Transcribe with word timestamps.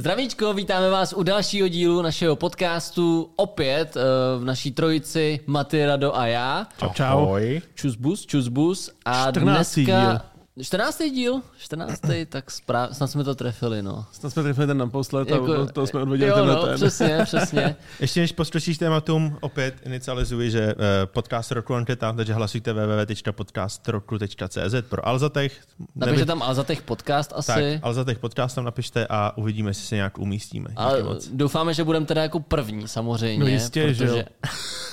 Zdravíčko, 0.00 0.52
vítáme 0.52 0.90
vás 0.90 1.12
u 1.16 1.22
dalšího 1.22 1.68
dílu 1.68 2.02
našeho 2.02 2.36
podcastu. 2.36 3.30
Opět 3.36 3.96
uh, 3.96 4.02
v 4.42 4.44
naší 4.44 4.72
trojici 4.72 5.40
Maty, 5.46 5.86
Rado 5.86 6.16
a 6.16 6.26
já. 6.26 6.66
Čau, 6.78 6.88
čau. 6.92 7.36
Čusbus, 7.74 8.26
čusbus. 8.26 8.90
A 9.04 9.30
14. 9.30 9.74
dneska... 9.74 9.80
díl. 9.82 10.39
14. 10.62 11.02
díl? 11.14 11.42
14. 11.58 12.00
tak 12.28 12.50
správ... 12.50 12.96
snad 12.96 13.06
jsme 13.06 13.24
to 13.24 13.34
trefili, 13.34 13.82
no. 13.82 14.06
Snad 14.12 14.32
jsme 14.32 14.42
trefili 14.42 14.66
ten 14.66 14.78
naposled 14.78 15.30
jako, 15.30 15.54
a 15.54 15.66
to 15.66 15.86
jsme 15.86 16.02
odvodili 16.02 16.30
jo, 16.30 16.36
tenhle 16.36 16.54
no, 16.54 16.66
ten. 16.66 16.74
přesně, 16.74 17.18
přesně. 17.24 17.76
Ještě 18.00 18.20
než 18.20 18.32
poskočíš 18.32 18.78
tématům, 18.78 19.38
opět 19.40 19.74
inicializuji, 19.86 20.50
že 20.50 20.74
uh, 20.74 20.82
podcast 21.04 21.52
roku 21.52 21.74
anketa, 21.74 22.12
takže 22.12 22.34
hlasujte 22.34 22.72
www.podcastroku.cz 22.72 24.74
pro 24.88 25.08
Alzatech. 25.08 25.60
Napište 25.94 26.26
tam 26.26 26.42
Alzatech 26.42 26.82
podcast 26.82 27.30
Tak, 27.30 27.38
asi. 27.38 27.80
Alzatech 27.82 28.18
podcast 28.18 28.54
tam 28.54 28.64
napište 28.64 29.06
a 29.10 29.36
uvidíme, 29.36 29.70
jestli 29.70 29.86
se 29.86 29.94
nějak 29.94 30.18
umístíme. 30.18 30.70
A 30.76 30.92
doufáme, 31.32 31.74
že 31.74 31.84
budeme 31.84 32.06
teda 32.06 32.22
jako 32.22 32.40
první, 32.40 32.88
samozřejmě. 32.88 33.44
No 33.44 33.50
jistě, 33.50 33.94
že 33.94 34.04
jo. 34.04 34.12
protože... 34.12 34.24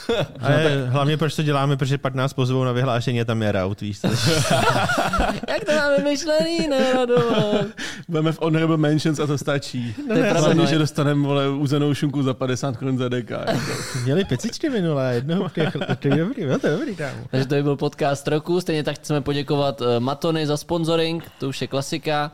A 0.39 0.52
je, 0.52 0.86
hlavně 0.89 1.17
proč 1.17 1.36
to 1.36 1.44
děláme, 1.44 1.78
protože 1.78 1.98
pak 1.98 2.16
nás 2.16 2.34
pozvou 2.34 2.64
na 2.64 2.72
vyhlášení 2.72 3.22
a 3.22 3.26
tam 3.26 3.42
je 3.42 3.52
route, 3.52 3.86
víš 3.86 4.00
co? 4.00 4.08
Jak 5.57 5.66
to 5.66 5.71
máme 5.71 5.97
myšlený, 5.97 6.67
ne, 6.70 6.93
Rado? 6.93 7.16
Budeme 8.07 8.31
v 8.31 8.39
honorable 8.41 8.77
mentions 8.77 9.20
a 9.20 9.27
to 9.27 9.38
stačí. 9.38 9.95
To 10.07 10.13
je 10.13 10.30
pravda, 10.31 10.53
no. 10.53 10.66
že 10.66 10.77
dostaneme 10.77 11.27
vole, 11.27 11.49
uzenou 11.49 11.93
šunku 11.93 12.23
za 12.23 12.33
50 12.33 12.77
korun 12.77 12.97
za 12.97 13.09
deka. 13.09 13.43
Jako. 13.47 13.71
Měli 14.03 14.25
pecičky 14.25 14.70
minulé, 14.70 15.16
jednou, 15.16 15.49
to 15.49 15.59
je 15.59 15.71
dobrý, 16.17 16.43
to 16.61 16.67
je 16.67 16.73
dobrý, 16.77 16.95
kámo. 16.95 17.27
Takže 17.31 17.47
to 17.47 17.55
by 17.55 17.63
byl 17.63 17.75
podcast 17.75 18.27
roku. 18.27 18.61
Stejně 18.61 18.83
tak 18.83 18.95
chceme 18.95 19.21
poděkovat 19.21 19.81
eh, 19.81 19.99
Matony 19.99 20.47
za 20.47 20.57
sponsoring, 20.57 21.23
to 21.39 21.49
už 21.49 21.61
je 21.61 21.67
klasika. 21.67 22.31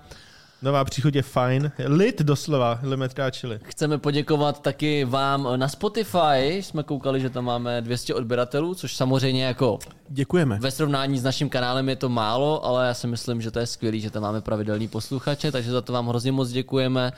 Nová 0.64 0.84
příchuť 0.84 1.16
je 1.16 1.22
fajn. 1.22 1.72
Lid 1.86 2.22
doslova, 2.22 2.80
limetrá 2.84 3.30
chili. 3.32 3.60
Chceme 3.64 3.98
poděkovat 3.98 4.62
taky 4.62 5.06
vám 5.06 5.48
na 5.56 5.68
Spotify. 5.68 6.38
Jsme 6.62 6.84
koukali, 6.84 7.22
že 7.22 7.30
tam 7.30 7.46
máme 7.46 7.82
200 7.82 8.14
odběratelů, 8.14 8.76
což 8.76 8.96
samozřejmě 8.96 9.46
jako 9.46 9.80
Děkujeme. 10.10 10.58
ve 10.62 10.72
srovnání 10.72 11.20
s 11.20 11.24
naším 11.24 11.50
kanálem 11.50 11.90
je 11.90 11.96
to 11.96 12.10
málo, 12.10 12.66
ale 12.66 12.88
já 12.88 12.94
si 12.94 13.08
myslím, 13.08 13.42
že 13.42 13.52
to 13.52 13.60
je 13.60 13.68
skvělý, 13.68 14.02
že 14.02 14.10
tam 14.10 14.24
máme 14.24 14.42
pravidelný 14.42 14.88
posluchače, 14.88 15.52
takže 15.52 15.72
za 15.72 15.82
to 15.82 15.94
vám 15.94 16.08
hrozně 16.08 16.32
moc 16.32 16.50
děkujeme. 16.50 17.12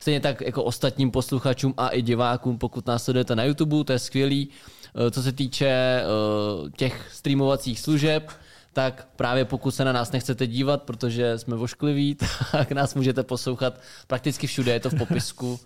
Stejně 0.00 0.20
tak 0.20 0.40
jako 0.40 0.64
ostatním 0.64 1.10
posluchačům 1.10 1.74
a 1.76 1.88
i 1.88 2.02
divákům, 2.02 2.58
pokud 2.58 2.86
nás 2.86 3.04
sledujete 3.04 3.36
na 3.36 3.44
YouTube, 3.44 3.84
to 3.84 3.92
je 3.92 3.98
skvělý. 3.98 4.48
Eh, 5.06 5.10
Co 5.10 5.22
se 5.22 5.32
týče 5.32 5.66
eh, 5.68 6.04
těch 6.76 7.08
streamovacích 7.12 7.80
služeb, 7.80 8.30
tak 8.76 9.08
právě 9.16 9.44
pokud 9.44 9.70
se 9.70 9.84
na 9.84 9.92
nás 9.92 10.12
nechcete 10.12 10.46
dívat, 10.46 10.82
protože 10.82 11.38
jsme 11.38 11.56
voškliví, 11.56 12.16
tak 12.52 12.72
nás 12.72 12.94
můžete 12.94 13.22
poslouchat 13.22 13.80
prakticky 14.06 14.46
všude, 14.46 14.72
je 14.72 14.80
to 14.80 14.90
v 14.90 14.98
popisku. 14.98 15.60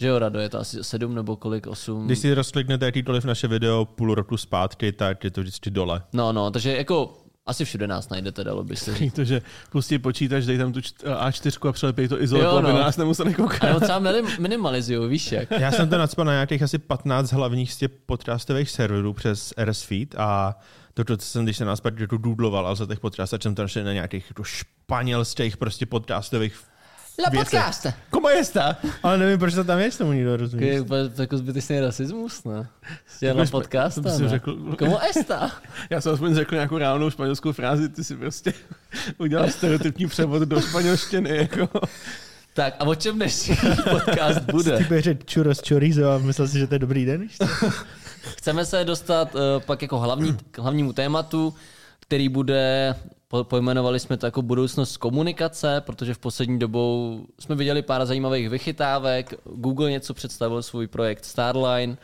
Že 0.00 0.06
jo, 0.06 0.18
Rado, 0.18 0.38
je 0.40 0.48
to 0.48 0.58
asi 0.60 0.84
sedm 0.84 1.14
nebo 1.14 1.36
kolik, 1.36 1.66
osm? 1.66 2.06
Když 2.06 2.18
si 2.18 2.34
rozkliknete 2.34 2.84
jakýkoliv 2.84 3.24
naše 3.24 3.48
video 3.48 3.84
půl 3.84 4.14
roku 4.14 4.36
zpátky, 4.36 4.92
tak 4.92 5.24
je 5.24 5.30
to 5.30 5.40
vždycky 5.40 5.70
dole. 5.70 6.02
No, 6.12 6.32
no, 6.32 6.50
takže 6.50 6.76
jako 6.76 7.18
asi 7.46 7.64
všude 7.64 7.86
nás 7.86 8.08
najdete, 8.08 8.44
dalo 8.44 8.64
by 8.64 8.76
se 8.76 8.94
říct. 8.94 9.12
To, 9.14 9.24
že 9.24 9.42
pustí 9.70 9.98
počítač, 9.98 10.44
dej 10.44 10.58
tam 10.58 10.72
tu 10.72 10.80
čt- 10.80 11.04
A4 11.28 11.68
a 11.68 11.72
přelepej 11.72 12.08
to 12.08 12.22
izolatou, 12.22 12.50
Jo, 12.50 12.56
aby 12.58 12.68
no. 12.68 12.74
na 12.78 12.80
nás 12.84 12.96
nemuseli 12.96 13.34
koukat. 13.34 13.64
A 13.64 13.66
nebo 13.66 13.80
třeba 13.80 13.98
minim- 13.98 14.26
minimalizují, 14.40 15.08
víš 15.10 15.32
jak. 15.32 15.50
Já 15.50 15.72
jsem 15.72 15.88
to 15.88 15.98
nadspal 15.98 16.24
na 16.24 16.32
nějakých 16.32 16.62
asi 16.62 16.78
15 16.78 17.32
hlavních 17.32 17.72
z 17.72 17.76
těch 17.76 17.90
podcastových 18.06 18.70
serverů 18.70 19.12
přes 19.12 19.54
RS 19.64 19.82
Feed 19.82 20.14
a 20.18 20.58
to, 20.96 21.04
to 21.04 21.16
co 21.16 21.26
jsem, 21.26 21.44
když 21.44 21.56
jsem 21.56 21.66
nás 21.66 21.80
pak 21.80 21.98
jako 22.00 22.16
doodloval 22.16 22.66
a 22.66 22.74
za 22.74 22.86
těch 22.86 23.00
podcastů, 23.00 23.36
jsem 23.42 23.54
to 23.54 23.62
našel 23.62 23.84
na 23.84 23.92
nějakých 23.92 24.24
jako 24.30 24.44
španělských 24.44 25.56
prostě 25.56 25.86
podcastových 25.86 26.56
La 27.24 27.30
podcast! 27.30 27.86
Komu 28.10 28.28
je 28.28 28.44
sta? 28.44 28.76
Ale 29.02 29.18
nevím, 29.18 29.38
proč 29.38 29.54
to 29.54 29.64
tam 29.64 29.78
je, 29.78 29.90
tomu 29.90 30.12
nikdo 30.12 30.30
To 30.30 30.36
rozumí. 30.36 30.66
je 30.66 30.80
úplně 30.80 31.00
jako 31.18 31.38
zbytečný 31.38 31.80
rasismus, 31.80 32.44
ne? 32.44 32.68
Dělá 33.20 33.40
bych- 33.40 33.50
podcast, 33.50 33.98
řekl. 34.26 34.74
Komu 34.78 34.98
esta? 35.10 35.50
Já 35.90 36.00
jsem 36.00 36.12
aspoň 36.12 36.34
řekl 36.34 36.54
nějakou 36.54 36.78
reálnou 36.78 37.10
španělskou 37.10 37.52
frázi, 37.52 37.88
ty 37.88 38.04
si 38.04 38.16
prostě 38.16 38.52
udělal 39.18 39.50
stereotypní 39.50 40.06
převod 40.06 40.42
do 40.42 40.60
španělštiny. 40.60 41.36
Jako. 41.36 41.68
Tak 42.54 42.74
a 42.78 42.84
o 42.84 42.94
čem 42.94 43.14
dnešní 43.16 43.56
podcast 43.90 44.40
Ty 44.46 44.52
bude? 44.52 44.78
budeš 44.88 45.04
říct 45.04 45.34
churros 45.34 45.60
chorizo 45.68 46.10
a 46.10 46.18
myslel 46.18 46.48
si, 46.48 46.58
že 46.58 46.66
to 46.66 46.74
je 46.74 46.78
dobrý 46.78 47.04
den? 47.04 47.28
Chceme 48.36 48.64
se 48.64 48.84
dostat 48.84 49.34
uh, 49.34 49.40
pak 49.66 49.82
jako 49.82 49.98
hlavní, 49.98 50.36
k 50.50 50.58
hlavnímu 50.58 50.92
tématu, 50.92 51.54
který 52.00 52.28
bude, 52.28 52.94
po, 53.28 53.44
pojmenovali 53.44 54.00
jsme 54.00 54.16
to 54.16 54.26
jako 54.26 54.42
budoucnost 54.42 54.96
komunikace, 54.96 55.82
protože 55.86 56.14
v 56.14 56.18
poslední 56.18 56.58
dobou 56.58 57.20
jsme 57.40 57.54
viděli 57.54 57.82
pár 57.82 58.06
zajímavých 58.06 58.48
vychytávek, 58.50 59.34
Google 59.44 59.90
něco 59.90 60.14
představil 60.14 60.62
svůj 60.62 60.86
projekt 60.86 61.24
Starline, 61.24 61.96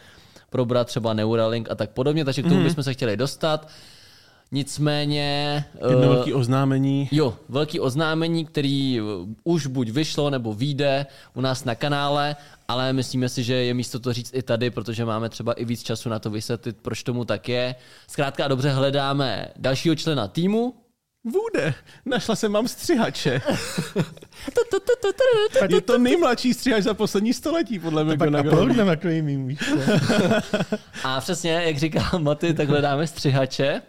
probrat 0.50 0.86
třeba 0.86 1.14
Neuralink 1.14 1.70
a 1.70 1.74
tak 1.74 1.90
podobně, 1.90 2.24
takže 2.24 2.42
k 2.42 2.48
tomu 2.48 2.62
bychom 2.62 2.84
se 2.84 2.92
chtěli 2.94 3.16
dostat. 3.16 3.68
Nicméně... 4.52 5.64
Jedno 5.88 6.02
eh, 6.04 6.08
velké 6.08 6.34
oznámení. 6.34 7.08
Jo, 7.12 7.36
velký 7.48 7.80
oznámení, 7.80 8.44
který 8.44 9.00
uh, 9.00 9.08
už 9.44 9.66
buď 9.66 9.90
vyšlo 9.90 10.30
nebo 10.30 10.54
vyjde 10.54 11.06
u 11.34 11.40
nás 11.40 11.64
na 11.64 11.74
kanále, 11.74 12.36
ale 12.68 12.92
myslíme 12.92 13.28
si, 13.28 13.42
že 13.42 13.54
je 13.54 13.74
místo 13.74 14.00
to 14.00 14.12
říct 14.12 14.30
i 14.34 14.42
tady, 14.42 14.70
protože 14.70 15.04
máme 15.04 15.28
třeba 15.28 15.52
i 15.52 15.64
víc 15.64 15.82
času 15.82 16.08
na 16.08 16.18
to 16.18 16.30
vysvětlit, 16.30 16.76
proč 16.82 17.02
tomu 17.02 17.24
tak 17.24 17.48
je. 17.48 17.74
Zkrátka 18.06 18.44
a 18.44 18.48
dobře 18.48 18.70
hledáme 18.70 19.48
dalšího 19.56 19.94
člena 19.94 20.28
týmu. 20.28 20.74
Vůde, 21.24 21.74
našla 22.06 22.36
jsem 22.36 22.52
mám 22.52 22.68
střihače. 22.68 23.40
Je 25.68 25.80
to 25.80 25.98
nejmladší 25.98 26.54
střihač 26.54 26.82
za 26.82 26.94
poslední 26.94 27.32
století, 27.32 27.78
podle 27.78 28.04
mě. 28.04 28.14
McGonagall. 28.14 28.52
aplaudneme 28.52 28.96
na 28.96 29.56
co? 29.66 30.76
A 31.04 31.20
přesně, 31.20 31.52
jak 31.52 31.76
říká 31.76 32.10
Maty, 32.18 32.54
tak 32.54 32.68
hledáme 32.68 33.06
střihače. 33.06 33.82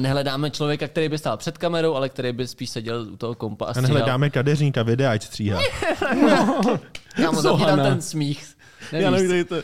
Nehledáme 0.00 0.50
člověka, 0.50 0.88
který 0.88 1.08
by 1.08 1.18
stál 1.18 1.36
před 1.36 1.58
kamerou, 1.58 1.94
ale 1.94 2.08
který 2.08 2.32
by 2.32 2.46
spíš 2.48 2.70
seděl 2.70 3.06
u 3.12 3.16
toho 3.16 3.34
kompa 3.34 3.64
a 3.66 3.74
stříhal. 3.74 3.88
nehledáme 3.94 4.30
kadeřníka 4.30 4.82
videa, 4.82 5.12
ať 5.12 5.22
stříhá. 5.22 5.58
Kámo, 7.16 7.42
zapni 7.42 7.64
tam 7.66 7.78
ten 7.80 8.02
smích. 8.02 8.56
Já 8.92 9.10
Nevíš. 9.10 9.12
nevím, 9.12 9.26
kde 9.28 9.36
je 9.36 9.44
to. 9.44 9.54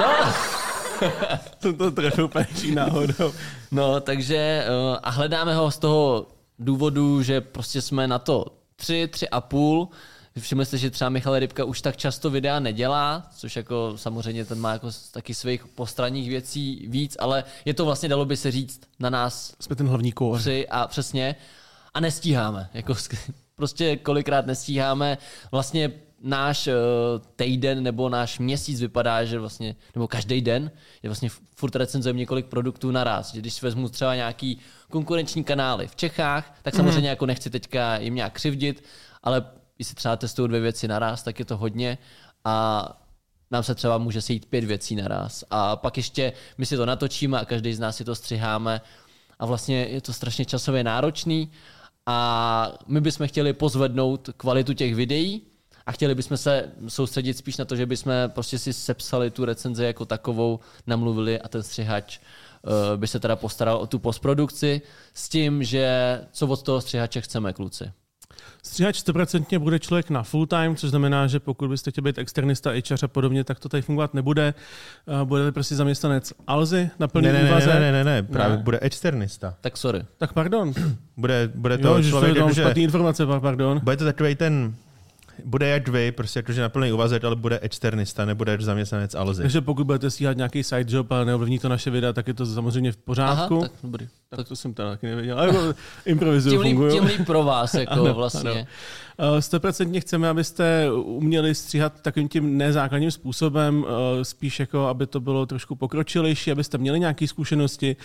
No. 0.00 0.32
Jsem 1.60 1.74
to 1.74 1.90
trefil 1.90 2.24
úplně 2.24 2.46
čí 2.60 2.74
náhodou. 2.74 3.32
No, 3.70 4.00
takže 4.00 4.36
eh, 4.66 4.98
a 5.02 5.10
hledáme 5.10 5.54
ho 5.54 5.70
z 5.70 5.78
toho 5.78 6.26
důvodu, 6.58 7.22
že 7.22 7.40
prostě 7.40 7.82
jsme 7.82 8.06
na 8.08 8.18
to 8.18 8.46
tři, 8.76 9.08
tři 9.12 9.28
a 9.28 9.40
půl. 9.40 9.88
Všimli 10.40 10.66
jste, 10.66 10.78
že 10.78 10.90
třeba 10.90 11.08
Michal 11.08 11.38
Rybka 11.38 11.64
už 11.64 11.80
tak 11.80 11.96
často 11.96 12.30
videa 12.30 12.60
nedělá, 12.60 13.30
což 13.36 13.56
jako 13.56 13.92
samozřejmě 13.96 14.44
ten 14.44 14.58
má 14.60 14.72
jako 14.72 14.90
taky 15.12 15.34
svých 15.34 15.66
postranních 15.66 16.28
věcí 16.28 16.86
víc, 16.88 17.16
ale 17.20 17.44
je 17.64 17.74
to 17.74 17.84
vlastně, 17.84 18.08
dalo 18.08 18.24
by 18.24 18.36
se 18.36 18.50
říct, 18.50 18.80
na 19.00 19.10
nás 19.10 19.54
Jsme 19.60 19.76
ten 19.76 19.88
hlavní 19.88 20.12
kór. 20.12 20.40
a 20.70 20.86
přesně. 20.86 21.36
A 21.94 22.00
nestíháme. 22.00 22.70
Jako 22.74 22.94
prostě 23.56 23.96
kolikrát 23.96 24.46
nestíháme. 24.46 25.18
Vlastně 25.50 25.92
náš 26.22 26.66
uh, 26.66 26.74
týden 27.36 27.82
nebo 27.82 28.08
náš 28.08 28.38
měsíc 28.38 28.80
vypadá, 28.80 29.24
že 29.24 29.38
vlastně, 29.38 29.76
nebo 29.94 30.08
každý 30.08 30.40
den, 30.40 30.70
je 31.02 31.08
vlastně 31.10 31.28
furt 31.56 31.76
recenzujeme 31.76 32.18
několik 32.18 32.46
produktů 32.46 32.90
naraz. 32.90 33.34
Že 33.34 33.40
když 33.40 33.62
vezmu 33.62 33.88
třeba 33.88 34.14
nějaký 34.14 34.58
konkurenční 34.90 35.44
kanály 35.44 35.86
v 35.86 35.96
Čechách, 35.96 36.54
tak 36.62 36.74
samozřejmě 36.74 37.08
jako 37.08 37.26
nechci 37.26 37.50
teďka 37.50 37.98
jim 37.98 38.14
nějak 38.14 38.32
křivdit, 38.32 38.84
ale 39.22 39.44
když 39.80 39.88
si 39.88 39.94
třeba 39.94 40.16
testují 40.16 40.48
dvě 40.48 40.60
věci 40.60 40.88
naraz, 40.88 41.22
tak 41.22 41.38
je 41.38 41.44
to 41.44 41.56
hodně 41.56 41.98
a 42.44 42.86
nám 43.50 43.62
se 43.62 43.74
třeba 43.74 43.98
může 43.98 44.22
sejít 44.22 44.46
pět 44.46 44.64
věcí 44.64 44.96
naraz. 44.96 45.44
A 45.50 45.76
pak 45.76 45.96
ještě 45.96 46.32
my 46.58 46.66
si 46.66 46.76
to 46.76 46.86
natočíme 46.86 47.40
a 47.40 47.44
každý 47.44 47.74
z 47.74 47.78
nás 47.80 47.96
si 47.96 48.04
to 48.04 48.14
střiháme 48.14 48.80
a 49.38 49.46
vlastně 49.46 49.76
je 49.76 50.00
to 50.00 50.12
strašně 50.12 50.44
časově 50.44 50.84
náročný 50.84 51.52
a 52.06 52.78
my 52.86 53.00
bychom 53.00 53.28
chtěli 53.28 53.52
pozvednout 53.52 54.30
kvalitu 54.36 54.72
těch 54.72 54.94
videí 54.94 55.42
a 55.86 55.92
chtěli 55.92 56.14
bychom 56.14 56.36
se 56.36 56.72
soustředit 56.88 57.38
spíš 57.38 57.56
na 57.56 57.64
to, 57.64 57.76
že 57.76 57.86
bychom 57.86 58.12
prostě 58.26 58.58
si 58.58 58.72
sepsali 58.72 59.30
tu 59.30 59.44
recenzi 59.44 59.84
jako 59.84 60.04
takovou, 60.04 60.60
namluvili 60.86 61.40
a 61.40 61.48
ten 61.48 61.62
střihač 61.62 62.18
eh, 62.18 62.96
by 62.96 63.06
se 63.06 63.20
teda 63.20 63.36
postaral 63.36 63.76
o 63.76 63.86
tu 63.86 63.98
postprodukci 63.98 64.82
s 65.14 65.28
tím, 65.28 65.64
že 65.64 66.20
co 66.32 66.46
od 66.46 66.62
toho 66.62 66.80
střihače 66.80 67.20
chceme, 67.20 67.52
kluci. 67.52 67.92
Stříhač 68.62 69.02
100% 69.02 69.58
bude 69.58 69.78
člověk 69.78 70.10
na 70.10 70.22
full 70.22 70.46
time, 70.46 70.76
což 70.76 70.90
znamená, 70.90 71.26
že 71.26 71.40
pokud 71.40 71.68
byste 71.68 71.90
chtěli 71.90 72.04
být 72.04 72.18
externista, 72.18 72.70
HR 72.70 73.04
a 73.04 73.08
podobně, 73.08 73.44
tak 73.44 73.58
to 73.60 73.68
tady 73.68 73.82
fungovat 73.82 74.14
nebude. 74.14 74.54
Uh, 75.06 75.28
Budete 75.28 75.52
prostě 75.52 75.74
zaměstnanec 75.76 76.32
Alzy 76.46 76.90
na 76.98 77.08
plný 77.08 77.26
Ne, 77.26 77.32
ne, 77.32 77.42
ne, 77.42 77.50
úvaze. 77.50 77.66
ne, 77.66 77.80
ne, 77.80 77.92
ne, 77.92 78.04
ne, 78.04 78.22
právě 78.22 78.56
Ne. 78.56 78.62
bude 78.62 78.78
externista. 78.82 79.54
Tak 79.60 79.76
sorry. 79.76 80.02
Tak 80.18 80.32
pardon. 80.32 80.72
Bude, 81.16 81.50
bude 81.54 81.78
to 81.78 81.88
Jo, 81.88 82.02
že 82.02 82.08
člověk, 82.10 82.36
to 82.38 82.48
je 82.48 82.54
že 82.54 82.60
špatný 82.62 82.82
informace, 82.82 83.26
pa- 83.26 83.40
pardon. 83.40 83.80
bude 83.82 83.96
to 83.96 84.04
takový 84.04 84.34
ten, 84.34 84.74
bude 85.44 85.68
jak 85.68 85.88
vy, 85.88 86.12
prostě 86.12 86.38
jakože 86.38 86.60
na 86.62 86.68
plný 86.68 86.92
uvazek, 86.92 87.24
ale 87.24 87.36
bude 87.36 87.58
externista, 87.58 88.24
nebude 88.24 88.56
zaměstnanec 88.60 89.14
Alzy. 89.14 89.42
Takže 89.42 89.60
pokud 89.60 89.84
budete 89.86 90.10
stíhat 90.10 90.36
nějaký 90.36 90.62
side 90.62 90.96
job 90.96 91.12
a 91.12 91.24
neovlivní 91.24 91.58
to 91.58 91.68
naše 91.68 91.90
videa, 91.90 92.12
tak 92.12 92.28
je 92.28 92.34
to 92.34 92.46
samozřejmě 92.46 92.92
v 92.92 92.96
pořádku. 92.96 93.54
Aha, 93.58 93.68
tak 93.68 93.72
dobrý. 93.82 94.08
tak 94.36 94.48
to 94.48 94.56
jsem 94.56 94.74
teda 94.74 94.90
taky 94.90 95.06
nevěděl. 95.06 95.38
Ale 95.38 95.46
jako 95.46 95.74
improvizuju, 96.06 96.54
Tím 96.54 96.60
líp, 96.62 96.70
funguju. 96.70 96.92
tím 96.92 97.04
líp 97.04 97.26
pro 97.26 97.42
vás, 97.44 97.74
jako 97.74 97.92
Ano, 98.00 98.14
vlastně. 98.14 98.50
ano. 98.50 98.64
Eh, 99.36 99.42
Stoprocentně 99.42 100.00
chceme, 100.00 100.28
abyste 100.28 100.92
uměli 100.92 101.54
stříhat 101.54 102.00
takovým 102.02 102.28
tím 102.28 102.58
nezákladním 102.58 103.10
způsobem, 103.10 103.84
eh, 104.20 104.24
spíš 104.24 104.60
jako, 104.60 104.86
aby 104.86 105.06
to 105.06 105.20
bylo 105.20 105.46
trošku 105.46 105.74
pokročilejší, 105.76 106.52
abyste 106.52 106.78
měli 106.78 107.00
nějaké 107.00 107.28
zkušenosti. 107.28 107.96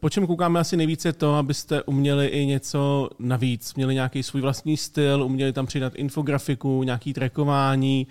Po 0.00 0.10
čem 0.10 0.26
koukáme 0.26 0.60
asi 0.60 0.76
nejvíce 0.76 1.08
je 1.08 1.12
to, 1.12 1.34
abyste 1.34 1.82
uměli 1.82 2.26
i 2.26 2.46
něco 2.46 3.10
navíc, 3.18 3.74
měli 3.74 3.94
nějaký 3.94 4.22
svůj 4.22 4.42
vlastní 4.42 4.76
styl, 4.76 5.22
uměli 5.22 5.52
tam 5.52 5.66
přidat 5.66 5.92
infografiku, 6.48 6.82
nějaký 6.82 7.12
trackování, 7.12 8.06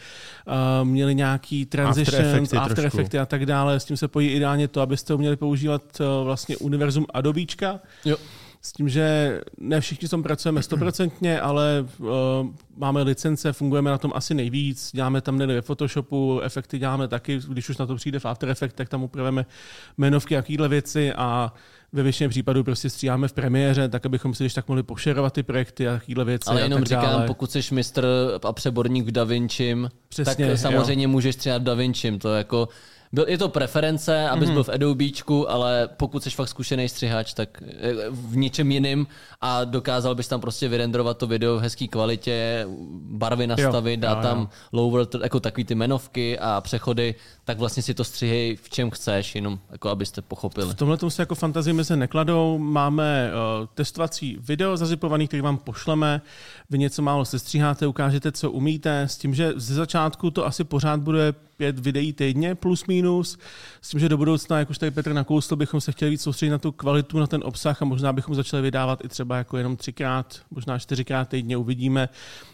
eh, 0.48 0.86
měli 0.86 1.16
nějaký 1.16 1.66
transitions, 1.66 2.54
After 2.54 2.60
after, 2.60 2.76
trošku. 2.76 2.98
effecty 2.98 3.20
a 3.20 3.26
tak 3.26 3.46
dále. 3.46 3.80
S 3.80 3.86
tím 3.86 3.98
se 3.98 4.08
pojí 4.08 4.30
ideálně 4.30 4.68
to, 4.68 4.82
abyste 4.82 5.14
uměli 5.14 5.36
používat 5.36 5.82
eh, 6.00 6.24
vlastně 6.24 6.58
univerzum 6.58 7.06
Adobíčka, 7.14 7.80
Jo. 8.06 8.18
s 8.62 8.72
tím, 8.74 8.90
že 8.90 9.40
ne 9.58 9.82
všichni 9.82 10.08
s 10.08 10.12
tom 10.12 10.24
pracujeme 10.24 10.64
stoprocentně, 10.64 11.42
ale 11.42 11.86
uh, 11.98 12.08
máme 12.78 13.02
licence, 13.02 13.54
fungujeme 13.54 13.92
na 13.92 13.98
tom 13.98 14.12
asi 14.16 14.34
nejvíc, 14.34 14.92
děláme 14.94 15.22
tam 15.22 15.38
nejen 15.38 15.52
ve 15.52 15.62
Photoshopu, 15.62 16.42
efekty 16.42 16.80
děláme 16.80 17.08
taky, 17.08 17.40
když 17.48 17.70
už 17.70 17.78
na 17.78 17.86
to 17.86 17.96
přijde 17.96 18.20
v 18.20 18.26
After 18.26 18.50
Effects, 18.50 18.76
tak 18.78 18.90
tam 18.90 19.04
upravíme 19.04 19.46
jmenovky, 19.98 20.34
jakýhle 20.34 20.68
věci 20.68 21.14
a 21.14 21.54
ve 21.94 22.04
většině 22.04 22.30
případů 22.30 22.64
prostě 22.64 22.90
stříháme 22.90 23.28
v 23.28 23.34
premiéře, 23.34 23.90
tak 23.90 24.06
abychom 24.06 24.34
si 24.34 24.44
když 24.44 24.54
tak 24.54 24.68
mohli 24.68 24.84
pošerovat 24.84 25.34
ty 25.34 25.44
projekty 25.44 25.88
a 25.88 25.94
takovýhle 25.94 26.26
věci. 26.26 26.50
Ale 26.50 26.62
a 26.62 26.64
jenom 26.64 26.80
tak 26.80 26.88
říkám, 26.88 27.04
dále. 27.04 27.28
pokud 27.28 27.52
jsi 27.52 27.74
mistr 27.74 28.08
a 28.44 28.54
přeborník 28.54 29.06
v 29.06 29.12
Da 29.12 29.24
Vinčim, 29.24 29.90
Přesně, 30.10 30.48
tak 30.48 30.58
samozřejmě 30.58 31.08
můžeš 31.08 31.36
stříhat 31.36 31.62
v 31.62 31.66
Da 31.66 31.74
Vinčim. 31.74 32.20
To 32.20 32.34
jako, 32.34 32.70
byl, 33.14 33.26
je 33.28 33.38
to 33.38 33.50
preference, 33.50 34.30
abys 34.30 34.48
Mhm. 34.50 34.54
byl 34.54 34.64
v 34.64 34.70
Adobíčku, 34.70 35.52
ale 35.52 35.90
pokud 35.98 36.24
jsi 36.24 36.30
fakt 36.30 36.48
zkušený 36.48 36.90
střihač, 36.90 37.34
tak 37.34 37.64
eh, 37.68 37.94
v 38.10 38.36
něčem 38.38 38.72
jiným 38.72 39.08
a 39.42 39.64
dokázal 39.64 40.16
bys 40.16 40.28
tam 40.28 40.42
prostě 40.42 40.68
vyrenderovat 40.68 41.18
to 41.18 41.28
video 41.28 41.56
v 41.58 41.62
hezké 41.62 41.88
kvalitě, 41.88 42.66
barvy 43.04 43.48
nastavit, 43.48 43.94
jo, 43.94 44.02
dát 44.02 44.16
jo. 44.18 44.22
tam 44.24 44.50
lower, 44.74 45.08
jako 45.24 45.40
takový 45.40 45.64
ty 45.66 45.76
menovky 45.76 46.40
a 46.40 46.62
přechody, 46.62 47.16
tak 47.46 47.58
vlastně 47.60 47.84
si 47.84 47.94
to 47.94 48.04
střihej 48.04 48.56
v 48.56 48.70
čem 48.70 48.90
chceš, 48.92 49.36
jenom 49.36 49.60
jako 49.72 49.90
abyste 49.90 50.22
pochopili. 50.22 50.68
V 50.74 50.76
tomhle 50.76 50.98
tom 50.98 51.10
se 51.10 51.22
jako 51.22 51.36
fantazie 51.36 51.74
meze 51.74 51.96
nekladou. 51.96 52.58
Máme 52.58 53.32
uh, 53.62 53.68
testovací 53.76 54.38
video 54.40 54.78
zazipovaný, 54.78 55.28
který 55.28 55.42
vám 55.42 55.58
pošleme. 55.58 56.22
Vy 56.70 56.78
něco 56.78 57.02
málo 57.02 57.26
sestříháte, 57.26 57.88
ukážete, 57.88 58.32
co 58.32 58.52
umíte. 58.52 59.02
S 59.02 59.18
tím, 59.18 59.34
že 59.34 59.54
ze 59.56 59.74
začátku 59.76 60.32
to 60.32 60.46
asi 60.46 60.64
pořád 60.64 61.00
bude 61.00 61.34
pět 61.58 61.80
videí 61.80 62.14
týdně, 62.14 62.56
plus 62.56 62.86
minus. 63.02 63.38
S 63.82 63.90
tím, 63.90 64.00
že 64.00 64.10
do 64.10 64.18
budoucna, 64.18 64.60
jak 64.60 64.70
už 64.70 64.78
tady 64.78 64.92
Petr 64.92 65.14
nakousl, 65.14 65.56
bychom 65.56 65.82
se 65.82 65.92
chtěli 65.92 66.12
víc 66.12 66.22
soustředit 66.22 66.52
na 66.52 66.58
tu 66.58 66.72
kvalitu, 66.72 67.20
na 67.20 67.28
ten 67.28 67.42
obsah 67.44 67.82
a 67.82 67.86
možná 67.86 68.14
bychom 68.14 68.36
začali 68.36 68.64
vydávat 68.64 69.06
i 69.06 69.08
třeba 69.10 69.38
jako 69.38 69.58
jenom 69.58 69.78
třikrát, 69.78 70.40
možná 70.52 70.80
čtyřikrát 70.80 71.30
týdně 71.30 71.58
uvidíme, 71.58 72.10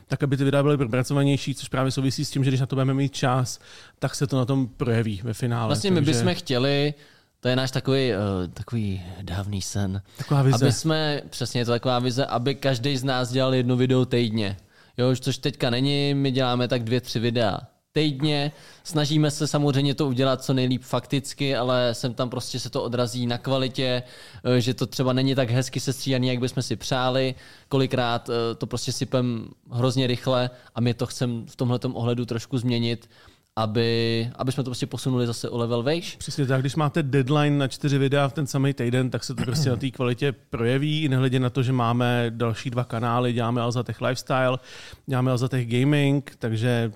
tak 0.08 0.24
aby 0.24 0.38
ty 0.38 0.44
videa 0.44 0.64
byly 0.64 0.78
propracovanější, 0.78 1.56
což 1.56 1.70
právě 1.70 1.92
souvisí 1.92 2.26
s 2.26 2.32
tím, 2.32 2.44
že 2.44 2.50
když 2.50 2.60
na 2.60 2.66
to 2.66 2.76
budeme 2.76 2.94
mít 2.94 3.14
čas, 3.14 3.60
tak 4.00 4.16
se 4.16 4.28
to 4.28 4.38
na 4.38 4.46
tom 4.46 4.68
projeví 4.68 5.22
ve 5.24 5.34
finále. 5.34 5.68
Vlastně 5.68 5.92
my 5.92 5.96
Takže 5.96 6.12
bychom 6.12 6.36
chtěli, 6.36 6.94
to 7.40 7.48
je 7.48 7.56
náš 7.56 7.72
takový, 7.72 8.12
uh, 8.12 8.54
takový 8.54 9.04
dávný 9.22 9.62
sen, 9.62 10.02
Taková 10.18 10.42
vize. 10.42 10.66
aby 10.66 10.72
jsme, 10.72 11.22
přesně 11.30 11.62
je 11.62 11.66
to 11.66 11.72
taková 11.72 12.00
vize, 12.00 12.26
aby 12.26 12.56
každý 12.56 12.98
z 12.98 13.04
nás 13.04 13.32
dělal 13.32 13.56
jedno 13.56 13.76
video 13.76 14.06
týdně. 14.06 14.58
Jo, 14.98 15.16
což 15.16 15.38
teďka 15.38 15.70
není, 15.70 16.14
my 16.14 16.32
děláme 16.32 16.68
tak 16.68 16.84
dvě, 16.84 17.02
tři 17.02 17.20
videa 17.20 17.60
týdně. 17.98 18.52
Snažíme 18.84 19.32
se 19.32 19.48
samozřejmě 19.48 19.96
to 19.96 20.08
udělat 20.08 20.44
co 20.44 20.54
nejlíp 20.54 20.84
fakticky, 20.84 21.56
ale 21.56 21.90
sem 21.94 22.14
tam 22.14 22.30
prostě 22.30 22.60
se 22.60 22.70
to 22.70 22.84
odrazí 22.84 23.28
na 23.28 23.38
kvalitě, 23.38 24.04
eh, 24.44 24.62
že 24.62 24.74
to 24.74 24.86
třeba 24.88 25.14
není 25.14 25.36
tak 25.36 25.50
hezky 25.50 25.80
sestříhaný, 25.80 26.28
jak 26.28 26.40
bychom 26.40 26.64
si 26.64 26.76
přáli. 26.76 27.36
Kolikrát 27.70 28.30
eh, 28.30 28.56
to 28.56 28.68
prostě 28.68 28.92
sypem 28.92 29.50
hrozně 29.72 30.08
rychle 30.08 30.50
a 30.76 30.82
my 30.82 30.94
to 30.94 31.06
chceme 31.06 31.34
v 31.46 31.56
tomhle 31.56 31.80
ohledu 31.94 32.26
trošku 32.26 32.58
změnit, 32.58 33.10
aby, 33.56 34.32
aby 34.36 34.52
jsme 34.52 34.64
to 34.64 34.70
prostě 34.70 34.86
posunuli 34.86 35.28
zase 35.28 35.50
o 35.50 35.58
level 35.58 35.84
vejš. 35.84 36.16
Přesně 36.16 36.46
tak, 36.46 36.62
když 36.62 36.76
máte 36.76 37.04
deadline 37.04 37.58
na 37.58 37.68
čtyři 37.68 37.98
videa 37.98 38.28
v 38.28 38.34
ten 38.34 38.48
samý 38.48 38.74
týden, 38.74 39.10
tak 39.10 39.24
se 39.24 39.36
to 39.36 39.44
prostě 39.44 39.70
na 39.70 39.76
té 39.76 39.92
kvalitě 39.92 40.32
projeví, 40.32 41.10
nehledě 41.10 41.40
na 41.40 41.50
to, 41.50 41.64
že 41.64 41.72
máme 41.74 42.26
další 42.30 42.70
dva 42.70 42.84
kanály, 42.84 43.34
děláme 43.34 43.62
Alzatech 43.62 44.02
Lifestyle, 44.02 44.58
děláme 45.06 45.32
Alzatech 45.32 45.68
Gaming, 45.68 46.36
takže 46.40 46.92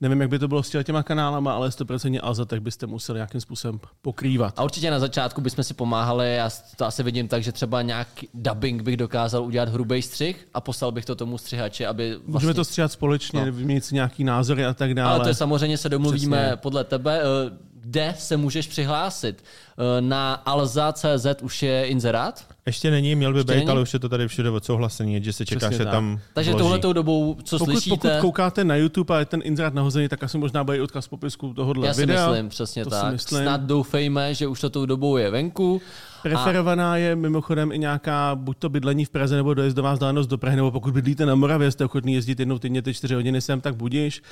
nevím, 0.00 0.20
jak 0.20 0.30
by 0.30 0.38
to 0.38 0.48
bylo 0.48 0.62
s 0.62 0.82
těma 0.84 1.02
kanálama, 1.02 1.52
ale 1.54 1.68
100% 1.68 2.18
Alzatech 2.22 2.60
byste 2.60 2.86
museli 2.86 3.16
nějakým 3.16 3.40
způsobem 3.40 3.80
pokrývat. 4.02 4.54
A 4.58 4.62
určitě 4.64 4.90
na 4.90 4.98
začátku 4.98 5.40
bychom 5.40 5.64
si 5.64 5.74
pomáhali, 5.74 6.34
já 6.34 6.50
to 6.76 6.84
asi 6.86 7.02
vidím 7.02 7.28
tak, 7.28 7.42
že 7.42 7.52
třeba 7.52 7.82
nějaký 7.82 8.28
dubbing 8.34 8.82
bych 8.82 8.96
dokázal 8.96 9.42
udělat 9.44 9.68
hrubý 9.68 10.02
střih 10.02 10.48
a 10.54 10.60
poslal 10.60 10.92
bych 10.92 11.04
to 11.04 11.14
tomu 11.14 11.38
střihači, 11.38 11.86
aby 11.86 12.10
vlastně... 12.10 12.32
Můžeme 12.32 12.54
to 12.54 12.64
stříhat 12.64 12.92
společně, 12.92 13.40
No. 13.40 13.46
no. 13.46 13.52
vyměnit 13.52 13.84
si 13.84 13.94
nějaký 13.94 14.24
názory 14.24 14.64
a 14.64 14.74
tak 14.74 14.94
dále. 14.94 15.14
Ale 15.14 15.22
to 15.22 15.28
je 15.28 15.34
samozřejmě 15.34 15.78
se 15.78 15.88
domluvíme 15.88 16.42
Přesně. 16.42 16.56
podle 16.56 16.84
tebe, 16.84 17.20
eh, 17.22 17.56
kde 17.80 18.14
se 18.18 18.36
můžeš 18.36 18.66
přihlásit. 18.66 19.44
Eh, 19.78 20.00
Na 20.00 20.34
alza.cz 20.34 21.26
už 21.42 21.62
je 21.62 21.86
inzerát, 21.86 22.46
Ještě 22.66 22.90
není, 22.90 23.14
měl 23.14 23.32
by 23.32 23.44
být, 23.44 23.68
ale 23.68 23.80
už 23.82 23.92
je 23.92 23.98
to 23.98 24.08
tady 24.08 24.28
všude 24.28 24.50
odsouhlasený, 24.50 25.24
že 25.24 25.32
se 25.32 25.46
čeká, 25.46 25.58
Přesně 25.58 25.76
že 25.78 25.84
tak. 25.84 25.92
tam 25.92 26.20
takže 26.34 26.50
vloží. 26.50 26.62
touhletou 26.62 26.92
dobou, 26.92 27.36
co 27.44 27.58
pokud, 27.58 27.72
slyšíte, 27.72 27.96
pokud 27.96 28.10
koukáte 28.20 28.64
na 28.64 28.76
YouTube 28.76 29.14
a 29.16 29.18
je 29.18 29.24
ten 29.24 29.40
inzerát 29.44 29.74
nahozený, 29.74 30.08
tak 30.08 30.22
asi 30.22 30.38
možná 30.38 30.64
bude 30.64 30.76
i 30.76 30.80
odkaz 30.80 31.06
v 31.06 31.08
popisku 31.08 31.54
tohohle 31.54 31.86
já 31.86 31.94
si 31.94 32.00
videa. 32.00 32.30
myslím, 32.30 32.48
přesně 32.48 32.84
To 32.84 32.90
si 32.90 32.96
tak. 32.96 33.12
myslím. 33.12 33.42
Snad 33.42 33.60
doufejme, 33.60 34.34
že 34.34 34.46
už 34.46 34.60
to 34.60 34.70
tou 34.70 34.86
dobou 34.86 35.16
je 35.16 35.30
venku. 35.30 35.80
Preferovaná 36.22 36.96
je 36.96 37.16
mimochodem 37.16 37.72
i 37.72 37.78
nějaká 37.78 38.34
buď 38.34 38.56
to 38.58 38.68
bydlení 38.68 39.04
v 39.04 39.10
Praze 39.10 39.36
nebo 39.36 39.54
dojezdová 39.54 39.92
vzdálenost 39.92 40.26
do 40.30 40.38
Prahy, 40.38 40.56
nebo 40.56 40.70
pokud 40.70 40.94
bydlíte 40.94 41.26
na 41.26 41.34
Moravě, 41.34 41.70
jste 41.70 41.84
ochotný 41.84 42.14
jezdit 42.14 42.40
jednou 42.40 42.58
týdně 42.58 42.82
ty 42.82 42.94
čtyři 42.94 43.14
hodiny 43.14 43.40
sem, 43.40 43.60
tak 43.60 43.76
budíš. 43.76 44.22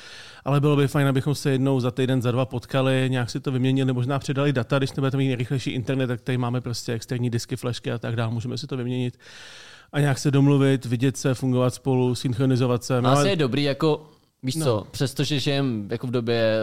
Ale 0.45 0.61
bylo 0.61 0.77
by 0.77 0.89
fajn, 0.89 1.09
abychom 1.09 1.35
se 1.35 1.51
jednou 1.51 1.81
za 1.81 1.91
týden, 1.91 2.23
za 2.23 2.31
dva 2.31 2.45
potkali, 2.45 3.07
nějak 3.11 3.31
si 3.31 3.41
to 3.41 3.53
vyměnili, 3.53 3.93
možná 3.93 4.19
předali 4.19 4.53
data, 4.53 4.79
když 4.79 4.93
nebudete 4.93 5.17
mít 5.17 5.27
nejrychlejší 5.27 5.71
internet, 5.71 6.07
tak 6.07 6.21
tady 6.21 6.39
máme 6.39 6.61
prostě 6.61 6.93
externí 6.93 7.31
disky, 7.31 7.57
flashky 7.57 7.93
a 7.93 7.99
tak 7.99 8.17
dále, 8.17 8.24
můžeme 8.33 8.59
si 8.59 8.67
to 8.67 8.77
vyměnit 8.77 9.19
a 9.93 10.01
nějak 10.01 10.19
se 10.19 10.31
domluvit, 10.31 10.85
vidět 10.85 11.17
se, 11.17 11.35
fungovat 11.35 11.75
spolu, 11.75 12.15
synchronizovat 12.15 12.85
se. 12.85 13.03
No, 13.03 13.11
ale- 13.11 13.21
asi 13.21 13.29
je 13.29 13.37
dobrý, 13.37 13.63
jako 13.63 14.11
Víš 14.45 14.55
No. 14.55 14.65
co, 14.65 14.87
přestože 14.91 15.41
žijem 15.41 15.87
jako 15.91 16.07
v 16.07 16.11
době 16.11 16.57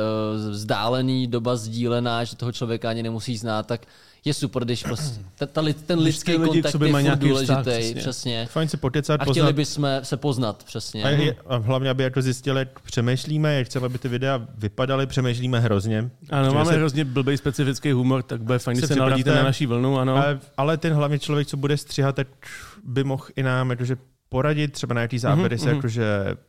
uh, 0.43 0.51
vzdálený, 0.51 1.27
doba 1.27 1.55
sdílená, 1.55 2.23
že 2.23 2.35
toho 2.35 2.51
člověka 2.51 2.89
ani 2.89 3.03
nemusí 3.03 3.37
znát, 3.37 3.67
tak 3.67 3.81
je 4.25 4.33
super, 4.33 4.65
když 4.65 4.83
prostě 4.83 5.19
ta, 5.35 5.45
ta, 5.45 5.61
ten 5.85 5.99
lidský 5.99 6.31
lidi 6.31 6.45
kontakt 6.47 6.71
sobě 6.71 6.87
je 6.87 6.91
furt 6.93 7.01
nějaký 7.01 7.27
důležitý, 7.29 7.45
vztah, 7.53 7.63
přesně. 7.65 8.01
přesně. 8.01 8.45
Fajn 8.51 8.67
si 8.69 8.77
pokecat, 8.77 9.21
A 9.21 9.25
poznat. 9.25 9.33
chtěli 9.43 9.53
bychom 9.53 9.87
se 10.03 10.17
poznat, 10.17 10.63
přesně. 10.63 11.03
A, 11.03 11.09
je, 11.09 11.35
a 11.47 11.57
hlavně, 11.57 11.89
aby 11.89 12.03
jako 12.03 12.21
zjistili, 12.21 12.59
jak 12.59 12.79
přemýšlíme, 12.79 13.53
jak 13.55 13.65
chceme, 13.67 13.85
aby 13.85 13.97
ty 13.97 14.07
videa 14.07 14.47
vypadaly, 14.57 15.07
přemýšlíme 15.07 15.59
hrozně. 15.59 15.97
Ano, 16.29 16.43
Protože 16.47 16.55
máme 16.57 16.71
se- 16.71 16.77
hrozně 16.77 17.05
blbý 17.05 17.37
specifický 17.37 17.91
humor, 17.91 18.23
tak 18.23 18.41
bude 18.43 18.59
fajn, 18.59 18.77
když 18.77 18.87
Se 18.87 18.93
se 18.93 18.99
naladíte 18.99 19.35
na 19.35 19.43
naší 19.43 19.65
vlnu, 19.65 19.97
ano. 19.99 20.15
Ale, 20.15 20.39
ale 20.57 20.77
ten 20.77 20.93
hlavně 20.93 21.19
člověk, 21.19 21.47
co 21.47 21.57
bude 21.57 21.77
stříhat, 21.77 22.15
tak 22.15 22.27
by 22.83 23.03
mohl 23.03 23.23
i 23.35 23.43
nám 23.43 23.69
jakože 23.69 23.97
poradit, 24.31 24.71
třeba 24.71 24.93
na 24.93 25.01
jaký 25.01 25.19
záběry 25.19 25.55
Mhm, 25.55 25.59
se 25.63 25.69
mhm. 25.69 25.75
jakože 25.75 26.05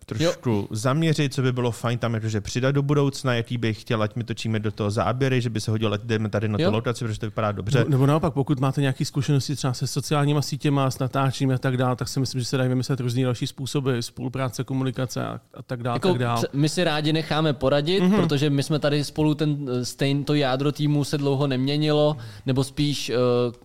trošku 0.07 0.69
zaměřit, 0.71 1.35
co 1.35 1.43
by 1.43 1.53
bylo 1.53 1.71
fajn 1.71 1.99
tam 1.99 2.15
jakože 2.15 2.41
přidat 2.41 2.71
do 2.73 2.83
budoucna, 2.83 3.35
jaký 3.35 3.59
bych 3.59 3.81
chtěl, 3.81 4.03
ať 4.03 4.17
my 4.17 4.25
točíme 4.25 4.61
do 4.61 4.73
toho 4.73 4.91
záběry, 4.91 5.41
že 5.41 5.51
by 5.51 5.61
se 5.61 5.71
hodilo, 5.71 5.93
ať 5.93 6.01
jdeme 6.05 6.29
tady 6.29 6.49
na 6.49 6.59
tu 6.59 6.63
Jo. 6.65 6.71
lokaci, 6.71 7.05
protože 7.05 7.21
to 7.21 7.27
vypadá 7.27 7.53
dobře. 7.53 7.79
No, 7.85 7.91
nebo 7.91 8.07
naopak, 8.07 8.33
pokud 8.35 8.61
máte 8.61 8.81
nějaké 8.81 9.05
zkušenosti 9.05 9.57
třeba 9.57 9.75
se 9.75 9.87
sociálníma 9.87 10.43
sítěma, 10.43 10.91
s 10.91 10.99
natáčením 10.99 11.55
a 11.55 11.59
tak 11.59 11.77
dále, 11.77 11.97
tak 11.97 12.09
si 12.09 12.21
myslím, 12.21 12.41
že 12.41 12.45
se 12.45 12.57
dají 12.57 12.69
vymyslet 12.69 13.01
různé 13.01 13.23
další 13.25 13.47
způsoby, 13.47 13.99
spolupráce, 14.01 14.65
komunikace 14.65 15.25
a, 15.27 15.41
a 15.55 15.63
tak 15.63 15.83
dále. 15.83 15.97
Jako, 15.97 16.09
tak 16.09 16.19
dále. 16.19 16.43
my 16.53 16.69
si 16.69 16.85
rádi 16.85 17.13
necháme 17.13 17.53
poradit, 17.53 18.01
Mhm. 18.01 18.13
mm-hmm. 18.13 18.17
protože 18.17 18.51
my 18.51 18.63
jsme 18.63 18.79
tady 18.79 19.05
spolu 19.05 19.35
ten 19.35 19.57
eh, 19.71 19.85
stejn, 19.85 20.25
to 20.25 20.35
jádro 20.35 20.73
týmu 20.73 21.05
se 21.05 21.19
dlouho 21.19 21.47
neměnilo, 21.47 22.17
nebo 22.47 22.65
spíš 22.65 23.11
uh, 23.11 23.17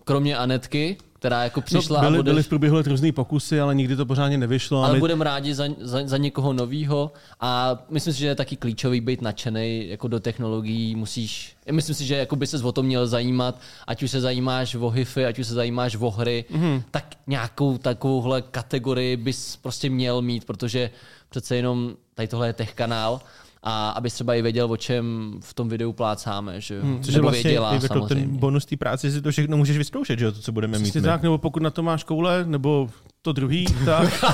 kromě 0.04 0.36
Anetky, 0.36 0.96
která 1.18 1.44
jako 1.44 1.60
přišla 1.60 2.02
no, 2.02 2.08
byly, 2.08 2.18
a 2.18 2.22
bude, 2.22 2.32
byly 2.32 2.42
v 2.42 2.48
průběhu 2.48 2.76
let 2.76 2.86
různý 2.86 3.12
pokusy, 3.12 3.60
ale 3.60 3.74
nikdy 3.74 3.96
to 3.96 4.06
pořádně 4.06 4.38
nevyšlo. 4.38 4.84
ale 4.84 4.92
my, 4.94 5.00
budeme 5.00 5.24
rádi 5.24 5.54
za, 5.54 5.64
za, 5.80 5.98
za 6.06 6.16
někoho 6.16 6.52
novýho 6.52 7.12
a 7.40 7.78
myslím 7.90 8.12
si, 8.12 8.18
že 8.20 8.26
je 8.26 8.34
taky 8.34 8.56
klíčový 8.56 9.00
být 9.00 9.22
nadšený 9.22 9.88
jako 9.88 10.08
do 10.08 10.20
technologií, 10.20 10.94
musíš, 10.96 11.56
myslím 11.72 11.94
si, 11.94 12.04
že 12.06 12.14
jako 12.16 12.36
by 12.36 12.46
se 12.46 12.64
o 12.64 12.72
to 12.72 12.82
měl 12.82 13.06
zajímat, 13.06 13.60
ať 13.86 14.02
už 14.02 14.10
se 14.10 14.20
zajímáš 14.20 14.74
o 14.74 14.90
hify, 14.90 15.24
ať 15.26 15.38
už 15.38 15.46
se 15.46 15.54
zajímáš 15.54 15.96
o 16.00 16.10
hry, 16.10 16.44
Mhm. 16.50 16.62
mm-hmm. 16.64 16.82
tak 16.90 17.04
nějakou 17.26 17.78
takovouhle 17.78 18.42
kategorii 18.42 19.16
bys 19.16 19.56
prostě 19.56 19.90
měl 19.90 20.22
mít, 20.22 20.44
protože 20.44 20.90
přece 21.30 21.56
jenom 21.56 21.94
tady 22.14 22.28
tohle 22.28 22.46
je 22.46 22.52
tech 22.52 22.74
kanál 22.74 23.20
a 23.62 23.90
aby 23.90 24.10
třeba 24.10 24.34
i 24.34 24.42
věděl, 24.42 24.72
o 24.72 24.76
čem 24.76 25.32
v 25.40 25.54
tom 25.54 25.68
videu 25.68 25.92
plácáme, 25.92 26.60
že 26.60 26.74
jo? 26.74 26.82
Hmm, 26.82 27.02
což 27.02 27.14
je 27.14 27.18
Nebo 27.18 27.28
vlastně 27.28 27.42
věděla, 27.48 27.74
jako 27.82 28.00
ten 28.00 28.36
bonus 28.36 28.64
té 28.66 28.76
práce, 28.76 29.06
že 29.10 29.12
si 29.16 29.22
to 29.22 29.30
všechno 29.30 29.56
můžeš 29.56 29.78
vyzkoušet, 29.78 30.18
že 30.18 30.24
jo, 30.24 30.32
to, 30.32 30.40
co 30.40 30.52
budeme 30.52 30.78
mít 30.78 30.82
Přesně 30.84 31.00
my. 31.00 31.06
tak, 31.06 31.22
nebo 31.22 31.38
pokud 31.38 31.62
na 31.62 31.70
to 31.70 31.82
máš 31.82 32.04
koule, 32.04 32.44
nebo 32.46 32.90
to 33.22 33.32
druhý, 33.32 33.66
tak, 33.84 34.24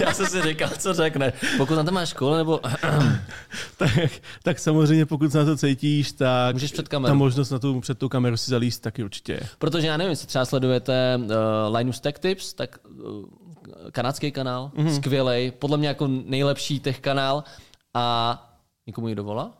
Já 0.00 0.12
jsem 0.12 0.26
si 0.26 0.42
říkal, 0.42 0.68
co 0.78 0.94
řekne. 0.94 1.32
Pokud 1.58 1.74
na 1.74 1.84
to 1.84 1.92
máš 1.92 2.08
školu, 2.08 2.34
nebo 2.36 2.60
tak, 3.76 3.90
tak 4.42 4.58
samozřejmě 4.58 5.06
pokud 5.06 5.32
se 5.32 5.38
na 5.38 5.44
to 5.44 5.56
cítíš, 5.56 6.12
tak 6.12 6.54
můžeš 6.54 6.72
před 6.72 6.82
ta 6.82 6.88
kamerou. 6.88 7.14
možnost 7.14 7.50
na 7.50 7.58
tu, 7.58 7.80
před 7.80 7.98
tu 7.98 8.08
kameru 8.08 8.36
si 8.36 8.50
zalíst 8.50 8.82
taky 8.82 9.04
určitě. 9.04 9.40
Protože 9.58 9.86
já 9.86 9.96
nevím, 9.96 10.10
jestli 10.10 10.26
třeba 10.26 10.44
sledujete 10.44 11.18
uh, 11.22 11.76
Linus 11.76 12.00
Tech 12.00 12.18
Tips, 12.18 12.54
tak 12.54 12.78
uh, 12.84 13.24
kanadský 13.92 14.32
kanál, 14.32 14.70
Mhm. 14.74 14.86
mm-hmm. 14.88 14.96
skvělej, 14.96 15.50
podle 15.50 15.76
mě 15.78 15.88
jako 15.88 16.08
nejlepší 16.26 16.80
tech 16.80 17.00
kanál 17.00 17.44
a 17.96 18.38
někomu 18.86 19.08
ji 19.08 19.14
dovolá? 19.14 19.52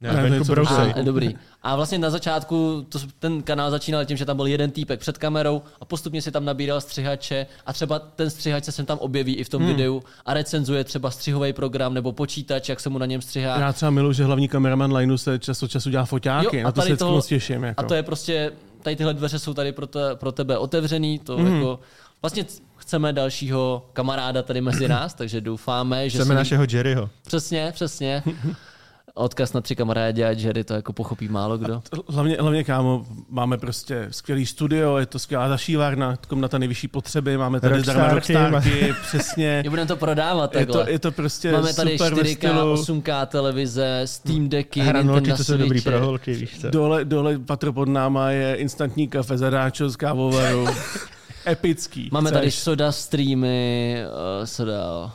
Ne, 0.00 0.30
Ne, 0.30 0.40
brousej. 0.40 0.94
A, 0.96 1.02
dobrý. 1.02 1.34
A 1.62 1.76
vlastně 1.76 1.98
na 1.98 2.10
začátku 2.10 2.86
to, 2.88 2.98
ten 3.18 3.42
kanál 3.42 3.70
začínal 3.70 4.04
tím, 4.04 4.16
že 4.16 4.24
tam 4.24 4.36
byl 4.36 4.46
jeden 4.46 4.70
týpek 4.70 5.00
před 5.00 5.18
kamerou 5.18 5.62
a 5.80 5.84
postupně 5.84 6.22
si 6.22 6.30
tam 6.30 6.44
nabíral 6.44 6.80
střihače 6.80 7.46
a 7.66 7.72
třeba 7.72 7.98
ten 7.98 8.30
střihač 8.30 8.64
se 8.64 8.72
sem 8.72 8.86
tam 8.86 8.98
objeví 8.98 9.34
i 9.36 9.44
v 9.44 9.48
tom 9.48 9.62
hmm. 9.62 9.70
videu 9.70 10.02
a 10.26 10.34
recenzuje 10.34 10.84
třeba 10.84 11.10
střihový 11.10 11.52
program 11.52 11.94
nebo 11.94 12.12
počítač, 12.12 12.68
jak 12.68 12.80
se 12.80 12.88
mu 12.88 12.98
na 12.98 13.06
něm 13.06 13.22
střihá. 13.22 13.60
Já 13.60 13.72
třeba 13.72 13.90
miluji, 13.90 14.12
že 14.12 14.24
hlavní 14.24 14.48
kameraman 14.48 14.92
Lineu 14.96 15.16
se 15.16 15.38
čas 15.38 15.62
od 15.62 15.70
času 15.70 15.90
dělá 15.90 16.04
foťáky, 16.04 16.56
Jo, 16.56 16.62
a 16.62 16.64
na 16.64 16.72
to 16.72 16.80
se 16.80 16.82
tady 16.82 16.92
vždycky 16.92 17.04
to- 17.08 17.12
moc 17.12 17.26
těším. 17.26 17.62
Jako. 17.64 17.80
A 17.80 17.84
to 17.84 17.94
je 17.94 18.02
prostě, 18.02 18.52
tady 18.82 18.96
tyhle 18.96 19.14
dveře 19.14 19.38
jsou 19.38 19.54
tady 19.54 19.72
pro, 19.72 19.86
te, 19.86 20.14
pro 20.16 20.32
tebe 20.32 20.58
otevřený, 20.58 21.18
to 21.18 21.38
Mhm. 21.38 21.48
mm. 21.48 21.54
jako, 21.56 21.80
vlastně 22.22 22.44
chceme 22.86 23.12
dalšího 23.12 23.86
kamaráda 23.92 24.42
tady 24.42 24.60
mezi 24.60 24.88
nás, 24.96 25.14
takže 25.14 25.40
doufáme, 25.40 26.10
že 26.10 26.18
Chceme 26.18 26.34
se 26.34 26.34
našeho 26.34 26.66
Jerryho. 26.72 27.10
Přesně, 27.26 27.70
přesně. 27.74 28.22
Odkaz 29.14 29.52
na 29.52 29.60
tři 29.60 29.76
kamarádi 29.76 30.24
a 30.24 30.30
Jerry 30.30 30.64
to 30.64 30.74
jako 30.74 30.92
pochopí 30.92 31.28
málo 31.28 31.58
kdo. 31.58 31.82
Hlavně, 32.08 32.36
hlavně, 32.40 32.64
kámo, 32.64 33.04
máme 33.28 33.58
prostě 33.58 34.06
skvělý 34.10 34.46
studio, 34.46 34.96
je 34.96 35.06
to 35.06 35.18
skvělá 35.18 35.48
zašívárna, 35.48 36.18
na 36.34 36.48
ta 36.48 36.58
nejvyšší 36.58 36.88
potřeby, 36.88 37.36
máme 37.36 37.60
tady 37.60 37.80
zdarma 37.80 38.08
Rockstarky, 38.08 38.52
rockstarky, 38.54 38.94
přesně. 39.02 39.60
Je 39.64 39.70
budeme 39.70 39.88
to 39.88 39.96
prodávat 39.96 40.54
Je 40.54 40.58
takhle. 40.66 40.84
to, 40.84 40.90
je 40.90 40.98
to 40.98 41.12
prostě 41.12 41.52
Máme 41.52 41.74
tady 41.74 41.98
super 41.98 42.14
ve 42.14 42.22
4K, 42.22 42.36
stylu. 42.36 43.00
8K 43.00 43.26
televize, 43.26 44.02
Steam 44.04 44.48
decky, 44.48 44.80
Hranolky, 44.80 45.14
Nintendo 45.14 45.36
to 45.36 45.44
jsou 45.44 45.56
dobrý 45.56 45.80
pro 45.80 46.00
holky, 46.00 46.34
víš 46.34 46.60
co. 46.60 46.70
Dole, 46.70 47.04
dole 47.04 47.38
patro 47.38 47.72
pod 47.72 47.88
náma 47.88 48.30
je 48.30 48.54
instantní 48.54 49.08
kafe 49.08 49.38
zadáčo 49.38 49.90
z 49.90 49.96
kávovaru. 49.96 50.66
Epický. 51.46 52.08
Máme 52.12 52.32
tady 52.32 52.50
Chceš? 52.50 52.62
soda 52.62 52.92
streamy, 52.92 53.96
uh, 54.38 54.44
soda... 54.44 55.12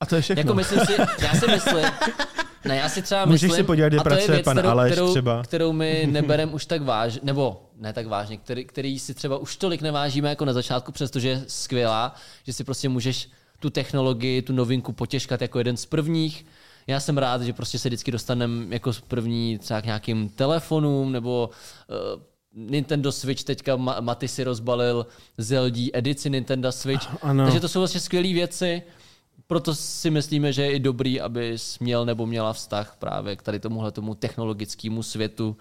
A 0.00 0.06
to 0.06 0.16
je 0.16 0.22
všechno. 0.22 0.40
Jako 0.40 0.54
myslím 0.54 0.80
si, 0.86 0.92
já 1.22 1.34
si 1.34 1.46
myslím, 1.46 1.84
ne, 2.64 2.76
já 2.76 2.88
si 2.88 3.02
třeba 3.02 3.24
Můžeš 3.24 3.42
myslím, 3.42 3.56
si 3.56 3.66
podívat, 3.66 3.88
kde 3.88 4.00
pracuje 4.00 4.28
věc, 4.28 4.44
pan 4.44 4.56
kterou, 4.56 4.68
Aleš 4.68 4.92
kterou, 4.92 5.10
třeba. 5.10 5.42
kterou 5.42 5.72
my 5.72 6.08
neberem 6.10 6.54
už 6.54 6.66
tak 6.66 6.82
vážně, 6.82 7.20
nebo 7.22 7.62
ne 7.76 7.92
tak 7.92 8.06
vážně, 8.06 8.36
který, 8.36 8.64
který 8.64 8.98
si 8.98 9.14
třeba 9.14 9.38
už 9.38 9.56
tolik 9.56 9.82
nevážíme 9.82 10.28
jako 10.28 10.44
na 10.44 10.52
začátku, 10.52 10.92
přestože 10.92 11.28
je 11.28 11.44
skvělá, 11.46 12.14
že 12.46 12.52
si 12.52 12.64
prostě 12.64 12.88
můžeš 12.88 13.28
tu 13.60 13.70
technologii, 13.70 14.42
tu 14.42 14.52
novinku 14.52 14.92
potěžkat 14.92 15.42
jako 15.42 15.58
jeden 15.58 15.76
z 15.76 15.86
prvních. 15.86 16.46
Já 16.86 17.00
jsem 17.00 17.18
rád, 17.18 17.42
že 17.42 17.52
prostě 17.52 17.78
se 17.78 17.88
vždycky 17.88 18.12
dostaneme 18.12 18.66
jako 18.74 18.92
první 19.08 19.58
třeba 19.58 19.80
k 19.80 19.84
nějakým 19.84 20.28
telefonům, 20.28 21.12
nebo 21.12 21.50
uh, 21.88 22.22
Nintendo 22.56 23.12
Switch 23.12 23.44
teďka 23.44 23.76
Ma- 23.76 24.00
Maty 24.00 24.28
si 24.28 24.44
rozbalil 24.44 25.06
Zelda 25.38 25.80
edici 25.92 26.30
Nintendo 26.30 26.72
Switch. 26.72 27.06
Ano. 27.22 27.44
Takže 27.44 27.60
to 27.60 27.68
jsou 27.68 27.80
vlastně 27.80 28.00
skvělé 28.00 28.32
věci. 28.32 28.82
Proto 29.46 29.74
si 29.74 30.10
myslíme, 30.10 30.52
že 30.52 30.62
je 30.62 30.72
i 30.72 30.78
dobrý, 30.78 31.20
aby 31.20 31.56
měl 31.80 32.04
nebo 32.04 32.26
měla 32.26 32.52
vztah 32.52 32.96
právě 32.98 33.36
k 33.36 33.42
tady 33.42 33.60
tomuhle 33.60 33.92
tomu 33.92 34.14
technologickému 34.14 35.02
světu. 35.02 35.56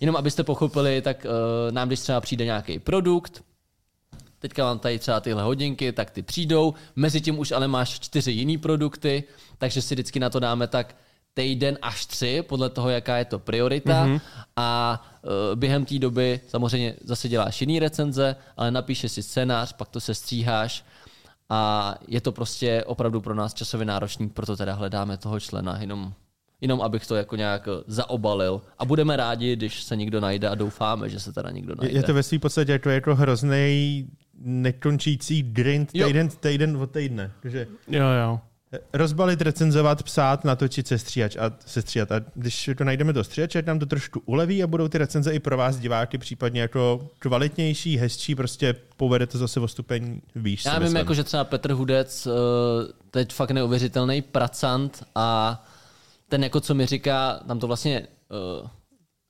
Jenom 0.00 0.16
abyste 0.16 0.44
pochopili, 0.44 1.02
tak 1.02 1.26
uh, 1.26 1.72
nám, 1.72 1.88
když 1.88 2.00
třeba 2.00 2.20
přijde 2.20 2.44
nějaký 2.44 2.78
produkt, 2.78 3.44
teďka 4.38 4.64
mám 4.64 4.78
tady 4.78 4.98
třeba 4.98 5.20
tyhle 5.20 5.42
hodinky, 5.42 5.92
tak 5.92 6.10
ty 6.10 6.22
přijdou, 6.22 6.74
mezi 6.96 7.20
tím 7.20 7.38
už 7.38 7.52
ale 7.52 7.68
máš 7.68 8.00
čtyři 8.00 8.32
jiný 8.32 8.58
produkty, 8.58 9.24
takže 9.58 9.82
si 9.82 9.94
vždycky 9.94 10.20
na 10.20 10.30
to 10.30 10.40
dáme 10.40 10.66
tak 10.66 10.96
týden 11.34 11.78
až 11.82 12.06
tři, 12.06 12.42
podle 12.48 12.70
toho, 12.70 12.88
jaká 12.90 13.16
je 13.16 13.24
to 13.24 13.38
priorita. 13.38 14.06
Mm-hmm. 14.06 14.20
A 14.56 15.02
uh, 15.22 15.30
během 15.58 15.84
té 15.84 15.98
doby 15.98 16.40
samozřejmě 16.48 16.94
zase 17.04 17.28
děláš 17.28 17.60
jiný 17.60 17.78
recenze, 17.78 18.36
ale 18.56 18.70
napíšeš 18.70 19.12
si 19.12 19.22
scénář, 19.22 19.72
pak 19.72 19.88
to 19.88 20.00
se 20.00 20.14
stříháš 20.14 20.84
a 21.48 21.94
je 22.08 22.20
to 22.20 22.32
prostě 22.32 22.84
opravdu 22.84 23.20
pro 23.20 23.34
nás 23.34 23.54
časově 23.54 23.86
náročný, 23.86 24.28
proto 24.28 24.56
teda 24.56 24.74
hledáme 24.74 25.16
toho 25.16 25.40
člena, 25.40 25.78
jenom, 25.80 26.12
jenom 26.60 26.80
abych 26.80 27.06
to 27.06 27.16
jako 27.16 27.36
nějak 27.36 27.68
zaobalil. 27.86 28.62
A 28.78 28.84
budeme 28.84 29.16
rádi, 29.16 29.56
když 29.56 29.82
se 29.82 29.96
někdo 29.96 30.20
najde 30.20 30.48
a 30.48 30.54
doufáme, 30.54 31.08
že 31.08 31.20
se 31.20 31.32
teda 31.32 31.50
někdo 31.50 31.74
najde. 31.74 31.98
Je 31.98 32.02
to 32.02 32.14
ve 32.14 32.22
své 32.22 32.38
podstatě 32.38 32.72
jako, 32.72 32.90
jako 32.90 33.14
hrozný 33.14 34.08
nekončící 34.38 35.42
grind 35.42 35.92
týden, 35.92 36.28
týden 36.28 36.76
od 36.76 36.90
týdne. 36.90 37.30
Takže 37.42 37.66
Jo, 37.88 38.06
jo. 38.22 38.40
Rozbalit, 38.92 39.42
recenzovat, 39.42 40.02
psát, 40.02 40.44
natočit 40.44 40.86
se 40.86 40.98
stříhač 40.98 41.36
a 41.36 41.52
se 41.66 41.82
stříhat. 41.82 42.12
A 42.12 42.20
když 42.34 42.70
to 42.78 42.84
najdeme 42.84 43.12
do 43.12 43.24
stříhače, 43.24 43.62
nám 43.66 43.78
to 43.78 43.86
trošku 43.86 44.22
uleví 44.26 44.62
a 44.62 44.66
budou 44.66 44.88
ty 44.88 44.98
recenze 44.98 45.34
i 45.34 45.38
pro 45.38 45.56
vás 45.56 45.78
diváky 45.78 46.18
případně 46.18 46.60
jako 46.60 47.08
kvalitnější, 47.18 47.96
hezčí, 47.96 48.34
prostě 48.34 48.74
povede 48.96 49.26
to 49.26 49.38
zase 49.38 49.60
o 49.60 49.68
stupeň 49.68 50.20
výš. 50.34 50.64
Já 50.64 50.72
vím, 50.72 50.82
myslím. 50.82 50.96
jako, 50.96 51.14
že 51.14 51.24
třeba 51.24 51.44
Petr 51.44 51.72
Hudec, 51.72 52.26
eh, 52.26 52.30
teď 53.10 53.32
fakt 53.32 53.50
neuvěřitelný 53.50 54.22
pracant 54.22 55.04
a 55.14 55.64
ten, 56.28 56.44
jako 56.44 56.60
co 56.60 56.74
mi 56.74 56.86
říká, 56.86 57.40
tam 57.46 57.58
to 57.58 57.66
vlastně, 57.66 58.06
uh, 58.62 58.68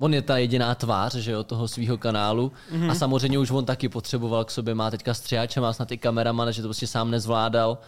on 0.01 0.15
je 0.15 0.23
ta 0.23 0.39
jediná 0.39 0.75
tvář, 0.75 1.15
že 1.15 1.33
jo, 1.33 1.45
toho 1.45 1.69
svého 1.69 1.99
kanálu 1.99 2.53
mm-hmm. 2.73 2.91
a 2.91 2.95
samozřejmě 2.95 3.39
už 3.39 3.51
on 3.51 3.65
taky 3.65 3.89
potřeboval 3.89 4.45
k 4.45 4.51
sobě, 4.51 4.75
má 4.75 4.91
teďka 4.91 5.15
střihače, 5.15 5.61
má 5.61 5.73
snad 5.73 5.89
ty 5.89 5.99
kameraman, 5.99 6.53
že 6.53 6.63
to 6.63 6.69
prostě 6.69 6.87
sám 6.87 7.11
nezvládal 7.11 7.79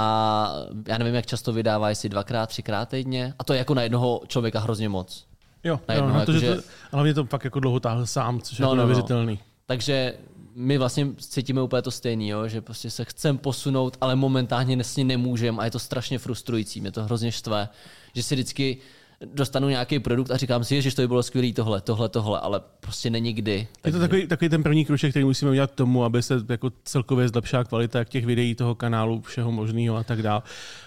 a 0.00 0.52
já 0.88 0.98
nevím, 0.98 1.14
jak 1.14 1.26
často 1.26 1.52
vydává, 1.52 1.88
jestli 1.88 2.08
dvakrát, 2.08 2.46
třikrát 2.46 2.88
týdně 2.88 3.34
a 3.38 3.44
to 3.44 3.52
je 3.52 3.58
jako 3.58 3.74
na 3.74 3.82
jednoho 3.82 4.20
člověka 4.26 4.60
hrozně 4.60 4.88
moc. 4.88 5.26
Jo, 5.64 5.80
Na 5.88 5.94
jo 5.94 6.02
jedno, 6.04 6.18
na 6.18 6.24
to, 6.24 6.32
že 6.32 6.54
to, 6.54 6.62
a 6.92 6.96
hlavně 6.96 7.14
to 7.14 7.24
fakt 7.24 7.44
jako 7.44 7.60
dlouho 7.60 7.80
táhl 7.80 8.06
sám, 8.06 8.40
což 8.40 8.58
je 8.58 8.62
No, 8.62 8.66
jako 8.66 8.76
no, 8.76 8.82
no. 8.82 8.86
neuvěřitelný. 8.88 9.38
Takže 9.66 10.14
my 10.54 10.78
vlastně 10.78 11.06
cítíme 11.16 11.62
úplně 11.62 11.82
to 11.82 11.90
stejný, 11.90 12.28
jo? 12.28 12.48
že 12.48 12.60
prostě 12.60 12.90
se 12.90 13.04
chcem 13.04 13.38
posunout, 13.38 13.96
ale 14.00 14.16
momentálně 14.16 14.76
ní 14.96 15.04
nemůžem 15.04 15.60
a 15.60 15.64
je 15.64 15.70
to 15.70 15.78
strašně 15.78 16.18
frustrující, 16.18 16.80
mě 16.80 16.92
to 16.92 17.04
hrozně 17.04 17.32
štve, 17.32 17.68
že 18.14 18.22
si 18.22 18.34
vždycky 18.34 18.78
dostanu 19.24 19.68
nějaký 19.68 19.98
produkt 19.98 20.30
a 20.30 20.36
říkám 20.36 20.64
si, 20.64 20.82
že 20.82 20.94
to 20.94 21.02
by 21.02 21.08
bylo 21.08 21.22
skvělé 21.22 21.52
tohle, 21.52 21.80
tohle, 21.80 22.08
tohle, 22.08 22.40
ale 22.40 22.60
prostě 22.80 23.10
není 23.10 23.32
kdy. 23.32 23.68
Je 23.86 23.92
to 23.92 23.98
takový, 23.98 24.26
takový 24.26 24.48
ten 24.48 24.62
první 24.62 24.84
kruček, 24.84 25.10
který 25.10 25.24
musíme 25.24 25.50
udělat 25.50 25.74
tomu, 25.74 26.04
aby 26.04 26.22
se 26.22 26.40
jako 26.48 26.70
celkově 26.84 27.28
zlepšila 27.28 27.64
kvalita 27.64 27.98
jak 27.98 28.08
těch 28.08 28.26
videí 28.26 28.54
toho 28.54 28.74
kanálu, 28.74 29.20
všeho 29.20 29.52
možného 29.52 29.96
a 29.96 30.04
tak 30.04 30.22
dále. 30.22 30.42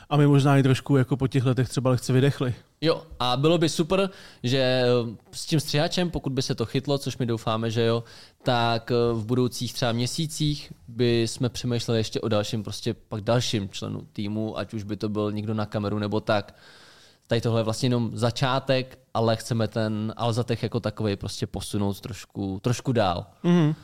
A 0.09 0.17
my 0.17 0.27
možná 0.27 0.57
i 0.57 0.63
trošku 0.63 0.97
jako 0.97 1.17
po 1.17 1.27
těch 1.27 1.45
letech 1.45 1.69
třeba 1.69 1.89
lehce 1.89 2.13
vydechli. 2.13 2.53
Jo, 2.81 3.03
a 3.19 3.37
bylo 3.37 3.57
by 3.57 3.69
super, 3.69 4.09
že 4.43 4.57
eh, 4.57 4.85
s 5.31 5.45
tím 5.45 5.59
střihačem, 5.59 6.09
pokud 6.09 6.33
by 6.33 6.41
se 6.41 6.55
to 6.55 6.65
chytlo, 6.65 6.97
což 6.97 7.17
my 7.17 7.25
doufáme, 7.25 7.71
že 7.71 7.85
jo, 7.85 8.03
tak 8.43 8.91
eh, 8.91 9.13
v 9.13 9.25
budoucích 9.25 9.73
třeba 9.73 9.91
měsících 9.91 10.73
by 10.87 11.21
jsme 11.21 11.49
přemýšleli 11.49 11.99
ještě 11.99 12.21
o 12.21 12.27
dalším, 12.27 12.63
prostě 12.63 12.93
pak 12.93 13.21
dalším 13.21 13.69
členu 13.69 14.07
týmu, 14.13 14.57
ať 14.57 14.73
už 14.73 14.83
by 14.83 14.97
to 14.97 15.09
byl 15.09 15.31
někdo 15.31 15.53
na 15.53 15.65
kameru 15.65 15.99
nebo 15.99 16.19
tak. 16.19 16.55
Tady 17.31 17.41
tohle 17.41 17.59
je 17.59 17.63
vlastně 17.63 17.85
jenom 17.85 18.11
začátek, 18.13 18.99
ale 19.13 19.35
chceme 19.35 19.67
ten 19.67 20.13
Alzatech 20.17 20.63
jako 20.63 20.79
takový 20.79 21.15
prostě 21.15 21.47
posunout 21.47 22.01
trošku, 22.01 22.59
trošku 22.63 22.91
dál. 22.91 23.25
Mm-hmm. 23.43 23.75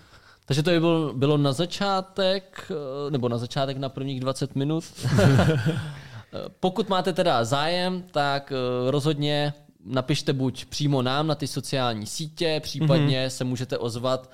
Takže 0.46 0.64
to 0.64 0.70
by 0.70 0.80
bylo, 0.80 1.14
bylo 1.14 1.38
na 1.38 1.54
začátek, 1.54 2.72
eh, 2.72 3.12
nebo 3.12 3.30
na 3.30 3.38
začátek 3.38 3.78
na 3.78 3.90
prvních 3.90 4.20
20 4.20 4.56
minut. 4.56 4.84
Pokud 6.60 6.90
máte 6.90 7.14
teda 7.14 7.44
zájem, 7.44 8.04
tak 8.12 8.52
eh, 8.52 8.92
rozhodně 8.92 9.54
napište 9.86 10.34
buď 10.34 10.66
přímo 10.66 11.02
nám 11.02 11.28
na 11.28 11.36
ty 11.36 11.48
sociální 11.48 12.06
sítě, 12.06 12.60
případně 12.64 13.26
mm-hmm. 13.26 13.30
se 13.30 13.44
můžete 13.44 13.78
ozvat, 13.78 14.32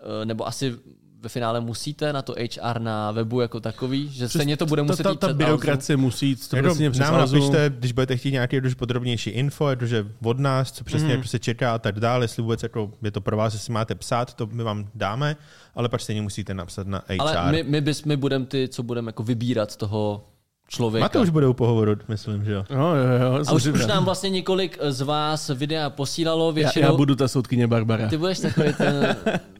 eh, 0.00 0.24
nebo 0.24 0.48
asi 0.48 0.74
ve 1.22 1.28
finále 1.28 1.60
musíte 1.60 2.12
na 2.12 2.22
to 2.22 2.34
HR 2.38 2.80
na 2.80 3.10
webu 3.10 3.40
jako 3.40 3.60
takový, 3.60 4.08
že 4.08 4.28
stejně 4.28 4.56
to 4.56 4.66
bude 4.66 4.82
muset 4.82 5.02
ta, 5.02 5.14
ta, 5.14 5.26
ta 5.26 5.32
byrokracie 5.32 5.96
musí 5.96 6.28
jít 6.28 6.48
to 6.48 6.62
vlastně 6.62 6.90
přes 6.90 7.00
nám 7.00 7.18
napište, 7.18 7.72
když 7.78 7.92
budete 7.92 8.16
chtít 8.16 8.32
nějaké 8.32 8.62
už 8.62 8.74
podrobnější 8.74 9.30
info, 9.30 9.68
jakože 9.68 10.06
od 10.24 10.38
nás, 10.38 10.72
co 10.72 10.84
přesně 10.84 11.16
mm. 11.16 11.24
se 11.24 11.38
čeká 11.38 11.74
a 11.74 11.78
tak 11.78 12.00
dále, 12.00 12.24
jestli 12.24 12.42
vůbec 12.42 12.62
jako 12.62 12.92
je 13.02 13.10
to 13.10 13.20
pro 13.20 13.36
vás, 13.36 13.54
jestli 13.54 13.72
máte 13.72 13.94
psát, 13.94 14.34
to 14.34 14.46
my 14.46 14.62
vám 14.62 14.88
dáme, 14.94 15.36
ale 15.74 15.88
pak 15.88 16.00
stejně 16.00 16.22
musíte 16.22 16.54
napsat 16.54 16.86
na 16.86 17.02
HR. 17.08 17.36
Ale 17.36 17.52
my, 17.52 17.62
my, 17.62 17.80
bys, 17.80 18.04
my 18.04 18.16
budeme 18.16 18.46
ty, 18.46 18.68
co 18.68 18.82
budeme 18.82 19.08
jako 19.08 19.22
vybírat 19.22 19.70
z 19.70 19.76
toho 19.76 20.24
člověka. 20.68 21.04
Máte 21.04 21.18
už 21.18 21.30
bude 21.30 21.46
u 21.46 21.52
pohovoru, 21.52 21.96
myslím, 22.08 22.44
že 22.44 22.52
jo. 22.52 22.64
Jo, 22.70 22.78
jo, 22.78 23.22
jo, 23.22 23.44
A 23.46 23.52
už, 23.52 23.66
už 23.66 23.86
nám 23.86 24.04
vlastně 24.04 24.30
několik 24.30 24.78
z 24.88 25.00
vás 25.00 25.48
videa 25.48 25.90
posílalo 25.90 26.48
já, 26.48 26.52
většinou. 26.52 26.86
já 26.86 26.92
budu 26.92 27.14
ta 27.14 27.28
soudkyně 27.28 27.66
Barbara. 27.66 28.08
Ty 28.08 28.16
budeš 28.16 28.38
takový 28.38 28.72
ten... 28.72 29.16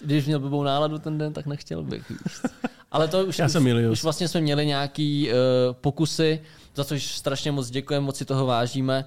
Když 0.00 0.26
měl 0.26 0.38
blbou 0.40 0.62
náladu 0.62 0.98
ten 0.98 1.18
den, 1.18 1.32
tak 1.32 1.46
nechtěl 1.46 1.82
bych. 1.82 2.06
co. 2.06 2.48
Ale 2.92 3.08
to 3.08 3.24
už, 3.24 3.38
Já 3.38 3.46
už, 3.46 3.52
jsem 3.52 3.62
Milius. 3.62 3.92
už 3.92 4.02
vlastně 4.02 4.28
jsme 4.28 4.40
měli 4.40 4.66
nějaký 4.66 5.28
uh, 5.28 5.36
pokusy, 5.80 6.40
za 6.74 6.84
což 6.84 7.14
strašně 7.16 7.52
moc 7.52 7.70
děkujeme, 7.70 8.06
moc 8.06 8.16
si 8.16 8.24
toho 8.24 8.46
vážíme. 8.46 9.04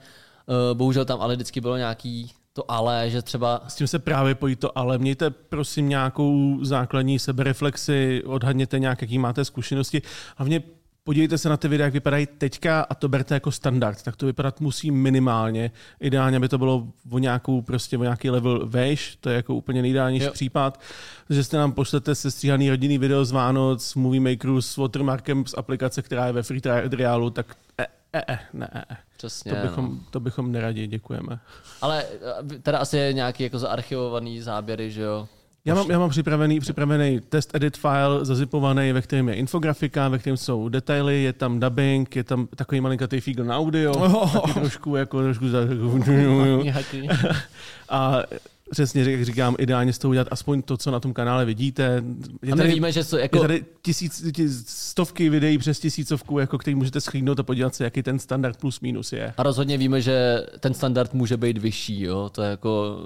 Uh, 0.48 0.77
bohužel 0.77 1.06
tam 1.06 1.22
ale 1.22 1.36
vždycky 1.36 1.62
bylo 1.62 1.77
nějaký 1.77 2.32
to 2.54 2.72
ale, 2.72 3.10
že 3.10 3.22
třeba 3.22 3.63
S 3.68 3.75
tím 3.75 3.88
se 3.88 4.00
právě 4.00 4.36
pojí 4.36 4.56
to, 4.56 4.77
ale 4.77 4.98
mějte 4.98 5.30
prosím 5.30 5.89
nějakou 5.89 6.60
základní 6.62 7.20
sebereflexi, 7.20 8.24
odhadněte 8.25 8.80
nějak, 8.80 9.01
jaký 9.01 9.18
máte 9.20 9.46
zkušenosti. 9.46 10.01
Hlavně 10.38 10.63
podívejte 11.05 11.38
se 11.38 11.50
na 11.50 11.57
ty 11.57 11.67
videa, 11.67 11.85
jak 11.85 11.93
vypadají 11.93 12.27
teďka 12.38 12.81
a 12.81 12.95
to 12.95 13.09
berte 13.09 13.33
jako 13.33 13.51
standard. 13.51 14.03
Tak 14.03 14.15
to 14.15 14.25
vypadat 14.25 14.62
musí 14.62 14.91
minimálně. 14.91 15.71
Ideálně 16.00 16.39
by 16.39 16.50
to 16.50 16.57
bylo 16.57 16.88
o, 17.12 17.19
nějakou, 17.19 17.62
prostě 17.62 17.97
o 17.97 18.03
nějaký 18.03 18.29
level 18.29 18.67
vejš, 18.67 19.17
to 19.21 19.29
je 19.29 19.35
jako 19.35 19.55
úplně 19.55 19.81
nejideálnější 19.81 20.29
případ. 20.29 20.81
Že 21.29 21.43
jste 21.43 21.57
nám 21.57 21.71
pošlete 21.71 22.15
sestříhaný 22.15 22.69
rodinný 22.69 22.97
video 22.97 23.25
z 23.25 23.31
Vánoc, 23.31 23.95
Movie 23.95 24.21
Makeru 24.21 24.62
s 24.62 24.77
watermarkem 24.77 25.45
z 25.45 25.53
aplikace, 25.57 26.01
která 26.01 26.27
je 26.27 26.33
ve 26.33 26.43
free 26.43 26.62
trialu, 26.62 27.29
tak 27.29 27.55
e, 27.77 27.88
e, 28.13 28.33
e, 28.33 28.39
ne, 28.53 28.69
e, 28.74 28.79
e. 28.93 28.97
přesně, 29.17 29.51
To 29.51 29.57
no. 29.57 29.63
bychom, 29.63 30.00
to 30.12 30.19
bychom 30.19 30.51
neradi, 30.51 30.88
děkujeme. 30.88 31.39
Ale 31.81 32.03
uh, 32.03 32.51
teda 32.62 32.77
asi 32.77 32.97
je 32.97 33.13
nějaký 33.13 33.43
jako 33.43 33.59
zaarchivovaný 33.59 34.41
záběry, 34.41 34.91
že 34.91 35.01
jo? 35.01 35.27
Já 35.65 35.75
mám, 35.75 35.91
já 35.91 36.00
mám 36.00 36.10
připravený, 36.10 36.60
připravený 36.60 37.19
test 37.29 37.55
edit 37.55 37.77
file 37.77 38.25
zazipovaný, 38.25 38.91
ve 38.91 39.01
kterém 39.01 39.29
je 39.29 39.36
infografika, 39.36 40.07
ve 40.10 40.19
kterém 40.19 40.38
jsou 40.38 40.69
detaily, 40.69 41.24
je 41.24 41.34
tam 41.34 41.60
dubbing, 41.60 42.15
je 42.15 42.24
tam 42.24 42.48
takový 42.55 42.81
malinkatý 42.81 43.19
fígl 43.19 43.43
na 43.43 43.57
audio, 43.57 43.93
oh. 43.93 44.34
taky 44.34 44.53
trošku 44.53 44.95
jako 44.95 45.22
trošku 45.24 45.50
za, 45.50 45.60
a 47.89 48.24
přesně 48.72 49.12
jak 49.12 49.25
říkám, 49.25 49.55
ideálně 49.60 49.93
z 49.93 49.98
toho 49.98 50.10
udělat 50.10 50.27
aspoň 50.31 50.62
to, 50.62 50.77
co 50.77 50.91
na 50.91 51.00
tom 51.00 51.13
kanále 51.13 51.45
vidíte. 51.45 52.03
Je 52.43 52.51
A 52.51 52.55
my 52.55 52.62
tady, 52.62 52.74
víme, 52.74 52.91
že 52.91 53.00
je 53.00 53.22
jako, 53.22 53.39
tady 53.39 53.65
tisíc, 53.81 54.25
tis, 54.34 54.67
stovky 54.67 55.29
videí 55.29 55.57
přes 55.57 55.79
tisícovku, 55.79 56.39
jako 56.39 56.57
který 56.57 56.75
můžete 56.75 57.01
schlídnout 57.01 57.39
a 57.39 57.43
podívat 57.43 57.75
se, 57.75 57.84
jaký 57.84 58.03
ten 58.03 58.19
standard 58.19 58.60
plus 58.60 58.79
minus 58.79 59.13
je. 59.13 59.34
a 59.38 59.43
rozhodně 59.43 59.77
víme, 59.77 60.01
že 60.01 60.45
ten 60.60 60.74
standard 60.74 61.13
může 61.13 61.38
být 61.38 61.57
vyšší, 61.57 62.01
jo? 62.01 62.29
To 62.29 62.41
je 62.41 62.50
jako, 62.50 62.98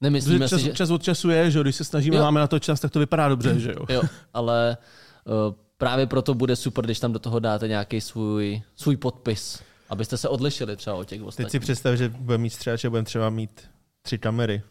nemyslíme 0.00 0.48
čas, 0.48 0.60
si, 0.60 0.66
že... 0.66 0.72
čas 0.72 0.90
od 0.90 1.02
času 1.02 1.30
je, 1.30 1.50
že 1.50 1.60
když 1.60 1.76
se 1.76 1.84
snažíme, 1.84 2.16
Jo. 2.16 2.22
máme 2.22 2.40
na 2.40 2.46
to 2.46 2.58
čas, 2.58 2.80
tak 2.80 2.90
to 2.90 2.98
vypadá 2.98 3.28
dobře, 3.28 3.60
že 3.60 3.70
jo. 3.70 3.84
Jo, 3.88 4.02
ale 4.34 4.76
uh, 5.24 5.54
právě 5.78 6.06
proto 6.06 6.34
bude 6.34 6.56
super, 6.56 6.84
když 6.84 7.00
tam 7.00 7.12
do 7.12 7.18
toho 7.18 7.38
dáte 7.38 7.68
nějaký 7.68 8.00
svůj, 8.00 8.62
svůj 8.76 8.96
podpis, 8.96 9.62
abyste 9.88 10.16
se 10.16 10.28
odlišili 10.28 10.76
třeba 10.76 10.96
od 10.96 11.04
těch 11.04 11.18
Teď 11.18 11.24
si 11.24 11.28
ostatních. 11.28 11.62
představ, 11.62 11.94
že 11.94 12.08
budeme 12.08 12.42
mít 12.42 12.50
stříhače, 12.50 12.90
budeme 12.90 13.04
třeba 13.04 13.30
mít 13.30 13.60
tři 14.02 14.18
kamery. 14.18 14.62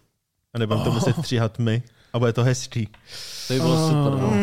A 0.53 0.59
nebudeme 0.59 0.83
to 0.83 0.91
muset 0.91 1.15
stříhat 1.15 1.59
my. 1.59 1.83
A 2.13 2.19
bude 2.19 2.33
to 2.33 2.43
hezčí. 2.43 2.89
To 3.47 3.53
by 3.53 3.59
bylo 3.59 3.89
super. 3.89 4.13
No. 4.21 4.33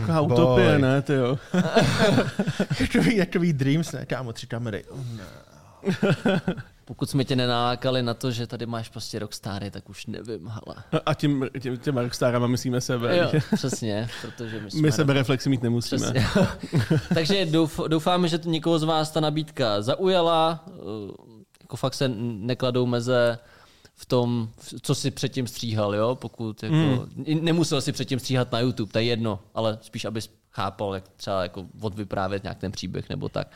Taková 0.00 0.20
utopie, 0.20 0.78
ne, 0.78 1.02
ty 1.02 1.12
jo. 1.12 1.38
takový, 2.78 3.16
takový 3.18 3.52
dreams, 3.52 3.92
ne? 3.92 4.06
Kámo, 4.06 4.32
tři 4.32 4.46
kamery. 4.46 4.84
Pokud 6.84 7.10
jsme 7.10 7.24
tě 7.24 7.36
nenalákali 7.36 8.02
na 8.02 8.14
to, 8.14 8.30
že 8.30 8.46
tady 8.46 8.66
máš 8.66 8.88
prostě 8.88 9.18
rockstary, 9.18 9.70
tak 9.70 9.88
už 9.88 10.06
nevím, 10.06 10.46
hele. 10.46 11.02
A 11.06 11.14
tím, 11.14 11.48
tím, 11.60 11.76
těma 11.78 12.02
rockstarama 12.02 12.46
myslíme 12.46 12.80
sebe. 12.80 13.16
Jo, 13.16 13.40
přesně, 13.54 14.08
protože 14.22 14.60
my 14.60 14.70
jsme... 14.70 14.80
My 14.80 14.92
sebe 14.92 15.12
reflexy 15.12 15.48
mít 15.48 15.62
nemusíme. 15.62 16.12
Přesně. 16.12 16.26
Takže 17.14 17.46
douf, 17.46 17.80
doufáme, 17.88 18.28
že 18.28 18.38
to 18.38 18.48
někoho 18.48 18.78
z 18.78 18.82
vás 18.82 19.10
ta 19.10 19.20
nabídka 19.20 19.82
zaujala. 19.82 20.64
eh, 20.68 21.32
Jako 21.60 21.76
fakt 21.76 21.94
se 21.94 22.08
nekladou 22.18 22.86
meze 22.86 23.38
v 23.94 24.06
tom, 24.06 24.48
co 24.82 24.94
si 24.94 25.10
předtím 25.10 25.46
stříhal, 25.46 25.94
jo? 25.94 26.14
Pokud 26.14 26.62
jako, 26.62 26.74
hmm. 26.74 27.08
nemusel 27.44 27.80
si 27.80 27.92
předtím 27.92 28.18
stříhat 28.18 28.52
na 28.52 28.60
YouTube, 28.60 28.92
to 28.92 28.98
je 28.98 29.04
jedno, 29.04 29.38
ale 29.54 29.78
spíš, 29.80 30.04
abys 30.04 30.30
chápal, 30.50 30.94
jak 30.94 31.08
třeba 31.16 31.42
jako 31.42 31.66
odvyprávět 31.80 32.42
nějak 32.42 32.58
ten 32.58 32.72
příběh 32.72 33.08
nebo 33.08 33.28
tak. 33.28 33.48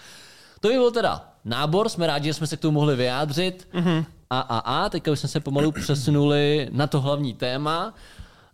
To 0.67 0.73
by 0.73 0.79
byl 0.79 0.91
teda 0.91 1.29
nábor, 1.45 1.89
jsme 1.89 2.07
rádi, 2.07 2.29
že 2.29 2.35
jsme 2.35 2.47
se 2.47 2.57
k 2.57 2.61
tomu 2.61 2.75
mohli 2.75 2.97
vyjádřit. 2.97 3.69
Mm-hmm. 3.75 4.05
A, 4.31 4.41
a, 4.41 4.59
a, 4.59 4.89
teďka 4.89 5.11
už 5.11 5.21
jsme 5.21 5.29
se 5.29 5.41
pomalu 5.41 5.73
přesunuli 5.73 6.69
na 6.73 6.87
to 6.87 7.01
hlavní 7.01 7.35
téma, 7.35 7.95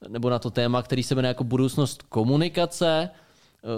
nebo 0.08 0.30
na 0.30 0.38
to 0.38 0.50
téma, 0.50 0.82
který 0.82 1.02
se 1.02 1.14
jmenuje 1.14 1.30
jako 1.30 1.44
budoucnost 1.44 2.02
komunikace. 2.02 3.10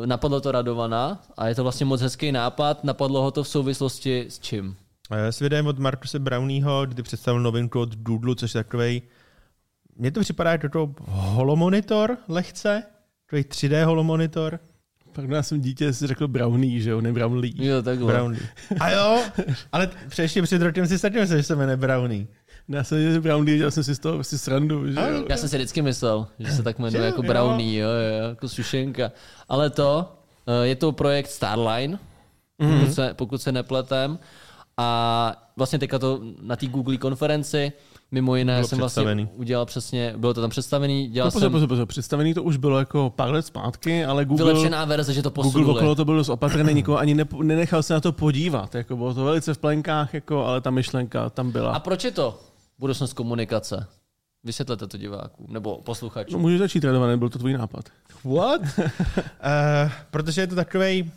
Eh, 0.03 0.07
Napadlo 0.07 0.41
to 0.41 0.53
Radovana 0.53 1.23
a 1.37 1.49
je 1.49 1.55
to 1.55 1.63
vlastně 1.63 1.87
moc 1.87 2.01
hezký 2.01 2.33
nápad. 2.33 2.85
Napadlo 2.85 3.23
ho 3.23 3.31
to 3.31 3.43
v 3.43 3.49
souvislosti 3.49 4.27
s 4.29 4.39
čím? 4.39 4.77
Eh, 5.11 5.33
S 5.33 5.41
videem 5.41 5.67
od 5.67 5.79
Markuse 5.79 6.19
Brownieho, 6.19 6.87
kdy 6.87 7.03
představil 7.03 7.41
novinku 7.41 7.81
od 7.81 7.95
Doodlu, 7.95 8.35
což 8.35 8.55
je 8.55 8.65
takový. 8.65 9.03
Mně 9.97 10.11
to 10.11 10.21
připadá 10.21 10.53
jako 10.53 10.69
to 10.69 10.95
holomonitor 11.09 12.19
lehce, 12.29 12.83
takový 13.27 13.43
3D 13.43 13.85
holomonitor. 13.85 14.61
Pak 15.15 15.29
já 15.31 15.43
jsem 15.43 15.61
dítě, 15.61 15.93
si 15.93 16.07
řekl 16.07 16.29
Brownie, 16.29 16.81
že 16.81 16.91
jo, 16.91 17.01
ne 17.01 17.13
Brownlee. 17.13 17.53
Jo, 17.67 17.83
takhle. 17.83 18.13
Brownie. 18.13 18.43
A 18.81 18.91
jo, 18.91 19.23
ale 19.73 19.91
přešli 20.09 20.43
před 20.43 20.63
rokem 20.63 20.87
si 20.87 20.99
taky 20.99 21.19
myslel, 21.21 21.39
že 21.39 21.43
se 21.43 21.57
jmenuje 21.57 21.77
Brownie. 21.77 22.27
Já 22.69 22.85
jsem 22.85 23.13
že 23.13 23.21
Brownie, 23.21 23.57
dělal 23.59 23.71
jsem 23.71 23.85
si 23.85 23.95
z 23.95 23.99
toho 23.99 24.15
prostě 24.15 24.39
srandu, 24.39 24.87
že 24.93 25.01
jo. 25.01 25.25
Já 25.31 25.37
jsem 25.37 25.49
si 25.49 25.57
vždycky 25.57 25.83
myslel, 25.83 26.27
že 26.39 26.53
se 26.53 26.63
tak 26.63 26.79
jmenuje 26.79 27.05
jako. 27.07 27.23
Brownie, 27.23 27.83
jo, 27.83 27.89
jo, 27.89 28.29
jako 28.29 28.49
sušenka. 28.49 29.13
Ale 29.49 29.71
to, 29.71 30.13
eh, 30.47 30.67
je 30.67 30.77
to 30.77 30.93
projekt 30.93 31.27
Starline, 31.31 31.99
Mhm. 32.59 32.81
pokud, 32.81 32.95
se, 32.95 33.15
pokud 33.15 33.43
se 33.43 33.53
nepletem. 33.53 34.19
A 34.77 35.51
vlastně 35.57 35.79
teďka 35.79 35.99
to 35.99 36.21
na 36.43 36.57
té 36.57 36.67
Google 36.67 36.97
konferenci, 36.97 37.73
mimo 38.15 38.37
jiné 38.37 38.55
Bylo 38.57 38.69
jsem 38.69 38.79
vlastně 38.79 39.01
představený. 39.03 39.29
udělal 39.37 39.67
přesně, 39.67 40.15
bylo 40.17 40.35
to 40.35 40.41
tam 40.41 40.51
představený, 40.51 41.09
dělal 41.09 41.27
No, 41.27 41.33
pozor, 41.33 41.47
jsem 41.47 41.53
pozor, 41.53 41.69
pozor, 41.69 41.87
představený 41.87 42.35
to 42.35 42.43
už 42.43 42.57
bylo 42.57 42.79
jako 42.79 43.13
pár 43.17 43.31
let 43.31 43.47
zpátky, 43.47 44.05
ale 44.05 44.25
Google, 44.25 44.47
vylepšená 44.47 44.85
verze, 44.85 45.13
že 45.13 45.23
to 45.23 45.31
Google 45.31 45.45
posunuli. 45.45 45.79
okolo 45.79 45.95
to 45.95 46.05
byl 46.05 46.17
dost 46.17 46.29
opatrný, 46.29 46.75
nikoho 46.75 46.99
ani 46.99 47.15
nepo, 47.15 47.43
nenechal 47.43 47.83
se 47.83 47.95
na 47.95 48.01
to 48.01 48.13
podívat, 48.13 48.75
jako 48.75 48.97
bylo 48.97 49.15
to 49.15 49.25
velice 49.25 49.55
v 49.55 49.59
plenkách, 49.59 50.15
jako, 50.15 50.45
ale 50.47 50.61
ta 50.61 50.71
myšlenka 50.71 51.31
tam 51.31 51.51
byla. 51.51 51.73
A 51.73 51.81
proč 51.81 52.05
je 52.05 52.11
to 52.11 52.41
budoucnost 52.79 53.13
komunikace? 53.13 53.87
Vysvětlete 54.45 54.87
to 54.87 54.97
divákům 54.99 55.47
nebo 55.51 55.71
No, 55.71 55.77
posluchačům. 55.83 56.41
můžeš 56.41 56.59
začít, 56.59 56.85
Radované, 56.85 57.17
byl 57.17 57.29
to 57.29 57.39
tvůj 57.39 57.53
nápad. 57.53 57.85
What? 58.25 58.61
uh, 58.79 58.85
protože 60.11 60.41
je 60.41 60.47
to 60.47 60.55
takový, 60.55 61.11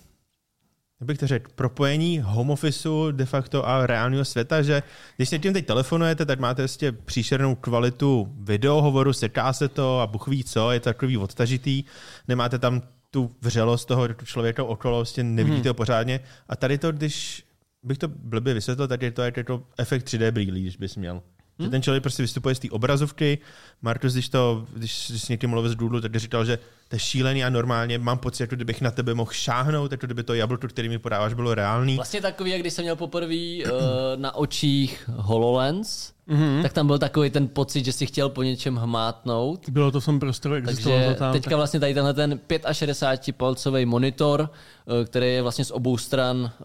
jak 1.00 1.08
bych 1.08 1.18
to 1.18 1.28
řekl, 1.28 1.52
propojení 1.56 2.20
home 2.20 2.50
officeu 2.50 3.12
de 3.12 3.26
facto 3.26 3.68
a 3.68 3.88
reálného 3.88 4.26
světa, 4.26 4.62
že 4.62 4.84
když 5.18 5.30
se 5.30 5.40
tím 5.40 5.54
teď 5.54 5.66
telefonujete, 5.66 6.26
tak 6.26 6.40
máte 6.40 6.62
vlastně 6.62 6.92
příšernou 6.92 7.56
kvalitu 7.56 8.34
videohovoru, 8.40 9.14
seká 9.14 9.54
se 9.54 9.68
to 9.68 10.00
a 10.00 10.08
Bůh 10.08 10.28
ví 10.28 10.44
co, 10.44 10.72
je 10.72 10.80
to 10.80 10.84
takový 10.84 11.18
odtažitý, 11.18 11.84
nemáte 12.28 12.60
tam 12.60 12.82
tu 13.12 13.36
vřelost 13.42 13.88
toho 13.88 14.08
člověka 14.24 14.64
okolo, 14.64 14.98
vlastně 14.98 15.24
nevidíte 15.24 15.60
Mhm. 15.60 15.68
ho 15.68 15.74
pořádně. 15.74 16.20
A 16.50 16.56
tady 16.56 16.78
to, 16.78 16.92
když 16.92 17.44
bych 17.84 17.98
to 17.98 18.08
blbě 18.08 18.54
vysvětlil, 18.54 18.88
tak 18.88 19.02
je 19.02 19.12
to 19.12 19.22
jako 19.22 19.64
efekt 19.78 20.04
3D 20.06 20.32
brýlí, 20.32 20.62
když 20.62 20.78
bys 20.78 20.96
měl. 20.96 21.22
Hm? 21.60 21.64
Že 21.64 21.70
ten 21.70 21.82
člověk 21.82 22.04
prostě 22.04 22.24
vystupuje 22.24 22.56
z 22.56 22.60
té 22.60 22.70
obrazovky. 22.72 23.38
Martus, 23.82 24.14
když, 24.14 24.30
to, 24.30 24.66
když, 24.74 25.06
když 25.10 25.24
s 25.24 25.30
někým 25.30 25.50
mluvil 25.50 25.72
z 25.72 25.76
Doodle, 25.76 26.02
tak 26.02 26.16
říkal, 26.16 26.46
že 26.46 26.60
to 26.90 26.96
je 26.96 27.00
šílený 27.00 27.44
a 27.44 27.50
normálně 27.50 27.98
mám 27.98 28.18
pocit, 28.18 28.44
jako 28.44 28.56
kdybych 28.56 28.82
na 28.82 28.92
tebe 28.92 29.14
mohl 29.14 29.32
šáhnout, 29.32 29.92
jako 29.92 30.06
kdyby 30.06 30.24
to 30.24 30.34
jablko, 30.34 30.68
který 30.68 30.90
mi 30.90 31.00
podáváš, 31.00 31.34
bylo 31.34 31.54
reálný. 31.56 31.96
Vlastně 31.96 32.22
takový, 32.22 32.52
jak 32.52 32.60
když 32.62 32.74
jsem 32.74 32.84
měl 32.84 32.96
poprvé 32.96 33.36
uh, 33.36 33.72
na 34.16 34.36
očích 34.36 35.10
HoloLens, 35.16 36.12
Mhm. 36.30 36.44
mm-hmm. 36.44 36.62
tak 36.62 36.74
tam 36.74 36.88
byl 36.88 37.00
takový 37.00 37.30
ten 37.30 37.48
pocit, 37.48 37.86
že 37.86 37.92
si 37.92 38.06
chtěl 38.06 38.30
po 38.30 38.44
něčem 38.44 38.76
hmátnout. 38.76 39.70
Bylo 39.70 39.92
to 39.92 40.00
v 40.02 40.06
tom 40.06 40.20
prostoru, 40.20 40.56
existovalo 40.56 41.02
Takže 41.02 41.14
to 41.16 41.20
tam. 41.20 41.34
teďka 41.34 41.56
vlastně 41.56 41.80
tady 41.80 41.94
tenhle 41.94 42.14
ten 42.14 42.40
65-palcový 42.50 43.86
monitor, 43.86 44.50
eh, 45.02 45.06
který 45.06 45.34
je 45.34 45.42
vlastně 45.42 45.66
z 45.66 45.72
obou 45.72 45.98
stran, 45.98 46.52
eh, 46.62 46.64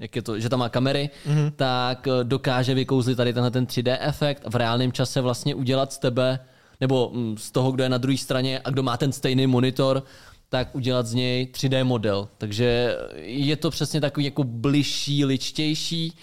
jak 0.00 0.16
je 0.16 0.22
to, 0.22 0.40
že 0.40 0.48
tam 0.48 0.58
má 0.58 0.68
kamery, 0.68 1.10
mm-hmm. 1.26 1.52
tak 1.56 2.08
eh, 2.08 2.24
dokáže 2.24 2.74
vykouzlit 2.74 3.16
tady 3.16 3.32
tenhle 3.32 3.50
ten 3.50 3.64
3D 3.64 3.96
efekt 4.00 4.42
a 4.46 4.50
v 4.50 4.54
reálném 4.54 4.92
čase 4.92 5.20
vlastně 5.20 5.54
udělat 5.54 5.92
z 5.92 5.98
tebe, 5.98 6.40
nebo 6.80 7.10
mm, 7.14 7.36
z 7.36 7.50
toho, 7.50 7.72
kdo 7.72 7.82
je 7.82 7.88
na 7.88 7.98
druhé 7.98 8.18
straně 8.18 8.60
a 8.64 8.70
kdo 8.70 8.82
má 8.82 8.96
ten 8.96 9.12
stejný 9.12 9.46
monitor, 9.46 10.02
tak 10.48 10.74
udělat 10.74 11.06
z 11.06 11.14
něj 11.14 11.48
3D 11.52 11.84
model. 11.84 12.28
Takže 12.38 12.96
je 13.22 13.56
to 13.56 13.70
přesně 13.70 14.00
takový 14.00 14.24
jako 14.24 14.44
bližší, 14.44 15.24
ličtější 15.24 16.16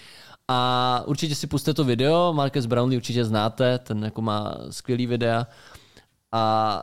a 0.48 1.02
určitě 1.06 1.34
si 1.34 1.46
puste 1.46 1.74
to 1.74 1.84
video, 1.84 2.32
Marcus 2.32 2.66
Brownlee 2.66 2.96
určitě 2.96 3.24
znáte, 3.24 3.78
ten 3.78 4.04
jako 4.04 4.22
má 4.22 4.54
skvělý 4.70 5.06
videa 5.06 5.46
a 6.32 6.82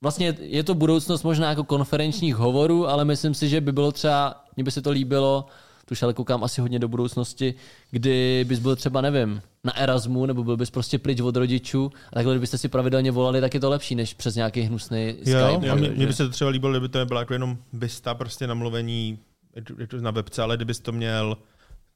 vlastně 0.00 0.36
je 0.40 0.62
to 0.62 0.74
budoucnost 0.74 1.22
možná 1.22 1.48
jako 1.48 1.64
konferenčních 1.64 2.36
hovorů, 2.36 2.88
ale 2.88 3.04
myslím 3.04 3.34
si, 3.34 3.48
že 3.48 3.60
by 3.60 3.72
bylo 3.72 3.92
třeba, 3.92 4.44
mně 4.56 4.64
by 4.64 4.70
se 4.70 4.82
to 4.82 4.90
líbilo, 4.90 5.46
tu 5.84 5.92
už 5.92 6.02
ale 6.02 6.14
koukám 6.14 6.44
asi 6.44 6.60
hodně 6.60 6.78
do 6.78 6.88
budoucnosti, 6.88 7.54
kdy 7.90 8.44
bys 8.48 8.58
byl 8.58 8.76
třeba, 8.76 9.00
nevím, 9.00 9.42
na 9.64 9.76
Erasmu, 9.78 10.26
nebo 10.26 10.44
byl 10.44 10.56
bys 10.56 10.70
prostě 10.70 10.98
pryč 10.98 11.20
od 11.20 11.36
rodičů 11.36 11.92
a 12.12 12.14
takhle, 12.14 12.34
kdybyste 12.34 12.58
si 12.58 12.68
pravidelně 12.68 13.10
volali, 13.10 13.40
tak 13.40 13.54
je 13.54 13.60
to 13.60 13.70
lepší, 13.70 13.94
než 13.94 14.14
přes 14.14 14.34
nějaký 14.34 14.60
hnusný 14.60 15.14
Skype. 15.18 15.30
Jo, 15.66 15.72
a 15.72 15.74
mě, 15.74 15.90
mě 15.90 16.06
by 16.06 16.12
se 16.12 16.24
to 16.24 16.30
třeba 16.30 16.50
líbilo, 16.50 16.72
kdyby 16.72 16.88
to 16.88 16.98
nebylo 16.98 17.20
jako 17.20 17.32
jenom 17.32 17.58
bysta 17.72 18.14
prostě 18.14 18.46
namluvení 18.46 19.18
to- 19.64 19.74
je 19.80 19.86
to 19.86 19.96
na 19.96 20.10
webce, 20.10 20.42
ale 20.42 20.56
kdybys 20.56 20.80
to 20.80 20.92
měl 20.92 21.36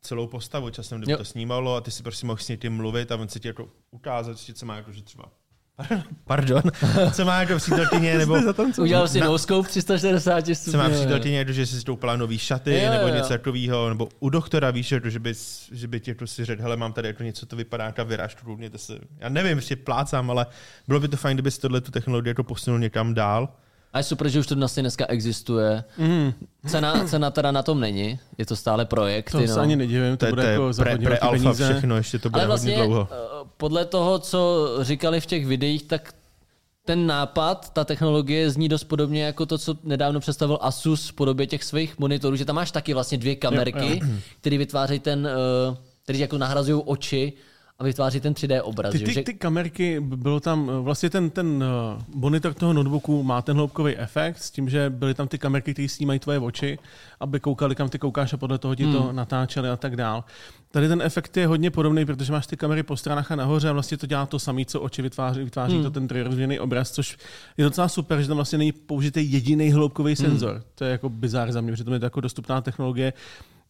celou 0.03 0.27
postavu 0.27 0.70
časem, 0.70 0.99
kdyby 0.99 1.12
Jo. 1.12 1.18
to 1.18 1.25
snímalo 1.25 1.75
a 1.75 1.81
ty 1.81 1.90
si 1.90 2.03
prostě 2.03 2.27
mohl 2.27 2.38
s 2.42 2.49
někým 2.49 2.72
mluvit 2.72 3.12
a 3.12 3.16
on 3.16 3.29
se 3.29 3.40
ti 3.40 3.49
jako 3.49 3.68
ukázat, 3.90 4.38
co 4.55 4.66
má 4.66 4.77
jako, 4.77 4.92
že 4.92 5.03
třeba 5.03 5.25
Pardon. 6.25 6.62
Co 7.12 7.25
má 7.25 7.41
jako 7.41 7.57
přítelkyně, 7.57 8.19
nebo 8.19 8.37
Udělal 8.79 9.09
si 9.09 9.21
no 9.21 9.39
scope 9.39 9.69
360 9.69 10.41
stupňů. 10.55 10.73
co 10.73 10.79
má 10.79 10.89
přítelkyně, 10.91 11.39
jako, 11.39 11.53
že 11.53 11.67
si 11.67 11.81
stoupala 11.81 12.17
nový 12.17 12.39
šaty, 12.39 12.83
Jo, 12.85 12.91
nebo 12.91 13.09
jo, 13.09 13.15
něco 13.15 13.29
takového, 13.29 13.89
nebo 13.89 14.09
u 14.21 14.29
doktora 14.31 14.71
víš, 14.71 14.93
jako, 14.93 15.11
že, 15.11 15.19
by, 15.19 15.35
že 15.73 15.89
by 15.89 16.01
ti 16.01 16.11
jako 16.11 16.27
si 16.27 16.45
řekl, 16.45 16.62
hele, 16.62 16.77
mám 16.77 16.93
tady 16.93 17.09
jako 17.09 17.23
něco, 17.23 17.47
to 17.47 17.57
vypadá 17.57 17.85
jako 17.85 18.05
vyráž, 18.05 18.37
to 18.73 18.79
se, 18.79 18.99
já 19.19 19.29
nevím, 19.29 19.57
prostě 19.57 19.77
plácám, 19.77 20.31
ale 20.31 20.47
bylo 20.89 21.01
by 21.01 21.09
to 21.09 21.17
fajn, 21.17 21.37
kdyby 21.37 21.51
si 21.51 21.61
tohle 21.61 21.81
tu 21.81 21.91
technologii 21.91 22.31
jako 22.31 22.45
posunul 22.45 22.79
někam 22.79 23.15
dál. 23.15 23.49
A 23.93 23.99
je 23.99 24.03
super, 24.05 24.29
že 24.29 24.39
už 24.41 24.47
to 24.47 24.57
vlastně 24.57 24.83
dneska 24.83 25.07
existuje. 25.09 25.85
Mm, 25.99 26.33
Cena, 26.67 27.05
cena 27.05 27.31
teda 27.31 27.53
na 27.53 27.62
tom 27.62 27.81
není, 27.81 28.19
je 28.39 28.47
to 28.47 28.57
stále 28.57 28.85
projekt. 28.85 29.31
to 29.31 29.47
se 29.47 29.61
ani 29.61 29.77
nedivím, 29.77 30.11
to, 30.12 30.17
To, 30.17 30.27
je- 30.27 30.33
bude 30.33 30.43
to 30.43 30.49
jako 30.49 30.73
za 30.73 30.83
pre, 30.83 30.93
hodně 30.93 31.07
pre 31.07 31.19
alfa 31.19 31.53
všechno, 31.53 31.97
ještě 31.97 32.19
to 32.19 32.31
bude 32.31 32.41
Ale 32.41 32.49
vlastně 32.49 32.71
hodně 32.77 32.87
dlouho. 32.87 33.09
Podle 33.57 33.85
toho, 33.85 34.19
co 34.19 34.69
říkali 34.81 35.21
v 35.21 35.27
těch 35.27 35.47
videích, 35.47 35.83
tak 35.83 36.12
ten 36.85 37.07
nápad, 37.07 37.73
ta 37.73 37.85
technologie 37.85 38.51
zní 38.51 38.69
dost 38.69 38.85
podobně 38.85 39.25
jako 39.25 39.47
to, 39.47 39.59
co 39.59 39.75
nedávno 39.85 40.21
představil 40.21 40.59
Asus 40.61 41.09
v 41.09 41.12
podobě 41.12 41.47
těch 41.47 41.64
svých 41.64 41.99
monitorů, 41.99 42.37
že 42.37 42.45
tam 42.45 42.57
máš 42.57 42.71
taky 42.71 42.95
vlastně 42.95 43.19
dvě 43.19 43.37
kamerky, 43.37 44.01
které 44.40 44.59
vytvářejí 44.59 45.01
ten, 45.01 45.27
eh, 45.73 45.77
které 46.03 46.19
jako 46.19 46.38
nahrazují 46.38 46.83
oči 46.87 47.33
a 47.79 47.85
vytváří 47.85 48.21
ten 48.21 48.33
3D 48.35 48.62
obraz. 48.62 48.92
Ty, 48.92 48.99
ty, 48.99 49.12
že- 49.12 49.23
ty 49.23 49.35
kamerky, 49.35 50.01
bylo 50.01 50.40
tam 50.40 50.71
eh, 50.71 50.81
vlastně 50.81 51.11
ten, 51.11 51.31
ten 51.31 51.64
eh, 51.99 52.03
monitor 52.14 52.55
toho 52.55 52.73
notebooku 52.73 53.23
má 53.23 53.42
ten 53.42 53.57
hloubkový 53.57 53.97
efekt 53.97 54.38
s 54.38 54.51
tím, 54.51 54.69
že 54.69 54.90
byly 54.90 55.14
tam 55.14 55.29
ty 55.29 55.38
kamerky, 55.38 55.73
které 55.73 55.88
snímají 55.88 56.19
tvoje 56.19 56.38
oči, 56.38 56.79
aby 57.21 57.40
koukali, 57.40 57.75
kam 57.75 57.88
ty 57.88 57.99
koukáš 57.99 58.33
a 58.33 58.37
podle 58.37 58.59
toho 58.59 58.75
ti 58.75 58.87
to 58.92 59.12
natáčeli 59.12 59.69
a 59.69 59.77
tak 59.77 59.97
dál. 59.97 60.25
Tady 60.70 60.88
ten 60.88 61.02
efekt 61.02 61.37
je 61.37 61.46
hodně 61.46 61.70
podobný, 61.70 62.07
protože 62.07 62.33
máš 62.33 62.46
ty 62.46 62.57
kamery 62.57 62.83
po 62.83 62.96
stranách 62.96 63.33
a 63.33 63.37
nahoře 63.37 63.68
a 63.68 63.72
vlastně 63.72 63.96
to 63.96 64.07
dělá 64.07 64.26
to 64.26 64.38
samé, 64.38 64.64
co 64.64 64.81
oči 64.81 65.02
vytváří, 65.02 65.44
vytváří 65.44 65.83
to 65.83 65.90
ten 65.90 66.09
trojrozměrný 66.09 66.59
obraz, 66.59 66.92
což 66.92 67.16
je 67.57 67.64
docela 67.64 67.88
super, 67.88 68.20
že 68.20 68.29
tam 68.29 68.37
vlastně 68.37 68.59
není 68.59 68.72
použitý 68.72 69.33
jediný 69.33 69.70
hloubkový 69.70 70.16
senzor. 70.16 70.62
To 70.74 70.85
je 70.85 70.90
jako 70.90 71.09
bizár 71.09 71.52
za 71.52 71.61
mě, 71.61 71.72
protože 71.72 71.85
to 71.85 71.94
je 71.94 72.00
jako 72.02 72.20
dostupná 72.20 72.61
technologie, 72.61 73.12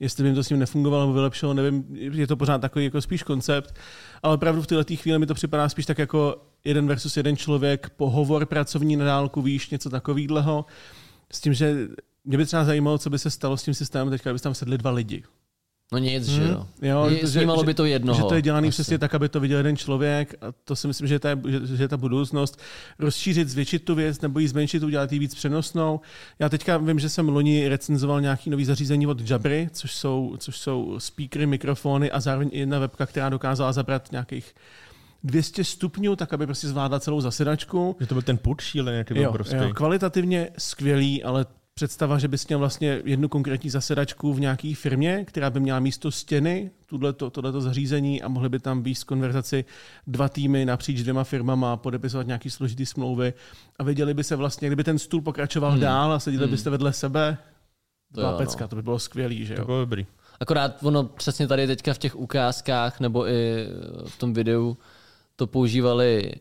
Jestli 0.01 0.23
by 0.23 0.29
jim 0.29 0.35
to 0.35 0.45
s 0.45 0.51
ním 0.51 0.59
nefungovalo 0.59 1.03
nebo 1.03 1.13
vylepšilo, 1.13 1.55
nevím, 1.55 1.85
je 1.91 2.27
to 2.27 2.37
pořád 2.37 2.61
takový 2.61 2.85
jako 2.85 3.01
spíš 3.01 3.23
koncept, 3.23 3.75
ale 4.23 4.35
opravdu 4.35 4.63
v 4.63 4.67
této 4.67 4.97
chvíli 4.97 5.19
mi 5.19 5.27
to 5.27 5.35
připadá 5.35 5.69
spíš 5.69 5.87
tak 5.87 5.99
jako 5.99 6.43
jeden 6.65 6.87
versus 6.87 7.17
jeden 7.17 7.37
člověk, 7.37 7.91
pohovor 7.91 8.47
pracovní 8.47 8.97
na 8.97 9.05
dálku, 9.05 9.43
víš, 9.43 9.71
něco 9.71 9.91
takového. 9.91 10.65
S 11.33 11.41
tím, 11.41 11.55
že 11.55 11.89
mě 12.25 12.39
by 12.39 12.47
třeba 12.47 12.65
zajímalo, 12.65 12.99
co 12.99 13.11
by 13.11 13.19
se 13.19 13.31
stalo 13.31 13.57
s 13.57 13.63
tím 13.63 13.75
systémem 13.75 14.11
teďka, 14.11 14.31
kdyby 14.31 14.41
tam 14.41 14.55
sedli 14.55 14.79
dva 14.79 14.91
lidi. 14.91 15.23
No 15.93 15.99
nic, 15.99 16.25
že 16.25 16.43
jo. 16.43 16.67
Jo, 16.83 17.07
Je- 17.07 17.27
Snímalo 17.29 17.65
by 17.65 17.75
to 17.75 17.85
jednoho. 17.85 18.17
Že 18.17 18.25
to 18.29 18.35
je 18.35 18.43
dělané 18.43 18.69
asi. 18.69 18.75
přesně 18.75 18.99
tak, 18.99 19.15
aby 19.15 19.29
to 19.29 19.41
viděl 19.41 19.59
jeden 19.59 19.77
člověk 19.77 20.35
a 20.41 20.53
to 20.65 20.77
si 20.77 20.87
myslím, 20.87 21.09
že, 21.09 21.19
to 21.19 21.29
je, 21.29 21.39
že, 21.49 21.77
že 21.77 21.85
je 21.85 21.89
ta 21.89 21.97
budoucnost. 21.97 22.61
Rozšířit, 22.99 23.49
zvětšit 23.49 23.85
tu 23.85 23.95
věc 23.95 24.21
nebo 24.21 24.39
ji 24.39 24.49
zmenšit, 24.49 24.83
udělat 24.83 25.13
ji 25.13 25.19
víc 25.19 25.35
přenosnou. 25.35 26.01
Já 26.39 26.49
teďka 26.49 26.79
vím, 26.79 26.99
že 26.99 27.09
jsem 27.09 27.29
loni 27.29 27.69
recenzoval 27.69 28.21
nějaký 28.21 28.51
nový 28.51 28.65
zařízení 28.65 29.07
od 29.07 29.31
Jabry, 29.31 29.69
což 29.73 29.95
jsou, 29.95 30.37
což 30.39 30.59
jsou 30.59 30.95
speakery, 30.99 31.47
mikrofony 31.47 32.11
a 32.11 32.21
zároveň 32.21 32.49
i 32.53 32.59
jedna 32.59 32.79
webka, 32.79 33.07
která 33.07 33.29
dokázala 33.29 33.73
zabrat 33.73 34.13
nějakých 34.13 34.55
200 35.25 35.65
stupňů, 35.65 36.17
tak 36.17 36.33
aby 36.33 36.47
prostě 36.47 36.69
zvládla 36.69 37.01
celou 37.01 37.21
zasedačku. 37.21 37.97
Že 38.01 38.07
to 38.07 38.15
byl 38.15 38.23
ten 38.23 38.39
put 38.39 38.61
šílený, 38.61 39.05
ty 39.05 39.15
byl 39.15 39.23
Jo, 39.23 39.35
jo, 39.53 39.75
kvalitativně 39.75 40.49
skvělý, 40.59 41.25
ale 41.25 41.47
představa, 41.79 42.19
že 42.19 42.29
bys 42.29 42.49
měl 42.49 42.59
vlastně 42.59 43.01
jednu 43.05 43.29
konkrétní 43.29 43.71
zasedačku 43.71 44.35
v 44.35 44.41
nějaké 44.41 44.75
firmě, 44.75 45.25
která 45.25 45.51
by 45.51 45.61
měla 45.61 45.81
místo 45.81 46.11
stěny, 46.11 46.71
tohleto, 46.87 47.31
tohleto 47.31 47.61
zařízení 47.61 48.23
a 48.23 48.29
mohly 48.29 48.49
by 48.49 48.59
tam 48.59 48.83
být 48.83 49.05
konverzaci 49.05 49.65
dva 50.07 50.29
týmy 50.29 50.65
napříč 50.65 51.01
dvěma 51.01 51.25
firmama, 51.25 51.77
podepisovat 51.77 52.27
nějaký 52.27 52.51
složitý 52.51 52.87
smlouvy 52.87 53.33
a 53.79 53.85
věděli 53.85 54.15
by 54.15 54.25
se 54.25 54.37
vlastně, 54.37 54.69
kdyby 54.69 54.85
ten 54.85 54.99
stůl 54.99 55.21
pokračoval 55.21 55.71
hmm. 55.71 55.81
dál 55.81 56.13
a 56.13 56.19
seděli 56.19 56.45
hmm. 56.45 56.51
byste 56.51 56.71
vedle 56.71 56.93
sebe, 56.93 57.39
To 58.15 58.21
byla 58.21 58.31
jo, 58.33 58.39
pecka, 58.39 58.65
no. 58.65 58.69
to 58.69 58.77
by 58.77 58.83
bylo 58.83 58.99
skvělý, 58.99 59.47
že 59.47 59.55
To 59.55 59.61
jo. 59.61 59.67
bylo 59.67 59.81
dobrý. 59.81 60.07
Akorát 60.41 60.83
ono 60.83 61.05
přesně 61.05 61.47
tady 61.47 61.67
teďka 61.67 61.95
v 61.95 61.99
těch 61.99 62.17
ukázkách 62.17 63.01
nebo 63.01 63.29
i 63.29 63.67
v 64.09 64.19
tom 64.19 64.33
videu 64.33 64.77
to 65.37 65.47
používali 65.47 66.33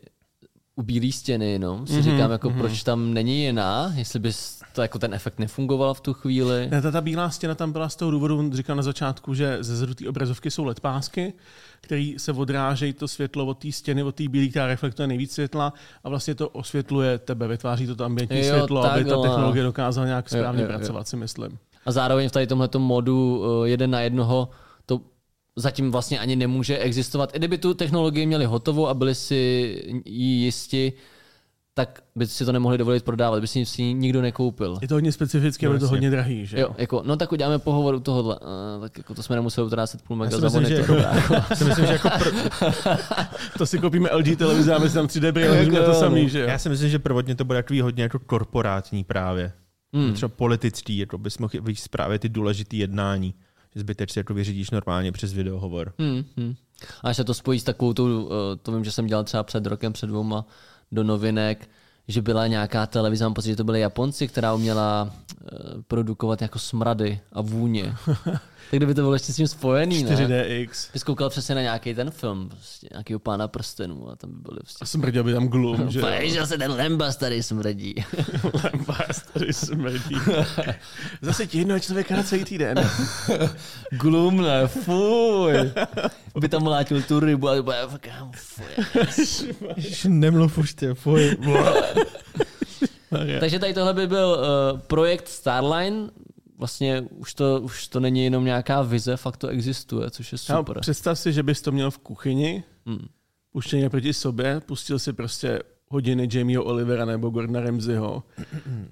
u 0.76 0.82
bílé 0.82 1.12
stěny, 1.12 1.58
no. 1.58 1.86
Si 1.86 1.92
Mhm, 1.92 2.02
říkám, 2.02 2.30
jako 2.30 2.50
proč 2.50 2.82
tam 2.82 3.14
není 3.14 3.42
jiná, 3.42 3.92
jestli 3.94 4.18
by 4.18 4.32
to 4.72 4.82
jako 4.82 4.98
ten 4.98 5.14
efekt 5.14 5.38
nefungoval 5.38 5.94
v 5.94 6.00
tu 6.00 6.14
chvíli. 6.14 6.68
Ne, 6.70 6.82
ta, 6.82 6.90
ta 6.90 7.00
bílá 7.00 7.30
stěna 7.30 7.54
tam 7.54 7.72
byla 7.72 7.88
z 7.88 7.96
toho 7.96 8.10
důvodu, 8.10 8.38
on 8.38 8.52
říkal 8.52 8.76
na 8.76 8.82
začátku, 8.82 9.34
že 9.34 9.58
ze 9.60 9.76
zadu 9.76 9.94
té 9.94 10.08
obrazovky 10.08 10.50
jsou 10.50 10.64
LED 10.64 10.80
pásky, 10.80 11.32
který 11.80 12.14
se 12.18 12.32
odrážejí 12.32 12.92
to 12.92 13.08
světlo 13.08 13.46
od 13.46 13.58
té 13.58 13.72
stěny, 13.72 14.02
od 14.02 14.14
té 14.14 14.28
bílé, 14.28 14.48
která 14.48 14.66
reflektuje 14.66 15.08
nejvíc 15.08 15.32
světla 15.32 15.72
a 16.04 16.08
vlastně 16.08 16.34
to 16.34 16.48
osvětluje 16.48 17.18
tebe, 17.18 17.48
vytváří 17.48 17.86
to, 17.86 17.96
to 17.96 18.04
ambientní 18.04 18.38
Jo, 18.38 18.54
světlo, 18.54 18.84
aby 18.84 19.04
ta 19.04 19.22
technologie 19.22 19.64
dokázala 19.64 20.06
nějak 20.06 20.28
správně 20.28 20.62
jo, 20.62 20.68
jo. 20.68 20.76
pracovat, 20.76 21.08
si 21.08 21.16
myslím. 21.16 21.58
A 21.86 21.92
zároveň 21.92 22.28
v 22.28 22.32
tady 22.32 22.46
tomhletom 22.46 22.82
modu 22.82 23.44
eh, 23.64 23.68
jeden 23.68 23.90
na 23.90 24.00
jednoho 24.00 24.48
zatím 25.56 25.90
vlastně 25.90 26.18
ani 26.18 26.36
nemůže 26.36 26.78
existovat. 26.78 27.34
I 27.34 27.38
kdyby 27.38 27.58
tu 27.58 27.74
technologii 27.74 28.26
měli 28.26 28.44
hotovou 28.44 28.88
a 28.88 28.94
byli 28.94 29.14
si 29.14 29.34
jí 30.04 30.42
jisti, 30.42 30.92
tak 31.74 32.02
by 32.16 32.26
si 32.26 32.44
to 32.44 32.52
nemohli 32.52 32.78
dovolit 32.78 33.04
prodávat, 33.04 33.40
by 33.40 33.46
si 33.46 33.64
ji 33.78 33.94
nikdo 33.94 34.22
nekoupil. 34.22 34.78
Je 34.82 34.88
to 34.88 34.94
hodně 34.94 35.12
specifické, 35.12 35.66
No, 35.66 35.70
ale 35.70 35.76
je 35.76 35.80
to 35.80 35.88
hodně 35.88 36.10
drahý, 36.10 36.46
že 36.46 36.60
Jo, 36.60 36.68
jako, 36.78 37.02
no 37.06 37.16
tak 37.16 37.32
uděláme 37.32 37.58
pohovor 37.58 37.94
u 37.94 38.00
tohohle. 38.00 38.36
Uh, 38.40 38.82
tak 38.82 38.98
jako 38.98 39.14
to 39.14 39.22
jsme 39.22 39.36
nemuseli 39.36 39.66
utrácet 39.66 40.02
půl 40.02 40.16
Já 40.16 40.18
mega 40.18 40.36
si 40.36 40.40
za 40.40 40.46
myslím, 40.60 40.64
že 40.76 40.76
monitor. 40.88 40.96
jako, 41.14 41.54
si 41.54 41.64
myslím, 41.64 41.86
že 41.86 41.92
jako 41.92 42.08
pr- 42.08 43.26
To 43.58 43.66
si 43.66 43.78
koupíme 43.78 44.08
LG 44.12 44.38
televizi, 44.38 44.70
dáme 44.70 44.88
si 44.88 44.94
tam 44.94 45.06
3D 45.06 45.32
brýle, 45.32 45.56
Jako 45.64 45.84
to 45.86 45.94
samý, 45.94 46.22
no. 46.22 46.28
že 46.28 46.40
jo. 46.40 46.46
já 46.48 46.58
si 46.58 46.68
myslím, 46.68 46.90
že 46.90 46.98
prvotně 46.98 47.34
to 47.34 47.44
bude 47.44 47.58
takový 47.58 47.80
hodně 47.80 48.02
jako 48.02 48.18
korporátní 48.18 49.04
právě. 49.04 49.52
Hmm. 49.94 50.12
Třeba 50.14 50.28
politický, 50.28 50.98
jako 50.98 51.18
bys 51.18 51.38
mohl 51.38 51.52
víc 51.60 51.88
právě 51.88 52.18
ty 52.18 52.28
důležité 52.28 52.76
jednání. 52.76 53.34
Si 54.06 54.18
jako 54.18 54.34
vyřídíš 54.34 54.70
normálně 54.70 55.12
přes 55.12 55.32
videohovor. 55.32 55.92
Hmm, 55.98 56.24
hmm. 56.36 56.54
A 57.02 57.08
až 57.08 57.16
se 57.16 57.24
to 57.24 57.34
spojí 57.34 57.60
s 57.60 57.64
takovou, 57.64 57.92
tu, 57.92 58.28
eh, 58.28 58.56
to 58.56 58.72
vím, 58.72 58.84
že 58.84 58.92
jsem 58.92 59.06
dělal 59.06 59.24
třeba 59.24 59.42
před 59.42 59.66
rokem, 59.66 59.92
před 59.92 60.06
dvouma 60.06 60.46
do 60.92 61.04
novinek, 61.04 61.68
že 62.08 62.22
byla 62.22 62.46
nějaká 62.46 62.86
televize, 62.86 63.24
mám 63.24 63.34
pocit, 63.34 63.48
že 63.48 63.56
to 63.56 63.64
byly 63.64 63.80
Japonci, 63.80 64.28
která 64.28 64.54
uměla 64.54 65.10
eh, 65.10 65.46
produkovat 65.88 66.42
jako 66.42 66.58
smrady 66.58 67.20
a 67.32 67.40
vůně. 67.40 67.94
tak 68.70 68.78
kdyby 68.78 68.94
to 68.94 69.00
bylo 69.00 69.12
ještě 69.12 69.32
s 69.32 69.36
tím 69.36 69.48
spojený, 69.48 70.02
ne? 70.02 70.10
4DX. 70.10 70.88
Bys 70.92 71.04
koukal 71.04 71.30
přesně 71.30 71.54
na 71.54 71.60
nějaký 71.60 71.94
ten 71.94 72.10
film, 72.10 72.48
prostě 72.48 72.88
nějakýho 72.92 73.18
pána 73.18 73.48
prstenů 73.48 74.10
a 74.10 74.16
tam 74.16 74.30
by 74.30 74.36
byly 74.42 74.60
prostě... 74.60 74.78
A 74.82 74.86
smrděl 74.86 75.24
by 75.24 75.32
tam 75.32 75.48
glum, 75.48 75.86
že 75.90 76.00
jo. 76.00 76.46
Se 76.46 76.58
ten 76.58 76.72
Lembas 76.72 77.16
tady 77.16 77.42
smrdí. 77.42 77.94
Lembas 78.64 79.22
tady 79.32 79.52
smrdí. 79.52 80.16
Zase 81.22 81.46
ti 81.46 81.58
jednoho 81.58 81.80
člověka 81.80 82.16
na 82.16 82.22
celý 82.22 82.44
týden. 82.44 82.90
Glum, 83.90 84.42
ne, 84.42 84.66
fuj. 84.66 85.52
By 86.40 86.48
tam 86.48 86.62
mlátil 86.62 87.02
tu 87.02 87.20
rybu 87.20 87.48
a 87.48 87.54
fakt, 87.88 88.08
fuj. 88.34 88.66
Nemluv 90.08 90.58
už 90.58 90.74
ty, 90.74 90.94
fuj. 90.94 91.36
Takže 93.40 93.58
tady 93.58 93.74
tohle 93.74 93.94
by 93.94 94.06
byl 94.06 94.38
uh, 94.72 94.80
projekt 94.80 95.28
Starline. 95.28 96.10
Vlastně 96.58 97.00
už 97.10 97.34
to, 97.34 97.60
už 97.62 97.88
to 97.88 98.00
není 98.00 98.24
jenom 98.24 98.44
nějaká 98.44 98.82
vize, 98.82 99.16
fakt 99.16 99.36
to 99.36 99.48
existuje, 99.48 100.10
což 100.10 100.32
je 100.32 100.38
No, 100.50 100.56
super. 100.58 100.80
představ 100.80 101.18
si, 101.18 101.32
že 101.32 101.42
bys 101.42 101.62
to 101.62 101.72
měl 101.72 101.90
v 101.90 101.98
kuchyni, 101.98 102.64
Hmm. 102.86 103.06
puštěně 103.52 103.90
proti 103.90 104.12
sobě, 104.12 104.60
pustil 104.66 104.98
si 104.98 105.12
prostě 105.12 105.60
hodiny 105.88 106.28
Jamieho 106.32 106.64
Olivera 106.64 107.04
nebo 107.04 107.30
Gordona 107.30 107.60
Ramsayho 107.60 108.22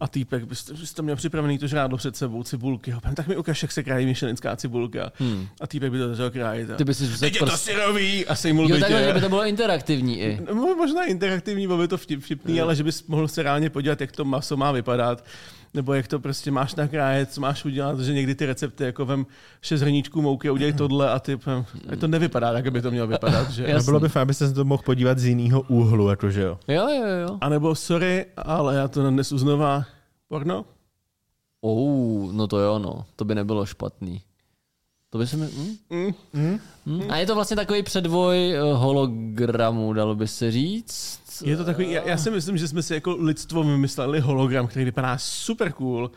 a 0.00 0.08
týpek 0.08 0.44
bys, 0.44 0.70
bys 0.70 0.92
to 0.92 1.02
měl 1.02 1.16
připravený 1.16 1.58
to 1.58 1.66
žrádlo 1.66 1.98
před 1.98 2.16
sebou, 2.16 2.42
cibulky. 2.42 2.90
Hopen, 2.90 3.14
tak 3.14 3.26
mi 3.26 3.36
ukaž, 3.36 3.62
jak 3.62 3.72
se 3.72 3.82
krájí 3.82 4.06
myšelinská 4.06 4.56
cibulka. 4.56 5.12
Hmm. 5.18 5.46
A 5.60 5.66
týpek 5.66 5.92
by 5.92 5.98
to 5.98 6.08
začal 6.08 6.30
krájet. 6.30 6.70
A... 6.70 6.74
Ty 6.74 6.84
bys 6.84 6.98
si 6.98 7.20
Teď 7.20 7.34
je 7.34 7.40
to 7.40 7.56
syrový! 7.56 8.26
A 8.26 8.34
sejmul 8.34 8.68
Jo, 8.68 8.76
by 8.76 8.80
takhle, 8.80 9.12
by 9.12 9.20
to 9.20 9.28
bylo 9.28 9.44
interaktivní 9.44 10.20
i. 10.20 10.40
No, 10.54 10.76
možná 10.76 11.04
interaktivní, 11.04 11.66
bylo 11.66 11.78
by 11.78 11.88
to 11.88 11.98
vtip, 11.98 12.20
vtipný, 12.20 12.60
ale 12.60 12.76
že 12.76 12.84
bys 12.84 13.06
mohl 13.06 13.28
se 13.28 13.42
reálně 13.42 13.70
podívat, 13.70 14.00
jak 14.00 14.12
to 14.12 14.24
maso 14.24 14.56
má 14.56 14.72
vypadat, 14.72 15.24
nebo 15.74 15.94
jak 15.94 16.08
to 16.08 16.18
prostě 16.18 16.50
máš 16.50 16.74
nakrájet, 16.74 17.32
co 17.32 17.40
máš 17.40 17.64
udělat, 17.64 18.00
že 18.00 18.12
někdy 18.12 18.34
ty 18.34 18.46
recepty 18.46 18.84
jako 18.84 19.06
vem 19.06 19.26
šest 19.60 19.80
hrníčků 19.80 20.22
mouky, 20.22 20.50
udělej 20.50 20.72
tohle 20.72 21.10
a 21.10 21.18
ty, 21.18 21.38
to 22.00 22.08
nevypadá 22.08 22.52
tak, 22.52 22.66
aby 22.66 22.82
to 22.82 22.90
mělo 22.90 23.06
vypadat, 23.06 23.50
že? 23.50 23.62
Jasný. 23.62 23.74
No, 23.74 23.84
bylo 23.84 24.00
by 24.00 24.08
fajn, 24.08 24.22
abyste 24.22 24.48
se 24.48 24.54
to 24.54 24.64
mohl 24.64 24.82
podívat 24.82 25.18
z 25.18 25.24
jiného 25.24 25.60
úhlu, 25.68 26.08
jakože 26.08 26.42
jo. 26.42 26.58
Jo, 26.68 26.88
jo, 26.88 27.06
jo. 27.06 27.38
A 27.40 27.48
nebo 27.48 27.74
sorry, 27.74 28.26
ale 28.36 28.76
já 28.76 28.88
to 28.88 29.02
nadnesu 29.02 29.38
znova. 29.38 29.84
Porno? 30.28 30.64
Oh, 31.60 32.32
no 32.32 32.46
to 32.46 32.58
jo, 32.58 32.78
no. 32.78 33.04
To 33.16 33.24
by 33.24 33.34
nebylo 33.34 33.66
špatný. 33.66 34.22
To 35.10 35.18
by 35.18 35.26
se 35.26 35.36
mi... 35.36 35.46
Hm? 35.46 36.12
Mm. 36.34 36.58
Hm? 36.86 37.02
A 37.08 37.16
je 37.16 37.26
to 37.26 37.34
vlastně 37.34 37.56
takový 37.56 37.82
předvoj 37.82 38.52
eh, 38.52 38.60
hologramu, 38.60 39.92
dalo 39.92 40.14
by 40.14 40.28
se 40.28 40.50
říct. 40.50 41.20
Je 41.44 41.56
to 41.56 41.64
takový, 41.64 41.90
já, 41.90 42.02
já 42.08 42.16
si 42.16 42.30
myslím, 42.30 42.56
že 42.58 42.68
jsme 42.68 42.82
si 42.82 42.94
jako 42.94 43.16
lidstvo 43.20 43.62
vymysleli 43.62 44.20
hologram, 44.20 44.66
který 44.66 44.84
vypadá 44.84 45.18
super 45.18 45.72
cool, 45.72 46.10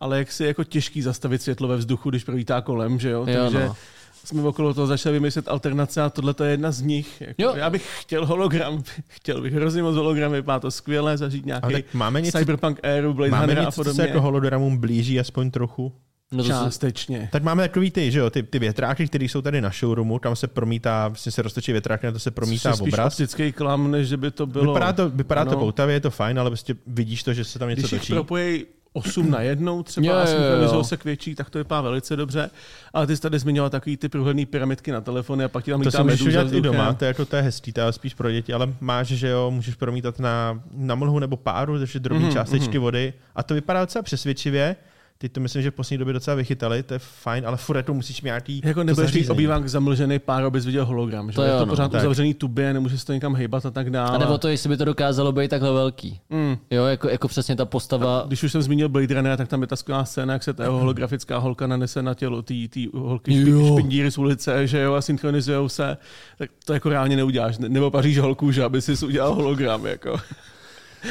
ale 0.00 0.18
jak 0.18 0.32
si 0.32 0.42
je 0.42 0.48
jako 0.48 0.64
těžký 0.64 1.02
zastavit 1.02 1.42
světlo 1.42 1.68
ve 1.68 1.76
vzduchu, 1.76 2.10
když 2.10 2.24
prolítá 2.24 2.60
kolem, 2.60 2.98
že 2.98 3.10
jo? 3.10 3.24
Jo, 3.28 3.42
Takže 3.42 3.64
no. 3.66 3.76
jsme 4.24 4.42
okolo 4.42 4.74
toho 4.74 4.86
začali 4.86 5.12
vymyslet 5.12 5.48
alternace 5.48 6.02
a 6.02 6.10
tohle 6.10 6.34
to 6.34 6.44
je 6.44 6.50
jedna 6.50 6.72
z 6.72 6.82
nich. 6.82 7.20
Jako, 7.20 7.42
Jo. 7.42 7.52
já 7.56 7.70
bych 7.70 8.00
chtěl 8.00 8.26
hologram, 8.26 8.82
chtěl 9.08 9.40
bych 9.42 9.52
hrozně 9.54 9.82
moc 9.82 9.96
hologram, 9.96 10.32
vypadá 10.32 10.60
to 10.60 10.70
skvěle, 10.70 11.18
zažít 11.18 11.46
nějaký 11.46 11.84
máme 11.92 12.20
něco, 12.20 12.38
Cyberpunk 12.38 12.80
Airu, 12.84 13.14
Blade 13.14 13.30
máme 13.30 13.46
Runner 13.46 13.58
a 13.58 13.64
něco 13.64 13.74
co 13.84 13.84
se 13.84 13.90
podobně. 13.90 14.08
jako 14.08 14.20
hologramům 14.20 14.78
blíží 14.78 15.20
aspoň 15.20 15.50
trochu. 15.50 15.92
No 16.34 16.44
Částečně. 16.44 17.28
Tak 17.32 17.42
máme 17.42 17.62
takový 17.62 17.90
ty, 17.90 18.10
že 18.10 18.18
jo, 18.18 18.30
ty, 18.30 18.42
ty 18.42 18.58
větráky, 18.58 19.06
které 19.06 19.24
jsou 19.24 19.42
tady 19.42 19.60
na 19.60 19.70
showroomu, 19.70 20.18
tam 20.18 20.36
se 20.36 20.46
promítá, 20.46 21.08
vlastně 21.08 21.32
se 21.32 21.42
roztočí 21.42 21.72
větrák, 21.72 22.02
na 22.02 22.12
to 22.12 22.18
se 22.18 22.30
promítá 22.30 22.70
Což 22.70 22.78
je 22.78 22.84
spíš 22.84 22.94
obraz. 22.94 23.12
optický 23.14 23.52
klam, 23.52 23.90
než 23.90 24.08
že 24.08 24.16
by 24.16 24.30
to 24.30 24.46
bylo... 24.46 24.72
Vypadá 24.72 24.92
to, 24.92 25.10
vypadá 25.10 25.44
to 25.44 25.50
no. 25.50 25.56
poutavě, 25.56 25.96
je 25.96 26.00
to 26.00 26.10
fajn, 26.10 26.40
ale 26.40 26.50
prostě 26.50 26.76
vidíš 26.86 27.22
to, 27.22 27.32
že 27.32 27.44
se 27.44 27.58
tam 27.58 27.68
něco 27.68 27.80
Když 27.80 27.90
točí. 27.90 28.12
propojí 28.12 28.64
8 28.92 29.30
na 29.30 29.40
jednou 29.40 29.82
třeba 29.82 30.06
Jo, 30.06 30.14
a 30.14 30.74
jo, 30.74 30.84
se 30.84 30.96
k 30.96 31.04
větší, 31.04 31.34
tak 31.34 31.50
to 31.50 31.58
vypadá 31.58 31.80
velice 31.80 32.16
dobře. 32.16 32.50
Ale 32.92 33.06
ty 33.06 33.16
jsi 33.16 33.22
tady 33.22 33.38
zmiňoval 33.38 33.70
takový 33.70 33.96
ty 33.96 34.08
průhledný 34.08 34.46
pyramidky 34.46 34.92
na 34.92 35.00
telefony 35.00 35.44
a 35.44 35.48
pak 35.48 35.64
ti 35.64 35.70
tam 35.70 35.80
To 35.80 35.88
lítá 35.88 35.98
si 35.98 36.04
můžeš 36.04 36.20
meduza 36.20 36.40
udělat 36.40 36.58
i 36.58 36.60
doma, 36.60 36.92
to 36.92 37.04
je 37.04 37.08
jako 37.08 37.24
to 37.24 37.36
je 37.36 37.42
hezký, 37.42 37.72
to 37.72 37.80
je 37.80 37.92
spíš 37.92 38.14
pro 38.14 38.30
děti, 38.30 38.52
ale 38.52 38.74
máš, 38.80 39.06
že 39.06 39.28
jo, 39.28 39.50
můžeš 39.50 39.74
promítat 39.74 40.18
na, 40.18 40.62
na 40.72 40.94
mlhu 40.94 41.18
nebo 41.18 41.36
páru, 41.36 41.78
takže 41.78 42.00
drobné 42.00 42.28
mm-hmm, 42.28 42.32
částečky 42.32 42.78
vody 42.78 43.12
a 43.34 43.42
to 43.42 43.54
vypadá 43.54 43.80
docela 43.80 44.02
přesvědčivě. 44.02 44.76
Teď 45.22 45.32
to 45.32 45.40
myslím, 45.40 45.62
že 45.62 45.70
v 45.70 45.74
poslední 45.74 45.98
době 45.98 46.12
docela 46.14 46.34
vychytali, 46.34 46.82
to 46.82 46.94
je 46.94 46.98
fajn, 46.98 47.46
ale 47.46 47.56
furt 47.56 47.82
to 47.82 47.94
musíš 47.94 48.22
mít 48.22 48.26
nějaký 48.26 48.60
Jako 48.64 48.84
nebudeš 48.84 49.12
mít 49.12 49.30
obývák 49.30 49.68
zamlžený 49.68 50.18
pár, 50.18 50.44
abys 50.44 50.66
viděl 50.66 50.84
hologram. 50.84 51.30
Že? 51.30 51.36
To 51.36 51.42
je 51.42 51.50
jo, 51.50 51.58
to 51.58 51.66
no. 51.66 51.70
pořád 51.72 51.92
Tak. 51.92 52.00
uzavřený 52.00 52.34
tubě, 52.34 52.72
nemůže 52.72 52.98
se 52.98 53.06
to 53.06 53.12
někam 53.12 53.34
hejbat 53.34 53.66
a 53.66 53.70
tak 53.70 53.90
dále. 53.90 54.10
a 54.10 54.18
nebo 54.18 54.38
to, 54.38 54.48
jestli 54.48 54.68
by 54.68 54.76
to 54.76 54.84
dokázalo 54.84 55.32
být 55.32 55.48
takhle 55.48 55.72
velký. 55.72 56.20
Mm. 56.30 56.56
Jo, 56.70 56.84
jako, 56.84 57.08
jako 57.08 57.28
přesně 57.28 57.56
ta 57.56 57.64
postava. 57.64 58.24
Když 58.26 58.42
už 58.42 58.52
jsem 58.52 58.62
zmínil 58.62 58.88
Blade 58.88 59.14
Runner, 59.14 59.36
tak 59.36 59.48
tam 59.48 59.60
je 59.60 59.66
ta 59.66 59.76
skvělá 59.76 60.04
scéna, 60.04 60.32
jak 60.32 60.42
se 60.42 60.52
ta 60.52 60.68
holografická 60.68 61.38
holka 61.38 61.66
nanese 61.66 62.02
na 62.02 62.14
tělo 62.14 62.42
té 62.42 62.54
holky 62.94 63.50
Jo. 63.50 63.72
špindíry 63.72 64.10
z 64.10 64.18
ulice, 64.18 64.66
že 64.66 64.80
jo, 64.80 64.94
a 64.94 65.00
synchronizujou 65.00 65.68
se. 65.68 65.96
Tak 66.38 66.50
to 66.64 66.74
jako 66.74 66.88
reálně 66.88 67.16
neuděláš. 67.16 67.58
Ne- 67.58 67.68
Nebo 67.68 67.90
paříš 67.90 68.18
holku, 68.18 68.52
že 68.52 68.64
aby 68.64 68.82
si 68.82 69.06
udělal 69.06 69.34
hologram. 69.34 69.86
Jako. 69.86 70.20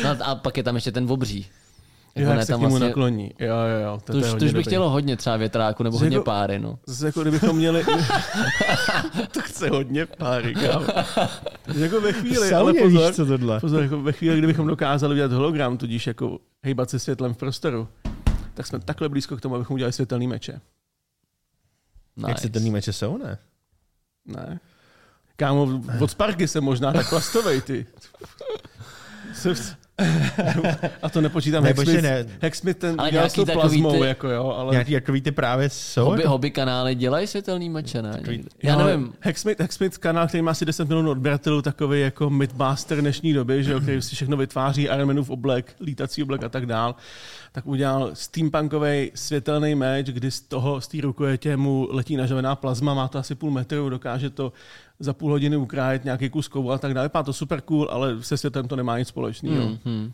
No, 0.03 0.09
a 0.23 0.35
pak 0.35 0.57
je 0.57 0.63
tam 0.63 0.75
ještě 0.75 0.91
ten 0.91 1.11
obří. 1.11 1.45
Jo, 2.15 2.21
Jako 2.21 2.29
jak 2.29 2.37
ne, 2.39 2.45
se 2.45 2.51
tam 2.51 2.59
k 2.59 2.61
němu 2.61 2.71
vlastně, 2.71 2.87
nakloní. 2.87 3.31
Jo, 3.39 3.47
jo, 3.55 3.85
jo. 3.85 3.99
To, 4.05 4.13
to, 4.13 4.19
to, 4.21 4.25
už, 4.25 4.29
to 4.29 4.35
už 4.35 4.41
bych 4.43 4.51
dobrý. 4.53 4.63
chtělo 4.63 4.89
hodně 4.89 5.17
třeba 5.17 5.37
větráku 5.37 5.83
nebo 5.83 5.97
hodně 5.99 6.15
jako- 6.17 6.23
páry. 6.25 6.59
No. 6.59 6.79
Zase 6.85 7.05
jako 7.05 7.21
kdybychom 7.21 7.55
měli... 7.57 7.83
to 9.31 9.41
chce 9.41 9.69
hodně 9.69 10.05
páry, 10.05 10.53
kámo. 10.55 10.85
jako 11.77 12.01
ve 12.01 12.13
chvíli, 12.13 12.53
ale 12.53 12.73
pozor, 12.73 13.07
víš, 13.07 13.15
co 13.15 13.25
tohle. 13.25 13.59
pozor, 13.59 13.83
jako 13.83 14.01
ve 14.01 14.11
chvíli, 14.11 14.37
kdybychom 14.37 14.67
dokázali 14.67 15.13
udělat 15.13 15.31
hologram, 15.31 15.77
tudíž 15.77 16.07
jako 16.07 16.39
hejbat 16.63 16.89
se 16.89 16.99
světlem 16.99 17.33
v 17.33 17.37
prostoru, 17.37 17.87
tak 18.53 18.67
jsme 18.67 18.79
takhle 18.79 19.09
blízko 19.09 19.37
k 19.37 19.41
tomu, 19.41 19.55
abychom 19.55 19.73
udělali 19.73 19.93
světelný 19.93 20.27
meče. 20.27 20.61
Nice. 22.17 22.31
Jak 22.31 22.39
se 22.39 22.49
ten 22.49 22.71
meče 22.71 22.93
jsou, 22.93 23.17
ne? 23.17 23.37
Ne? 24.25 24.59
Kámo, 25.35 25.81
od 26.01 26.11
Sparky 26.11 26.47
jsem 26.47 26.63
možná 26.63 26.93
tak 26.93 27.09
plastovej, 27.09 27.61
ty. 27.61 27.85
A 31.01 31.09
to 31.09 31.21
nepočítám 31.21 31.63
Ne, 31.63 31.69
ne, 31.69 31.73
počkej, 31.73 31.95
Hacksmith, 31.95 32.27
ne. 32.27 32.37
Hacksmith 32.41 32.79
ten 32.79 32.95
Ale 32.97 33.11
dělal 33.11 33.29
s 33.29 33.33
takový 33.33 33.53
plazmou, 33.53 33.91
ty- 33.91 34.07
jako 34.07 34.27
jo, 34.29 34.53
ale... 34.57 34.71
Nějaký 34.71 34.93
takový 34.93 35.21
ty 35.21 35.31
právě 35.31 35.69
jsou. 35.69 36.05
Hobby, 36.05 36.21
jako- 36.21 36.29
hobby 36.29 36.51
kanály 36.51 36.95
dělají 36.95 37.27
světelný 37.27 37.69
meče, 37.69 38.01
ne? 38.01 38.11
Někdy? 38.15 38.43
Já 38.63 38.73
ale 38.75 38.85
nevím. 38.85 39.13
Hacksmith, 39.21 39.59
Hacksmith 39.61 39.97
kanál, 39.97 40.27
který 40.27 40.41
má 40.41 40.51
asi 40.51 40.65
10 40.65 40.87
milionů 40.87 41.11
odběratelů, 41.11 41.61
takový 41.61 42.01
jako 42.01 42.29
Mythmaster 42.29 43.01
dnešní 43.01 43.33
doby, 43.33 43.63
že 43.63 43.71
jo, 43.71 43.79
který 43.79 44.01
si 44.01 44.15
všechno 44.15 44.37
vytváří, 44.37 44.83
Iron 44.83 45.05
Manův 45.07 45.29
oblek, 45.29 45.75
lítací 45.81 46.23
oblek 46.23 46.43
a 46.43 46.49
tak 46.49 46.65
dál, 46.65 46.95
tak 47.51 47.65
udělal 47.67 48.09
steampunkový 48.13 49.11
světelný 49.15 49.75
meč, 49.75 50.07
kdy 50.07 50.31
z 50.31 50.41
toho, 50.41 50.81
z 50.81 50.87
té 50.87 50.97
rukojetě 51.01 51.57
mu 51.57 51.87
letí 51.91 52.17
nažavená 52.17 52.55
plazma, 52.55 52.93
má 52.93 53.07
to 53.07 53.17
asi 53.17 53.35
půl 53.35 53.51
metru, 53.51 53.89
dokáže 53.89 54.29
to 54.29 54.53
za 54.99 55.13
půl 55.13 55.31
hodiny 55.31 55.57
ukrájet 55.57 56.03
nějaký 56.03 56.29
kus 56.29 56.47
kovu 56.47 56.71
a 56.71 56.77
tak 56.77 56.93
dále. 56.93 57.05
Vypadá 57.07 57.23
to 57.23 57.33
super 57.33 57.61
cool, 57.61 57.87
ale 57.91 58.17
se 58.23 58.37
světem 58.37 58.67
to 58.67 58.75
nemá 58.75 58.99
nic 58.99 59.07
společného. 59.07 59.55
Hmm. 59.55 59.67
Hmm, 59.67 59.77
hmm. 59.85 60.11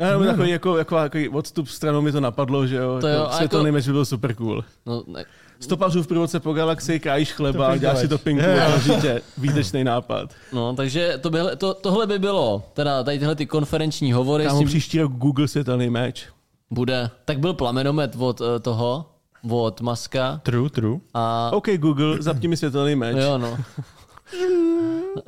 Já 0.00 0.06
jenom 0.08 0.26
takový, 0.26 0.50
jako, 0.50 0.78
jako, 0.78 0.94
takový 0.96 1.28
odstup 1.28 1.68
stranou 1.68 2.00
mi 2.00 2.12
to 2.12 2.20
napadlo, 2.20 2.66
že 2.66 2.76
jo, 2.76 2.98
To 3.00 3.06
jako 3.06 3.22
jo, 3.24 3.30
světelný 3.36 3.66
jako- 3.66 3.74
meč 3.74 3.86
by 3.86 3.92
byl 3.92 4.04
super 4.04 4.34
cool. 4.34 4.64
No, 4.86 5.02
ne, 5.06 5.24
Stopařů 5.60 6.02
v 6.02 6.06
průvodce 6.06 6.40
po 6.40 6.52
galaxii, 6.52 7.00
krájíš 7.00 7.32
chleba, 7.32 7.64
Topping 7.66 7.80
děláš 7.80 7.98
si 7.98 8.08
to 8.08 8.18
pinku 8.18 8.42
žitě. 8.82 9.22
Výtečný 9.38 9.84
nápad. 9.84 10.30
no, 10.52 10.74
takže 10.74 11.18
to 11.20 11.30
by, 11.30 11.38
to, 11.58 11.74
tohle 11.74 12.06
by 12.06 12.18
bylo, 12.18 12.62
teda 12.72 13.02
tady 13.04 13.18
tyhle 13.18 13.34
ty 13.34 13.46
konferenční 13.46 14.12
hovory, 14.12 14.44
s 14.44 14.46
Kámo, 14.46 14.58
tím 14.58 14.68
příští 14.68 15.00
rok 15.00 15.12
Google 15.12 15.48
světelný 15.48 15.90
meč. 15.90 16.26
bude. 16.70 17.10
Tak 17.24 17.38
byl 17.38 17.54
plamenomet 17.54 18.16
od 18.18 18.40
uh, 18.40 18.46
toho, 18.62 19.06
od 19.50 19.80
Maska 19.80 20.40
True, 20.42 20.70
true. 20.70 20.98
a 21.14 21.50
OK 21.52 21.66
Google, 21.76 22.22
zapni 22.22 22.48
mi 22.48 22.56
světelný 22.56 22.94
meč. 22.96 23.16
jo, 23.20 23.38
no. 23.38 23.58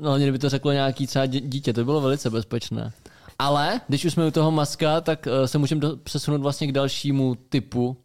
No, 0.00 0.09
hlavně 0.09 0.24
kdyby 0.27 0.38
to 0.38 0.48
řeklo 0.48 0.72
nějaký 0.72 1.07
třeba 1.07 1.27
dítě, 1.27 1.72
to 1.72 1.81
by 1.81 1.85
bylo 1.85 2.00
velice 2.00 2.31
bezpečné. 2.31 2.92
Ale 3.38 3.81
když 3.88 4.05
už 4.05 4.12
jsme 4.12 4.27
u 4.27 4.31
toho 4.31 4.50
Maska, 4.50 5.00
tak 5.00 5.27
uh, 5.40 5.46
se 5.46 5.59
můžeme 5.59 5.96
přesunout 6.03 6.40
vlastně 6.40 6.66
k 6.66 6.72
dalšímu 6.72 7.35
typu 7.48 7.96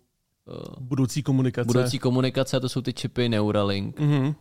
Budoucí 0.79 1.23
komunikace. 1.23 1.67
budoucí 1.67 1.99
komunikace, 1.99 2.57
a 2.57 2.59
to 2.59 2.69
jsou 2.69 2.81
ty 2.81 2.93
čipy 2.93 3.29
Neuralink. 3.29 3.99
Mhm. 3.99 4.35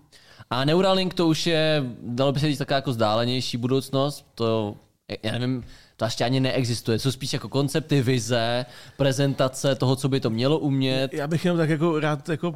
A 0.51 0.65
Neuralink 0.65 1.15
to 1.15 1.27
už 1.29 1.47
je, 1.47 1.85
dalo 2.03 2.33
by 2.33 2.41
se 2.41 2.47
říct, 2.47 2.59
taková 2.59 2.77
jako 2.77 2.91
vzdálenější 2.91 3.57
budoucnost. 3.57 4.27
To, 4.35 4.75
já 5.23 5.33
nevím, 5.39 5.65
to 5.99 6.05
ještě 6.05 6.25
ani 6.25 6.41
neexistuje. 6.41 6.99
Jsou 6.99 7.11
spíš 7.11 7.33
jako 7.33 7.49
koncepty, 7.49 8.03
vize, 8.03 8.67
prezentace 8.97 9.75
toho, 9.75 9.97
co 9.97 10.09
by 10.09 10.21
to 10.21 10.31
mělo 10.31 10.59
umět. 10.59 11.15
Já 11.15 11.27
bych 11.27 11.45
jenom 11.45 11.59
tak 11.59 11.71
jako 11.71 12.01
rád 12.01 12.29
jako 12.29 12.55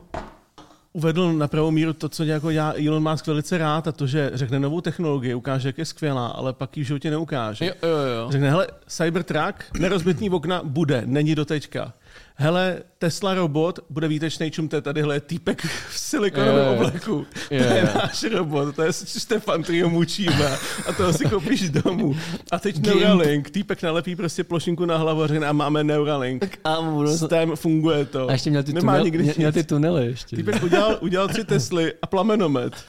uvedl 0.92 1.32
na 1.32 1.48
pravou 1.48 1.70
míru 1.70 1.92
to, 1.92 2.08
co 2.08 2.24
jako 2.24 2.50
já 2.50 2.74
Elon 2.86 3.10
Musk 3.10 3.26
velice 3.26 3.58
rád, 3.58 3.88
a 3.88 3.92
to, 3.92 4.06
že 4.06 4.30
řekne 4.34 4.60
novou 4.60 4.80
technologii, 4.80 5.34
ukáže, 5.34 5.68
jak 5.68 5.78
je 5.78 5.84
skvělá, 5.84 6.26
ale 6.26 6.52
pak 6.52 6.76
ji 6.76 6.84
v 6.84 6.86
životě 6.86 7.10
neukáže. 7.10 7.66
Jo, 7.66 7.74
jo, 7.82 7.88
jo. 7.88 8.30
Řekne, 8.30 8.50
hele, 8.50 8.66
Cybertruck, 8.86 9.78
nerozbitný 9.78 10.30
okna, 10.30 10.60
bude, 10.64 11.02
není 11.06 11.34
do 11.34 11.44
tečka. 11.44 11.92
Hele, 12.36 12.82
Tesla 12.98 13.34
robot, 13.34 13.78
bude 13.90 14.08
výtečný 14.08 14.50
čum, 14.50 14.68
to 14.68 14.76
je 14.76 14.82
tadyhle 14.82 15.20
týpek 15.20 15.62
v 15.90 15.98
silikonovém 15.98 16.66
jo. 16.66 16.74
obleku. 16.74 17.26
To 17.48 17.54
Jo, 17.54 17.64
je 17.64 17.90
náš 17.94 18.22
robot, 18.22 18.76
to 18.76 18.82
je 18.82 18.92
Stefan, 18.92 19.62
který 19.62 19.82
ho 19.82 19.90
mučíme 19.90 20.58
a 20.88 20.92
toho 20.96 21.12
si 21.12 21.24
koupíš 21.24 21.70
domů. 21.70 22.16
A 22.50 22.58
teď 22.58 22.78
Gimp. 22.78 22.96
Neuralink, 22.96 23.50
týpek 23.50 23.82
nalepí 23.82 24.16
prostě 24.16 24.44
plošinku 24.44 24.84
na 24.84 24.96
hlavu 24.96 25.22
a 25.22 25.26
řekne, 25.26 25.46
a 25.46 25.52
máme 25.52 25.84
Neuralink. 25.84 26.58
A, 26.64 26.82
budu... 26.82 27.16
Systém 27.16 27.56
funguje 27.56 28.04
to. 28.04 28.28
a 28.28 28.32
ještě 28.32 28.50
měl 28.50 28.62
ty, 28.62 28.72
Nemá 28.72 28.92
tunel, 28.92 29.04
nikdy 29.04 29.22
měl, 29.22 29.34
měl 29.36 29.52
ty 29.52 29.64
tunely 29.64 30.06
ještě. 30.06 30.36
Týpek 30.36 30.62
udělal, 30.62 30.98
udělal 31.00 31.28
tři 31.28 31.44
Tesly 31.44 31.92
a 32.02 32.06
plamenomet. 32.06 32.74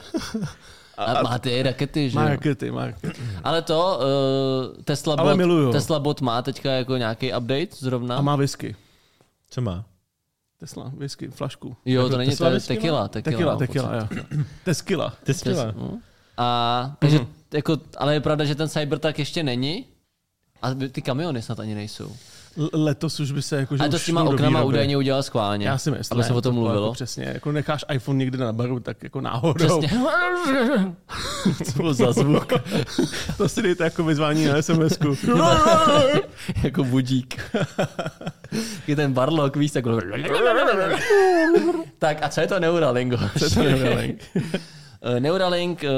A, 0.96 1.22
má 1.22 1.38
ty 1.38 1.62
rakety, 1.62 2.10
že 2.10 2.16
Má 2.16 2.28
rakety, 2.28 2.70
má 2.70 2.86
rakety. 2.86 3.20
Ale 3.44 3.62
to, 3.62 4.00
uh, 4.76 4.82
Tesla, 4.84 5.14
Ale 5.18 5.32
bot, 5.32 5.36
miluju. 5.38 5.72
Tesla 5.72 5.98
bot 5.98 6.20
má 6.20 6.42
teďka 6.42 6.70
jako 6.70 6.96
nějaký 6.96 7.32
update 7.34 7.68
zrovna. 7.78 8.16
A 8.16 8.20
má 8.20 8.36
whisky. 8.36 8.76
Co 9.54 9.60
má? 9.60 9.84
Tesla, 10.58 10.92
whisky, 10.96 11.28
flašku. 11.28 11.76
jo, 11.84 12.02
to 12.02 12.06
jako 12.06 12.16
není 12.18 12.30
Tesla 12.30 12.48
to, 12.48 12.54
whisky 12.54 12.74
tequila, 12.74 13.08
tequila. 13.08 13.56
Tequila, 13.56 13.56
tequila, 13.56 13.94
jo. 13.96 14.44
Teskila. 14.64 15.10
To 15.10 15.30
je 15.30 15.34
skvělé. 15.34 15.74
No. 15.76 16.00
A, 16.36 16.96
takže, 16.98 17.26
jako, 17.52 17.78
ale 17.96 18.14
je 18.14 18.20
pravda, 18.20 18.44
že 18.44 18.54
ten 18.54 18.68
Cybertruck 18.68 19.18
ještě 19.18 19.42
není. 19.42 19.86
A 20.62 20.74
ty 20.74 21.02
kamiony 21.02 21.42
snad 21.42 21.60
ani 21.60 21.74
nejsou. 21.74 22.16
Letos 22.72 23.20
už 23.20 23.32
by 23.32 23.42
se 23.42 23.56
jako, 23.56 23.76
že 23.76 23.80
Ale 23.80 23.88
to 23.88 23.98
s 23.98 24.04
těma 24.04 24.22
oknama 24.22 24.58
výroby. 24.58 24.74
údajně 24.74 24.96
udělal 24.96 25.22
schválně. 25.22 25.66
Já 25.68 25.78
si 25.78 25.90
myslím, 25.90 26.18
aby 26.18 26.24
se 26.24 26.32
o 26.32 26.40
tom 26.40 26.54
mluvilo. 26.54 26.82
Jako 26.86 26.92
přesně, 26.92 27.24
jako 27.34 27.52
necháš 27.52 27.84
iPhone 27.92 28.18
někde 28.18 28.38
na 28.38 28.52
baru, 28.52 28.80
tak 28.80 29.02
jako 29.02 29.20
náhodou. 29.20 29.80
Přesně. 29.80 30.00
Co 31.76 31.94
za 31.94 32.12
zvuk? 32.12 32.52
to 33.36 33.48
si 33.48 33.62
dejte 33.62 33.84
jako 33.84 34.04
vyzvání 34.04 34.44
na 34.46 34.54
SMS-ku. 34.62 35.16
jako 36.62 36.84
budík. 36.84 37.40
Je 38.86 38.96
ten 38.96 39.12
barlock, 39.12 39.56
víš, 39.56 39.70
tak... 39.72 39.84
tak 41.98 42.18
a 42.22 42.28
co 42.28 42.40
je 42.40 42.46
to 42.46 42.60
Neuralink? 42.60 43.14
Co 43.38 43.44
je 43.44 43.50
to 43.50 43.62
Neuralink? 43.62 44.22
Eh, 45.02 45.20
Neuralink 45.20 45.84
eh, 45.84 45.88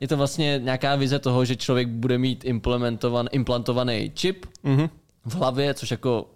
je 0.00 0.08
to 0.08 0.16
vlastně 0.16 0.60
nějaká 0.64 0.96
vize 0.96 1.18
toho, 1.18 1.44
že 1.44 1.56
člověk 1.56 1.88
bude 1.88 2.18
mít 2.18 2.44
implementovan, 2.44 3.28
implantovaný 3.32 4.10
čip 4.14 4.46
Mhm. 4.62 4.88
V 5.24 5.34
hlavě, 5.34 5.74
což 5.74 5.90
jako 5.90 6.30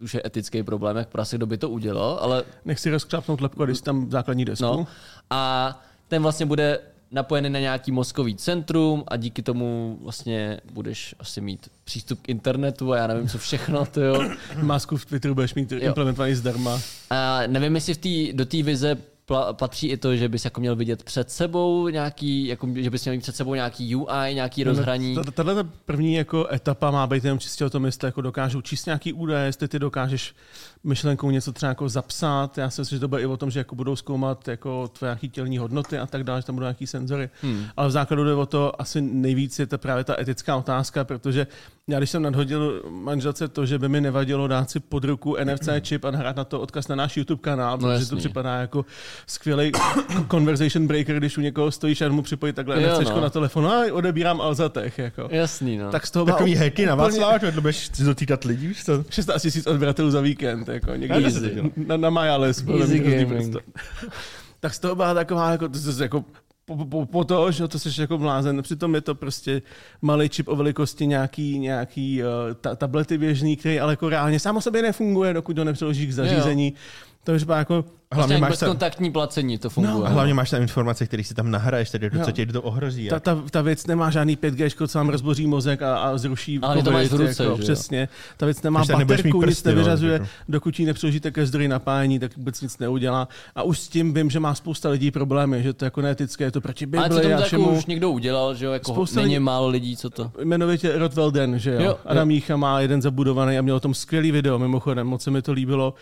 už 0.00 0.14
je 0.14 0.22
etický 0.26 0.62
problém, 0.62 0.96
jak 0.96 1.08
prase, 1.08 1.36
kdo 1.36 1.46
by 1.46 1.58
to 1.58 1.70
udělal, 1.70 2.18
ale 2.22 2.44
Nech 2.64 2.80
si 2.80 2.90
rozkřápnout 2.90 3.40
lepku 3.40 3.64
když 3.64 3.80
tam 3.80 4.10
základní 4.10 4.44
desku. 4.44 4.64
no. 4.64 4.86
A 5.30 5.82
ten 6.08 6.22
vlastně 6.22 6.46
bude 6.46 6.80
napojený 7.10 7.50
na 7.50 7.60
nějaký 7.60 7.92
mozkový 7.92 8.36
centrum 8.36 9.04
a 9.08 9.16
díky 9.16 9.42
tomu 9.42 9.98
vlastně 10.02 10.60
budeš 10.72 11.14
asi 11.18 11.40
mít 11.40 11.68
přístup 11.84 12.22
k 12.22 12.28
internetu 12.28 12.92
a 12.92 12.96
já 12.96 13.06
nevím, 13.06 13.28
co 13.28 13.38
všechno, 13.38 13.86
to 13.86 14.00
jo. 14.00 14.30
Masku 14.62 14.96
v 14.96 15.04
Twitteru 15.04 15.34
budeš 15.34 15.54
mít 15.54 15.72
implementovaný 15.72 16.34
zdarma. 16.34 16.80
A 17.10 17.40
nevím, 17.46 17.74
jestli 17.74 17.94
v 17.94 17.98
tý, 17.98 18.32
do 18.32 18.44
té 18.44 18.62
vize 18.62 18.96
pla- 19.30 19.52
patří 19.52 19.88
i 19.88 19.96
to, 19.96 20.16
že 20.16 20.28
bys 20.28 20.44
jako 20.44 20.60
měl 20.60 20.76
vidět 20.76 21.02
před 21.02 21.30
sebou 21.30 21.88
nějaký, 21.88 22.46
jako, 22.46 22.68
že 22.74 22.90
bys 22.90 23.04
měl 23.04 23.14
mít 23.14 23.20
před 23.20 23.36
sebou 23.36 23.54
nějaký 23.54 23.96
UI, 23.96 24.34
nějaký 24.34 24.64
rozhraní. 24.64 25.14
No, 25.14 25.24
Tahle 25.24 25.64
první 25.84 26.14
jako 26.14 26.48
etapa 26.52 26.90
má 26.90 27.06
být 27.06 27.24
jenom 27.24 27.38
čistě 27.38 27.64
o 27.64 27.70
tom, 27.70 27.84
jestli 27.84 28.08
jako 28.08 28.20
dokážou 28.20 28.60
číst 28.60 28.86
nějaký 28.86 29.12
údaje, 29.12 29.46
jestli 29.46 29.68
ty 29.68 29.78
dokážeš 29.78 30.34
myšlenkou 30.84 31.30
něco 31.30 31.52
třeba 31.52 31.68
jako 31.68 31.88
zapsat. 31.88 32.58
Já 32.58 32.70
si 32.70 32.80
myslím, 32.80 32.96
že 32.96 33.00
to 33.00 33.08
bude 33.08 33.22
i 33.22 33.26
o 33.26 33.36
tom, 33.36 33.50
že 33.50 33.60
jako 33.60 33.74
budou 33.74 33.96
zkoumat 33.96 34.48
jako 34.48 34.88
tvoje 34.88 35.08
nějaký 35.08 35.28
tělní 35.28 35.58
hodnoty 35.58 35.98
a 35.98 36.06
tak 36.06 36.24
dále, 36.24 36.40
že 36.40 36.46
tam 36.46 36.54
budou 36.54 36.64
nějaký 36.64 36.86
senzory. 36.86 37.30
Hmm. 37.42 37.64
Ale 37.76 37.88
v 37.88 37.90
základu 37.90 38.24
jde 38.24 38.34
o 38.34 38.46
to, 38.46 38.80
asi 38.80 39.00
nejvíc 39.00 39.58
je 39.58 39.66
to 39.66 39.78
právě 39.78 40.04
ta 40.04 40.20
etická 40.20 40.56
otázka, 40.56 41.04
protože 41.04 41.46
já 41.88 41.98
když 41.98 42.10
jsem 42.10 42.22
nadhodil 42.22 42.82
manželce 42.88 43.48
to, 43.48 43.66
že 43.66 43.78
by 43.78 43.88
mi 43.88 44.00
nevadilo 44.00 44.48
dát 44.48 44.70
si 44.70 44.80
pod 44.80 45.04
ruku 45.04 45.36
NFC 45.44 45.68
čip 45.80 46.04
a 46.04 46.10
nahrát 46.10 46.36
na 46.36 46.44
to 46.44 46.60
odkaz 46.60 46.88
na 46.88 46.96
náš 46.96 47.16
YouTube 47.16 47.42
kanál, 47.42 47.72
no, 47.72 47.78
protože 47.78 47.92
jasný. 47.92 48.08
to 48.08 48.16
připadá 48.16 48.56
jako 48.60 48.84
skvělý 49.26 49.72
conversation 50.30 50.86
breaker, 50.86 51.16
když 51.16 51.38
u 51.38 51.40
někoho 51.40 51.70
stojíš 51.70 52.00
a 52.00 52.08
mu 52.08 52.22
připojit 52.22 52.56
takhle 52.56 52.82
jo, 52.82 53.00
no. 53.04 53.20
na 53.20 53.30
telefon 53.30 53.66
a 53.66 53.92
odebírám 53.92 54.40
Alzatech. 54.40 54.98
Jako. 54.98 55.28
Jasný, 55.30 55.78
no. 55.78 55.90
Tak 55.90 56.06
z 56.06 56.10
toho 56.10 56.24
Takový 56.24 56.54
hacky 56.54 56.86
na 56.86 56.94
Václav, 56.94 57.42
že 57.54 57.60
budeš 57.60 57.90
si 57.92 58.04
dotýkat 58.04 58.44
lidí, 58.44 58.66
víš 58.66 58.84
co? 58.84 59.04
16 59.10 59.42
tisíc 59.42 59.66
odběratelů 59.66 60.10
za 60.10 60.20
víkend, 60.20 60.68
jako 60.68 60.94
někdy 60.96 61.24
Easy. 61.24 61.72
na, 61.76 61.96
na 61.96 62.10
Majales. 62.10 62.64
Tak 64.60 64.74
z 64.74 64.78
toho 64.78 64.94
byla 64.94 65.14
taková, 65.14 65.50
jako, 65.50 65.68
to, 65.68 65.78
to, 65.96 66.02
jako 66.02 66.24
po, 66.64 66.84
po, 66.84 67.06
po 67.06 67.24
to, 67.24 67.50
že 67.50 67.68
to 67.68 67.78
jsi 67.78 68.00
jako 68.00 68.18
blázen. 68.18 68.62
Přitom 68.62 68.94
je 68.94 69.00
to 69.00 69.14
prostě 69.14 69.62
malý 70.02 70.28
čip 70.28 70.48
o 70.48 70.56
velikosti 70.56 71.06
nějaký, 71.06 71.58
nějaký 71.58 72.22
uh, 72.22 72.28
ta, 72.60 72.76
tablety 72.76 73.18
běžný, 73.18 73.56
který 73.56 73.80
ale 73.80 73.92
jako 73.92 74.08
reálně 74.08 74.40
sám 74.40 74.56
o 74.56 74.60
sobě 74.60 74.82
nefunguje, 74.82 75.34
dokud 75.34 75.54
to 75.56 75.64
nepřeložíš 75.64 76.08
k 76.08 76.12
zařízení. 76.12 76.66
Jo. 76.66 76.74
To 77.24 77.32
už 77.32 77.44
jako 77.48 77.84
Hlavně 78.14 78.36
vlastně 78.36 78.40
máš 78.40 78.50
bezkontaktní 78.50 79.10
placení, 79.10 79.58
to 79.58 79.70
funguje. 79.70 79.94
No, 79.94 80.06
a 80.06 80.08
hlavně 80.08 80.34
máš 80.34 80.50
tam 80.50 80.62
informace, 80.62 81.06
které 81.06 81.24
si 81.24 81.34
tam 81.34 81.50
nahraješ, 81.50 81.90
tedy 81.90 82.10
co 82.24 82.32
tě 82.32 82.46
to 82.46 82.62
ohrozí. 82.62 83.08
Ta, 83.08 83.20
ta, 83.20 83.42
ta, 83.50 83.62
věc 83.62 83.86
nemá 83.86 84.10
žádný 84.10 84.36
5G, 84.36 84.86
co 84.86 84.98
vám 84.98 85.08
rozboří 85.08 85.46
mozek 85.46 85.82
a, 85.82 85.96
a 85.96 86.18
zruší 86.18 86.58
Ale 86.62 86.82
to 86.82 86.90
máš 86.90 87.08
v 87.08 87.14
ruce, 87.14 87.44
jako, 87.44 87.58
přesně. 87.58 88.08
Ta 88.36 88.46
věc 88.46 88.62
nemá 88.62 88.84
baterku, 88.84 89.42
nic 89.42 89.64
nevyřazuje, 89.64 90.18
no, 90.18 90.26
dokud 90.48 90.80
ji 90.80 90.86
nepřeložíte 90.86 91.30
ke 91.30 91.46
zdroji 91.46 91.68
napájení, 91.68 92.18
tak 92.18 92.36
vůbec 92.36 92.60
nic 92.60 92.78
neudělá. 92.78 93.28
A 93.54 93.62
už 93.62 93.78
s 93.78 93.88
tím 93.88 94.14
vím, 94.14 94.30
že 94.30 94.40
má 94.40 94.54
spousta 94.54 94.88
lidí 94.88 95.10
problémy, 95.10 95.62
že 95.62 95.72
to 95.72 95.84
je 95.84 95.86
jako 95.86 96.00
neetické, 96.00 96.44
je 96.44 96.50
to 96.50 96.60
proti 96.60 96.86
Bibli. 96.86 96.98
Ale 96.98 97.22
to 97.22 97.28
tam 97.28 97.42
všemu... 97.42 97.70
už 97.70 97.86
někdo 97.86 98.10
udělal, 98.10 98.54
že 98.54 98.66
jo, 98.66 98.72
jako 98.72 98.92
spousta 98.92 99.20
není 99.20 99.34
lidí, 99.34 99.44
málo 99.44 99.68
lidí, 99.68 99.96
co 99.96 100.10
to. 100.10 100.32
Jmenovitě 100.42 100.98
Rod 100.98 101.14
Velden, 101.14 101.58
že 101.58 101.70
jo. 101.70 101.80
jo 101.82 101.98
Adam 102.04 102.28
Mícha 102.28 102.56
má 102.56 102.80
jeden 102.80 103.02
zabudovaný 103.02 103.58
a 103.58 103.62
měl 103.62 103.76
o 103.76 103.80
tom 103.80 103.94
skvělý 103.94 104.30
video, 104.32 104.58
mimochodem, 104.58 105.06
moc 105.06 105.22
se 105.22 105.30
mi 105.30 105.42
to 105.42 105.52
líbilo. 105.52 105.94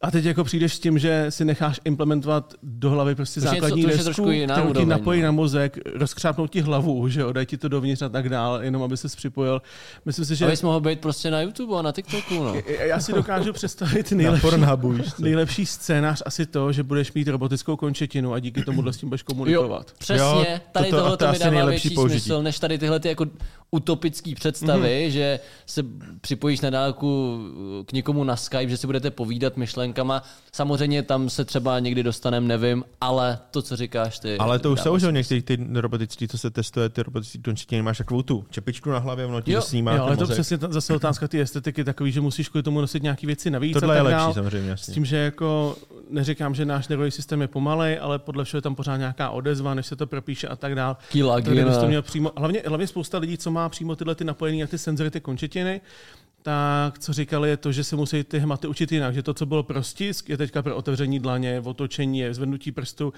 A 0.00 0.10
teď 0.10 0.24
jako 0.24 0.44
přijdeš 0.44 0.74
s 0.74 0.78
tím, 0.78 0.98
že 0.98 1.26
si 1.28 1.44
necháš 1.44 1.80
implementovat 1.84 2.54
do 2.62 2.90
hlavy 2.90 3.14
prostě 3.14 3.40
to 3.40 3.46
základní 3.46 3.82
je 3.82 3.88
desku, 3.88 4.30
kterou 4.52 4.74
ti 4.74 4.86
napojí 4.86 5.20
no. 5.20 5.24
na 5.24 5.32
mozek, 5.32 5.78
rozkřápnout 5.94 6.50
ti 6.50 6.60
hlavu, 6.60 7.08
že 7.08 7.20
jo, 7.20 7.32
daj 7.32 7.46
ti 7.46 7.56
to 7.56 7.68
dovnitř 7.68 8.02
a 8.02 8.08
tak 8.08 8.28
dál, 8.28 8.60
jenom 8.62 8.82
aby 8.82 8.96
se 8.96 9.08
připojil. 9.08 9.62
Myslím 10.04 10.24
si, 10.24 10.36
že... 10.36 10.46
Abys 10.46 10.62
mohl 10.62 10.80
být 10.80 11.00
prostě 11.00 11.30
na 11.30 11.40
YouTube 11.40 11.78
a 11.78 11.82
na 11.82 11.92
TikToku, 11.92 12.34
no. 12.34 12.54
Já 12.78 13.00
si 13.00 13.12
dokážu 13.12 13.52
představit 13.52 14.12
nejlepší, 14.12 14.48
nejlepší 15.18 15.66
scénář 15.66 16.22
asi 16.26 16.46
to, 16.46 16.72
že 16.72 16.82
budeš 16.82 17.12
mít 17.12 17.28
robotickou 17.28 17.76
končetinu 17.76 18.32
a 18.32 18.38
díky 18.38 18.62
tomu 18.62 18.92
s 18.92 18.96
tím 18.96 19.08
budeš 19.08 19.22
komunikovat. 19.22 19.86
Jo, 19.88 19.94
přesně, 19.98 20.24
jo, 20.24 20.44
tady 20.72 20.90
to, 20.90 20.96
tohle 20.96 21.16
to, 21.16 21.26
to 21.26 21.32
mi 21.32 21.38
dává 21.38 21.64
větší 21.64 21.90
použití. 21.90 22.20
smysl, 22.20 22.42
než 22.42 22.58
tady 22.58 22.78
tyhle 22.78 23.00
ty 23.00 23.08
jako 23.08 23.26
utopické 23.70 24.34
představy, 24.34 24.88
mm-hmm. 24.88 25.10
že 25.10 25.40
se 25.66 25.82
připojíš 26.20 26.60
na 26.60 26.70
dálku 26.70 27.38
k 27.86 27.92
někomu 27.92 28.24
na 28.24 28.36
Skype, 28.36 28.68
že 28.68 28.76
si 28.76 28.86
budete 28.86 29.10
povídat 29.10 29.56
myšlenkama. 29.88 30.22
Samozřejmě 30.52 31.02
tam 31.02 31.30
se 31.30 31.44
třeba 31.44 31.78
někdy 31.78 32.02
dostanem, 32.02 32.46
nevím, 32.46 32.84
ale 33.00 33.38
to, 33.50 33.62
co 33.62 33.76
říkáš 33.76 34.18
ty. 34.18 34.38
Ale 34.38 34.58
to 34.58 34.72
už 34.72 34.80
jsou, 34.80 34.98
že 34.98 35.12
někteří 35.12 35.42
ty 35.42 35.58
robotický, 35.74 36.28
co 36.28 36.38
se 36.38 36.50
testuje, 36.50 36.88
ty 36.88 37.02
robotický 37.02 37.42
končetiny, 37.42 37.82
máš 37.82 37.98
takovou 37.98 38.22
tu 38.22 38.44
čepičku 38.50 38.90
na 38.90 38.98
hlavě, 38.98 39.26
ono 39.26 39.40
ti 39.40 39.52
jo, 39.52 39.60
snímá. 39.60 39.94
Jo, 39.94 40.02
ale 40.02 40.16
to 40.16 40.26
přesně 40.26 40.58
zase 40.70 40.94
otázka 40.94 41.28
ty 41.28 41.40
estetiky 41.40 41.84
takový, 41.84 42.12
že 42.12 42.20
musíš 42.20 42.48
kvůli 42.48 42.62
tomu 42.62 42.80
nosit 42.80 43.02
nějaké 43.02 43.26
věci 43.26 43.50
navíc. 43.50 43.76
Tohle 43.80 43.96
je 43.96 44.02
lepší, 44.02 44.34
samozřejmě. 44.34 44.70
Jasně. 44.70 44.92
S 44.92 44.94
tím, 44.94 45.04
že 45.04 45.16
jako 45.16 45.76
neříkám, 46.10 46.54
že 46.54 46.64
náš 46.64 46.88
nervový 46.88 47.10
systém 47.10 47.40
je 47.40 47.48
pomalej, 47.48 47.98
ale 48.02 48.18
podle 48.18 48.44
všeho 48.44 48.58
je 48.58 48.62
tam 48.62 48.74
pořád 48.74 48.96
nějaká 48.96 49.30
odezva, 49.30 49.74
než 49.74 49.86
se 49.86 49.96
to 49.96 50.06
propíše 50.06 50.48
a 50.48 50.56
tak 50.56 50.74
dál. 50.74 50.96
Kila, 51.08 51.40
to 51.40 51.86
měl 51.86 52.02
přímo, 52.02 52.32
hlavně, 52.36 52.62
hlavně 52.66 52.86
spousta 52.86 53.18
lidí, 53.18 53.38
co 53.38 53.50
má 53.50 53.68
přímo 53.68 53.96
tyhle 53.96 54.14
ty 54.14 54.24
napojené 54.24 54.60
na 54.60 54.66
ty 54.66 54.78
senzory, 54.78 55.10
ty 55.10 55.20
končetiny, 55.20 55.80
tak 56.48 56.98
co 56.98 57.12
říkali 57.12 57.48
je 57.48 57.56
to, 57.56 57.72
že 57.72 57.84
se 57.84 57.96
musí 57.96 58.24
ty 58.24 58.38
hmaty 58.38 58.66
učit 58.66 58.92
jinak, 58.92 59.14
že 59.14 59.22
to, 59.22 59.34
co 59.34 59.46
bylo 59.46 59.62
pro 59.62 59.82
stisk, 59.82 60.28
je 60.28 60.36
teďka 60.36 60.62
pro 60.62 60.76
otevření 60.76 61.18
dlaně, 61.18 61.60
otočení, 61.64 62.24
zvednutí 62.30 62.72
prstu, 62.72 63.12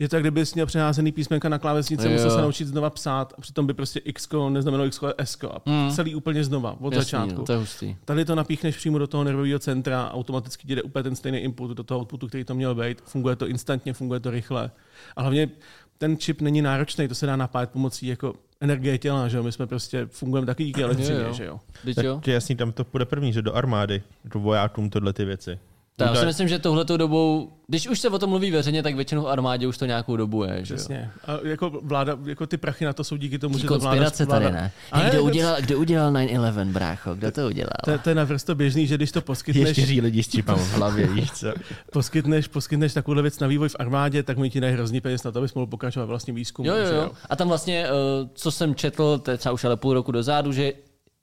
je 0.00 0.08
to, 0.08 0.16
jak 0.16 0.22
kdyby 0.22 0.44
měl 0.54 0.66
přeházený 0.66 1.12
písmenka 1.12 1.48
na 1.48 1.58
klávesnici, 1.58 2.08
musel 2.08 2.30
se 2.30 2.42
naučit 2.42 2.68
znova 2.68 2.90
psát 2.90 3.34
a 3.38 3.40
přitom 3.40 3.66
by 3.66 3.74
prostě 3.74 3.98
X 3.98 4.28
neznamenalo 4.48 4.86
X, 4.86 5.02
ale 5.02 5.14
S. 5.18 5.38
A 5.44 5.70
mm. 5.70 5.90
celý 5.90 6.14
úplně 6.14 6.44
znova, 6.44 6.76
od 6.80 6.92
Jasný, 6.92 7.04
začátku. 7.04 7.38
No, 7.38 7.44
to 7.44 7.52
je 7.52 7.58
hustý. 7.58 7.96
Tady 8.04 8.24
to 8.24 8.34
napíchneš 8.34 8.76
přímo 8.76 8.98
do 8.98 9.06
toho 9.06 9.24
nervového 9.24 9.58
centra, 9.58 10.10
automaticky 10.12 10.66
ti 10.66 10.74
jde 10.74 10.82
úplně 10.82 11.02
ten 11.02 11.16
stejný 11.16 11.38
input 11.38 11.70
do 11.70 11.82
toho 11.82 12.00
outputu, 12.00 12.28
který 12.28 12.44
to 12.44 12.54
měl 12.54 12.74
být. 12.74 13.00
Funguje 13.00 13.36
to 13.36 13.48
instantně, 13.48 13.92
funguje 13.92 14.20
to 14.20 14.30
rychle. 14.30 14.70
A 15.16 15.20
hlavně 15.22 15.50
ten 15.98 16.16
čip 16.16 16.40
není 16.40 16.62
náročný, 16.62 17.08
to 17.08 17.14
se 17.14 17.26
dá 17.26 17.36
napájet 17.36 17.70
pomocí 17.70 18.06
jako 18.06 18.34
energie 18.60 18.98
těla, 18.98 19.28
že 19.28 19.36
jo? 19.36 19.42
My 19.42 19.52
jsme 19.52 19.66
prostě 19.66 20.06
fungujeme 20.10 20.46
taky 20.46 20.64
díky 20.64 20.82
elektřině, 20.82 21.18
že 21.32 21.44
jo? 21.44 21.60
Tak 21.94 22.04
jasný, 22.32 22.56
tam 22.56 22.72
to 22.72 22.84
půjde 22.84 23.04
první, 23.04 23.32
že 23.32 23.42
do 23.42 23.54
armády, 23.54 24.02
do 24.24 24.40
vojákům 24.40 24.90
tohle 24.90 25.12
ty 25.12 25.24
věci. 25.24 25.58
Tak, 25.98 26.14
já 26.14 26.20
si 26.20 26.26
myslím, 26.26 26.48
že 26.48 26.58
tohletou 26.58 26.96
dobou, 26.96 27.52
když 27.66 27.88
už 27.88 28.00
se 28.00 28.08
o 28.08 28.18
tom 28.18 28.30
mluví 28.30 28.50
veřejně, 28.50 28.82
tak 28.82 28.94
většinou 28.94 29.22
v 29.22 29.28
armádě 29.28 29.66
už 29.66 29.78
to 29.78 29.86
nějakou 29.86 30.16
dobu 30.16 30.44
je. 30.44 30.62
Přesně. 30.62 31.10
A 31.26 31.38
jako 31.42 31.70
vláda, 31.82 32.18
jako 32.24 32.46
ty 32.46 32.56
prachy 32.56 32.84
na 32.84 32.92
to 32.92 33.04
jsou 33.04 33.16
díky 33.16 33.38
tomu, 33.38 33.54
Tí 33.54 33.60
že 33.60 33.68
to 33.68 33.78
vláda... 33.78 34.10
tady, 34.10 34.52
ne? 34.52 34.72
Hey, 34.92 35.10
kdo, 35.10 35.24
udělal, 35.24 35.56
kdo 35.60 35.78
udělal 35.78 36.12
9-11, 36.12 36.72
brácho? 36.72 37.14
Kdo 37.14 37.30
to 37.30 37.46
udělal? 37.46 37.72
To, 37.84 37.98
to 37.98 38.08
je 38.08 38.14
naprosto 38.14 38.54
běžný, 38.54 38.86
že 38.86 38.94
když 38.94 39.12
to 39.12 39.20
poskytneš... 39.20 39.78
Ještě 39.78 40.02
lidi 40.02 40.22
s 40.22 40.28
čipem 40.28 40.54
v 40.54 40.72
hlavě, 40.72 41.06
víš 41.06 41.32
co? 41.32 41.46
poskytneš, 41.92 42.48
poskytneš 42.48 42.94
takovou 42.94 43.22
věc 43.22 43.38
na 43.38 43.46
vývoj 43.46 43.68
v 43.68 43.76
armádě, 43.78 44.22
tak 44.22 44.38
mi 44.38 44.50
ti 44.50 44.60
dají 44.60 44.74
hrozný 44.74 45.00
peněz 45.00 45.24
na 45.24 45.32
to, 45.32 45.38
abys 45.38 45.54
mohl 45.54 45.66
pokračovat 45.66 46.06
vlastně 46.06 46.32
výzkum. 46.32 46.66
Jo, 46.66 46.74
jo, 46.76 46.94
jo. 46.94 47.10
A 47.30 47.36
tam 47.36 47.48
vlastně, 47.48 47.86
eh, 47.86 48.28
co 48.34 48.50
jsem 48.50 48.74
četl, 48.74 49.18
to 49.18 49.30
je 49.30 49.36
třeba 49.36 49.52
už 49.52 49.64
ale 49.64 49.76
půl 49.76 49.94
roku 49.94 50.12
dozadu, 50.12 50.52
že 50.52 50.72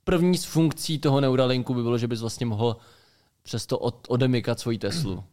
první 0.03 0.37
z 0.37 0.45
funkcí 0.45 0.97
toho 0.97 1.21
Neuralinku 1.21 1.73
by 1.73 1.83
bylo, 1.83 1.97
že 1.97 2.07
bys 2.07 2.21
vlastně 2.21 2.45
mohl 2.45 2.77
přesto 3.45 3.79
od, 3.79 3.95
odemykat 4.07 4.59
svoji 4.59 4.77
Teslu. 4.77 5.23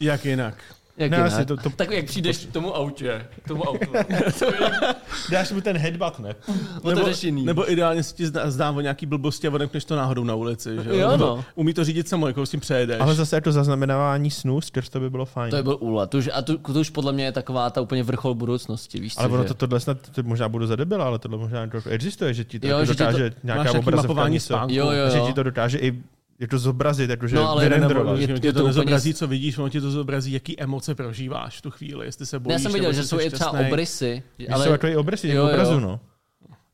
Jak 0.00 0.24
jinak? 0.24 0.54
Jak 0.96 1.10
ne, 1.10 1.16
jinak? 1.16 1.46
To, 1.46 1.56
to, 1.56 1.70
tak 1.70 1.90
jak 1.90 2.04
přijdeš 2.04 2.46
k 2.46 2.52
tomu 2.52 2.76
autě, 2.76 3.26
k 3.42 3.48
tomu 3.48 3.62
autu. 3.62 3.92
Dáš 5.30 5.52
mu 5.52 5.60
ten 5.60 5.78
headbutt, 5.78 6.18
ne? 6.18 6.34
nebo, 6.84 7.10
nebo 7.44 7.72
ideálně 7.72 8.02
si 8.02 8.14
ti 8.14 8.26
zdá, 8.26 8.50
zdá 8.50 8.70
o 8.70 8.80
nějaký 8.80 9.06
blbosti 9.06 9.48
a 9.48 9.50
odemkneš 9.50 9.84
to 9.84 9.96
náhodou 9.96 10.24
na 10.24 10.34
ulici. 10.34 10.76
Že? 10.84 10.96
Jo, 10.96 11.16
no. 11.16 11.44
Umí 11.54 11.74
to 11.74 11.84
řídit 11.84 12.08
samo, 12.08 12.26
jako 12.26 12.46
s 12.46 12.50
tím 12.50 12.60
přejedeš. 12.60 13.00
Ale 13.00 13.14
zase 13.14 13.40
to 13.40 13.52
zaznamenávání 13.52 14.30
snů, 14.30 14.60
skrz 14.60 14.88
to 14.88 15.00
by 15.00 15.10
bylo 15.10 15.24
fajn. 15.24 15.50
To 15.50 15.56
by 15.56 15.62
byl 15.62 15.76
úlet. 15.80 16.14
A 16.32 16.42
to, 16.42 16.58
to, 16.58 16.80
už 16.80 16.90
podle 16.90 17.12
mě 17.12 17.24
je 17.24 17.32
taková 17.32 17.70
ta 17.70 17.80
úplně 17.80 18.02
vrchol 18.02 18.34
budoucnosti. 18.34 19.00
Víš 19.00 19.14
ale 19.16 19.28
co, 19.28 19.34
ono 19.34 19.42
že... 19.42 19.48
to, 19.48 19.54
tohle 19.54 19.80
snad, 19.80 19.98
to 20.10 20.22
možná 20.22 20.48
budu 20.48 20.66
zadebila, 20.66 21.04
ale 21.04 21.18
tohle 21.18 21.38
možná 21.38 21.68
existuje, 21.88 22.34
že 22.34 22.44
ti 22.44 22.60
to 22.60 22.68
jo, 22.68 22.78
jako 22.78 22.92
dokáže 22.92 23.30
to, 23.30 23.36
nějaká 23.42 23.72
obrazovka, 23.72 24.28
jo, 24.28 24.66
jo, 24.68 24.90
jo. 24.90 25.10
že 25.10 25.20
ti 25.20 25.32
to 25.32 25.42
dokáže 25.42 25.78
i 25.78 26.02
je 26.40 26.48
to 26.48 26.58
zobrazit, 26.58 27.10
jakože 27.10 27.36
no, 27.36 27.50
ale 27.50 27.68
nebo, 27.68 28.14
je, 28.14 28.28
je, 28.42 28.52
to, 28.52 28.60
to 28.60 28.66
nezobrazí, 28.66 29.14
co 29.14 29.26
vidíš, 29.26 29.58
ono 29.58 29.68
ti 29.68 29.80
to 29.80 29.90
zobrazí, 29.90 30.32
jaký 30.32 30.60
emoce 30.60 30.94
prožíváš 30.94 31.58
v 31.58 31.62
tu 31.62 31.70
chvíli, 31.70 32.06
jestli 32.06 32.26
se 32.26 32.38
bojíš. 32.38 32.52
Já 32.52 32.58
jsem 32.58 32.72
viděl, 32.72 32.92
že 32.92 33.04
jsou 33.04 33.20
i 33.20 33.30
třeba 33.30 33.50
obrysy. 33.50 34.22
Ale... 34.52 34.64
Jsou 34.64 34.72
jako 34.72 34.86
i 34.86 34.96
obrysy 34.96 35.28
jo, 35.28 35.48
obrazu, 35.48 35.80
no. 35.80 36.00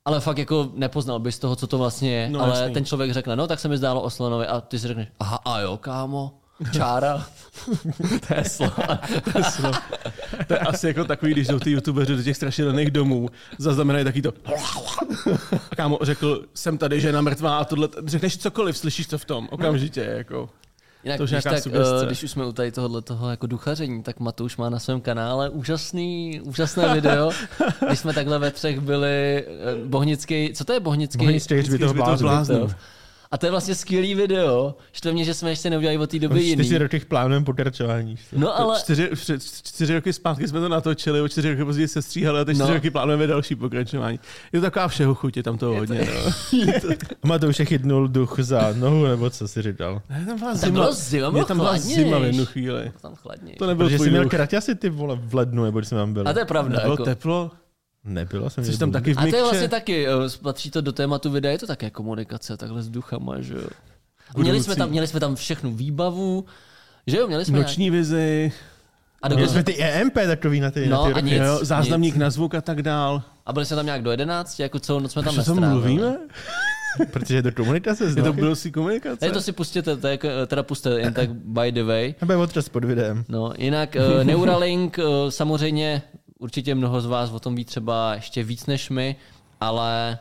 Ale 0.04 0.20
fakt 0.20 0.38
jako 0.38 0.70
nepoznal 0.74 1.18
bys 1.18 1.38
toho, 1.38 1.56
co 1.56 1.66
to 1.66 1.78
vlastně 1.78 2.14
je. 2.14 2.28
No, 2.30 2.40
ale 2.40 2.58
jasný. 2.58 2.74
ten 2.74 2.84
člověk 2.84 3.12
řekne, 3.12 3.36
no 3.36 3.46
tak 3.46 3.60
se 3.60 3.68
mi 3.68 3.76
zdálo 3.76 4.02
o 4.02 4.10
slonovi 4.10 4.46
a 4.46 4.60
ty 4.60 4.78
si 4.78 4.88
řekneš, 4.88 5.08
aha, 5.20 5.38
a 5.44 5.60
jo, 5.60 5.76
kámo. 5.76 6.32
Čára. 6.72 7.26
Tesla. 8.28 9.00
Tesla. 9.32 9.82
To 10.46 10.54
je 10.54 10.58
asi 10.58 10.86
jako 10.86 11.04
takový, 11.04 11.32
když 11.32 11.48
jdou 11.48 11.58
ty 11.58 11.70
youtubeři 11.70 12.16
do 12.16 12.22
těch 12.22 12.36
strašidelných 12.36 12.90
domů, 12.90 13.28
zaznamenají 13.58 14.04
taky 14.04 14.22
to. 14.22 14.32
A 15.70 15.76
kámo 15.76 15.98
řekl, 16.02 16.44
jsem 16.54 16.78
tady 16.78 17.00
žena 17.00 17.20
mrtvá 17.20 17.58
a 17.58 17.64
tohle. 17.64 17.88
Řekneš 18.06 18.38
cokoliv, 18.38 18.76
slyšíš 18.76 19.06
to 19.06 19.18
v 19.18 19.24
tom, 19.24 19.48
okamžitě. 19.50 20.00
Jako. 20.00 20.48
Jinak, 21.04 21.18
to 21.18 21.26
když, 21.26 21.44
tak, 21.44 21.66
uh, 21.66 22.06
když 22.06 22.22
už 22.22 22.30
jsme 22.30 22.46
u 22.46 22.52
tady 22.52 22.72
tohohle 22.72 23.02
toho 23.02 23.30
jako 23.30 23.46
duchaření, 23.46 24.02
tak 24.02 24.20
Matouš 24.20 24.56
má 24.56 24.70
na 24.70 24.78
svém 24.78 25.00
kanále 25.00 25.50
úžasný, 25.50 26.40
úžasné 26.40 26.94
video, 26.94 27.30
když 27.86 27.98
jsme 27.98 28.12
takhle 28.12 28.38
ve 28.38 28.50
třech 28.50 28.80
byli 28.80 29.44
uh, 29.82 29.88
Bohnický, 29.88 30.52
co 30.54 30.64
to 30.64 30.72
je 30.72 30.80
Bohnický? 30.80 31.18
Bohnický 31.18 31.54
hřbitov 31.54 31.92
bláznů. 32.20 32.68
A 33.30 33.38
to 33.38 33.46
je 33.46 33.50
vlastně 33.50 33.74
skvělý 33.74 34.14
video. 34.14 34.74
Štve 34.92 35.12
mě, 35.12 35.24
že 35.24 35.34
jsme 35.34 35.50
ještě 35.50 35.70
neudělali 35.70 35.98
od 35.98 36.10
té 36.10 36.18
doby 36.18 36.42
jiný. 36.42 36.64
Čtyři 36.64 36.78
roky 36.78 37.00
plánujeme 37.00 37.44
pokračování. 37.44 38.16
No 38.36 38.58
ale 38.58 38.80
Čtyři, 38.80 39.10
čtyři 39.64 39.94
roky 39.94 40.12
zpátky 40.12 40.48
jsme 40.48 40.60
to 40.60 40.68
natočili, 40.68 41.20
o 41.20 41.28
čtyři 41.28 41.50
roky 41.50 41.64
později 41.64 41.88
se 41.88 42.02
stříhali 42.02 42.40
a 42.40 42.44
teď 42.44 42.56
čtyři 42.56 42.68
No. 42.68 42.74
roky 42.74 42.90
plánujeme 42.90 43.26
další 43.26 43.54
pokračování. 43.54 44.20
Je 44.52 44.60
to 44.60 44.66
taková 44.66 44.88
všeho 44.88 45.14
chutě, 45.14 45.42
tam 45.42 45.58
to 45.58 45.66
hodně. 45.66 46.08
No. 46.14 46.32
Má 47.24 47.38
to 47.38 47.48
už 47.48 47.58
je 47.58 47.64
chytnul 47.64 48.08
duch 48.08 48.34
za 48.38 48.72
nohu, 48.76 49.04
nebo 49.06 49.30
co 49.30 49.48
si 49.48 49.62
říkal? 49.62 50.02
Ne, 50.10 50.24
tam 50.26 50.38
byla 50.38 50.54
Tam 50.54 50.72
bylo 50.72 50.92
zima, 50.92 51.30
bylo 51.30 51.44
tam 51.44 51.56
byla 51.56 51.68
chladnější. 51.70 52.02
zima 52.02 52.18
v 52.18 52.24
jednu 52.24 52.46
chvíli. 52.46 52.92
tam 53.02 53.14
chladně. 53.14 53.54
To 53.58 53.66
nebyl 53.66 53.86
Protože 53.86 53.98
jsi 53.98 54.10
měl 54.10 54.28
kraťasy 54.28 54.74
ty 54.74 54.88
vole 54.88 55.18
v 55.22 55.34
lednu, 55.34 55.64
nebo 55.64 55.78
když 55.78 55.88
jsme 55.88 55.98
tam 55.98 56.12
byli. 56.12 56.26
A 56.26 56.32
to 56.32 56.38
je 56.38 56.44
pravda. 56.44 56.76
Nebylo 56.76 56.92
Jako. 56.92 57.04
teplo, 57.04 57.50
Nebylo 58.06 58.50
jsem 58.50 58.64
jsi 58.64 58.78
tam 58.78 58.92
taky 58.92 59.14
v 59.14 59.18
A 59.18 59.26
to 59.26 59.36
je 59.36 59.42
vlastně 59.42 59.68
taky, 59.68 60.06
eh, 60.08 60.10
patří 60.42 60.70
to 60.70 60.80
do 60.80 60.92
tématu 60.92 61.30
videa, 61.30 61.52
je 61.52 61.58
to 61.58 61.66
také 61.66 61.90
komunikace, 61.90 62.56
takhle 62.56 62.82
s 62.82 62.88
duchama, 62.88 63.40
že 63.40 63.54
jo. 63.54 63.68
A 64.34 64.38
Měli 64.40 64.62
jsme, 64.62 64.76
tam, 64.76 64.90
měli 64.90 65.06
jsme 65.06 65.20
tam 65.20 65.36
všechnu 65.36 65.72
výbavu, 65.74 66.44
že 67.06 67.16
jo, 67.16 67.26
měli 67.26 67.44
jsme 67.44 67.52
nějak- 67.58 67.66
Noční 67.68 67.90
vizi, 67.90 68.52
a, 69.22 69.28
Měli 69.28 69.42
dokonce, 69.42 69.52
jsme 69.52 69.62
ty 69.74 69.82
EMP 69.82 70.14
takový 70.26 70.60
na 70.60 70.70
ty, 70.70 70.86
No, 70.88 70.96
na 71.02 71.06
ty 71.08 71.12
roky. 71.12 71.24
nic. 71.24 71.34
jo, 71.42 71.58
záznamník 71.62 72.16
na 72.16 72.30
zvuk 72.30 72.54
a 72.54 72.60
tak 72.60 72.82
dál. 72.82 73.22
a 73.46 73.52
byli 73.52 73.66
jsme 73.66 73.76
tam 73.76 73.86
nějak 73.86 74.02
do 74.02 74.10
11, 74.10 74.60
jako 74.60 74.78
celou 74.78 75.00
noc 75.00 75.12
jsme 75.12 75.22
tam 75.22 75.36
nestrávili. 75.36 75.68
mluvíme? 75.70 76.16
Protože 77.12 77.34
je 77.34 77.42
to 77.42 77.52
komunikace 77.52 78.04
Je 78.04 78.22
to 78.22 78.32
budoucí 78.32 78.72
komunikace? 78.72 79.26
Ne, 79.26 79.32
to 79.32 79.40
si 79.40 79.52
pustěte, 79.52 79.96
to 79.96 80.06
je, 80.06 80.10
jako- 80.10 80.28
teda 80.46 80.62
puste 80.62 80.90
jen 81.00 81.14
tak 81.14 81.30
by 81.34 81.72
the 81.72 81.82
way. 81.84 82.14
Nebo 82.20 82.40
otřes 82.42 82.68
pod 82.68 82.84
videem. 82.84 83.24
No, 83.28 83.52
jinak 83.58 83.96
uh, 84.18 84.24
Neuralink, 84.24 84.98
uh, 84.98 85.04
samozřejmě 85.30 86.02
určitě 86.38 86.74
mnoho 86.74 87.00
z 87.00 87.06
vás 87.06 87.30
o 87.30 87.40
tom 87.40 87.54
ví 87.54 87.64
třeba 87.64 88.14
ještě 88.14 88.42
víc 88.42 88.66
než 88.66 88.90
my, 88.90 89.16
ale 89.60 90.18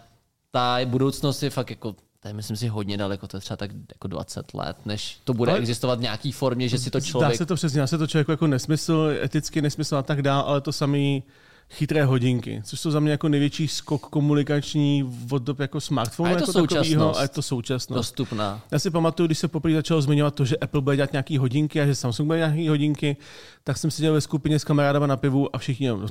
ta 0.51 0.77
budoucnost 0.85 1.43
je 1.43 1.49
fakt 1.49 1.69
jako 1.69 1.95
to 2.19 2.29
je, 2.29 2.33
myslím 2.33 2.57
si, 2.57 2.67
hodně 2.67 2.97
daleko, 2.97 3.27
to 3.27 3.37
je 3.37 3.41
třeba 3.41 3.57
tak 3.57 3.71
jako 3.91 4.07
20 4.07 4.53
let, 4.53 4.77
než 4.85 5.19
to 5.23 5.33
bude 5.33 5.51
Ale- 5.51 5.59
existovat 5.59 5.99
v 5.99 6.01
nějaký 6.01 6.31
formě, 6.31 6.69
že 6.69 6.77
si 6.77 6.91
to 6.91 6.99
Dá 6.99 7.05
člověk... 7.05 7.35
se 7.37 7.45
to 7.45 7.55
přesně, 7.55 7.79
dá 7.79 7.87
se 7.87 7.97
to 7.97 8.07
člověku 8.07 8.31
jako 8.31 8.47
nesmysl, 8.47 9.09
etický 9.23 9.61
nesmysl 9.61 9.95
a 9.97 10.01
tak 10.01 10.21
dál, 10.21 10.43
ale 10.47 10.61
to 10.61 10.71
samý 10.71 11.23
chytré 11.69 12.05
hodinky, 12.05 12.61
což 12.65 12.79
jsou 12.79 12.91
za 12.91 12.99
mě 12.99 13.11
jako 13.11 13.29
největší 13.29 13.67
skok 13.67 14.01
komunikační 14.01 15.11
od 15.31 15.43
dob 15.43 15.59
jako 15.59 15.81
smartphonu 15.81 16.27
A 16.27 16.29
je 16.29 16.35
to 16.35 16.41
jako 16.41 16.51
takovýho, 16.51 16.67
současnost. 16.83 17.19
a 17.19 17.21
je 17.21 17.27
to 17.27 17.41
současnost. 17.41 17.97
dostupná. 17.99 18.61
Já 18.71 18.79
si 18.79 18.91
pamatuju, 18.91 19.27
když 19.27 19.37
se 19.39 19.47
poprvé 19.47 19.75
začalo 19.75 20.01
zmiňovat 20.01 20.35
to, 20.35 20.45
že 20.45 20.57
Apple 20.57 20.81
bude 20.81 20.95
dělat 20.95 21.11
nějaký 21.11 21.37
hodinky 21.37 21.81
a 21.81 21.85
že 21.85 21.95
Samsung 21.95 22.27
bude 22.27 22.37
dělat 22.39 22.47
nějaký 22.49 22.69
hodinky, 22.69 23.17
tak 23.63 23.77
jsem 23.77 23.91
seděl 23.91 24.13
ve 24.13 24.21
skupině 24.21 24.59
s 24.59 24.63
kamarádama 24.63 25.07
na 25.07 25.17
pivu 25.17 25.55
a 25.55 25.57
všichni, 25.59 25.87
no, 25.87 26.05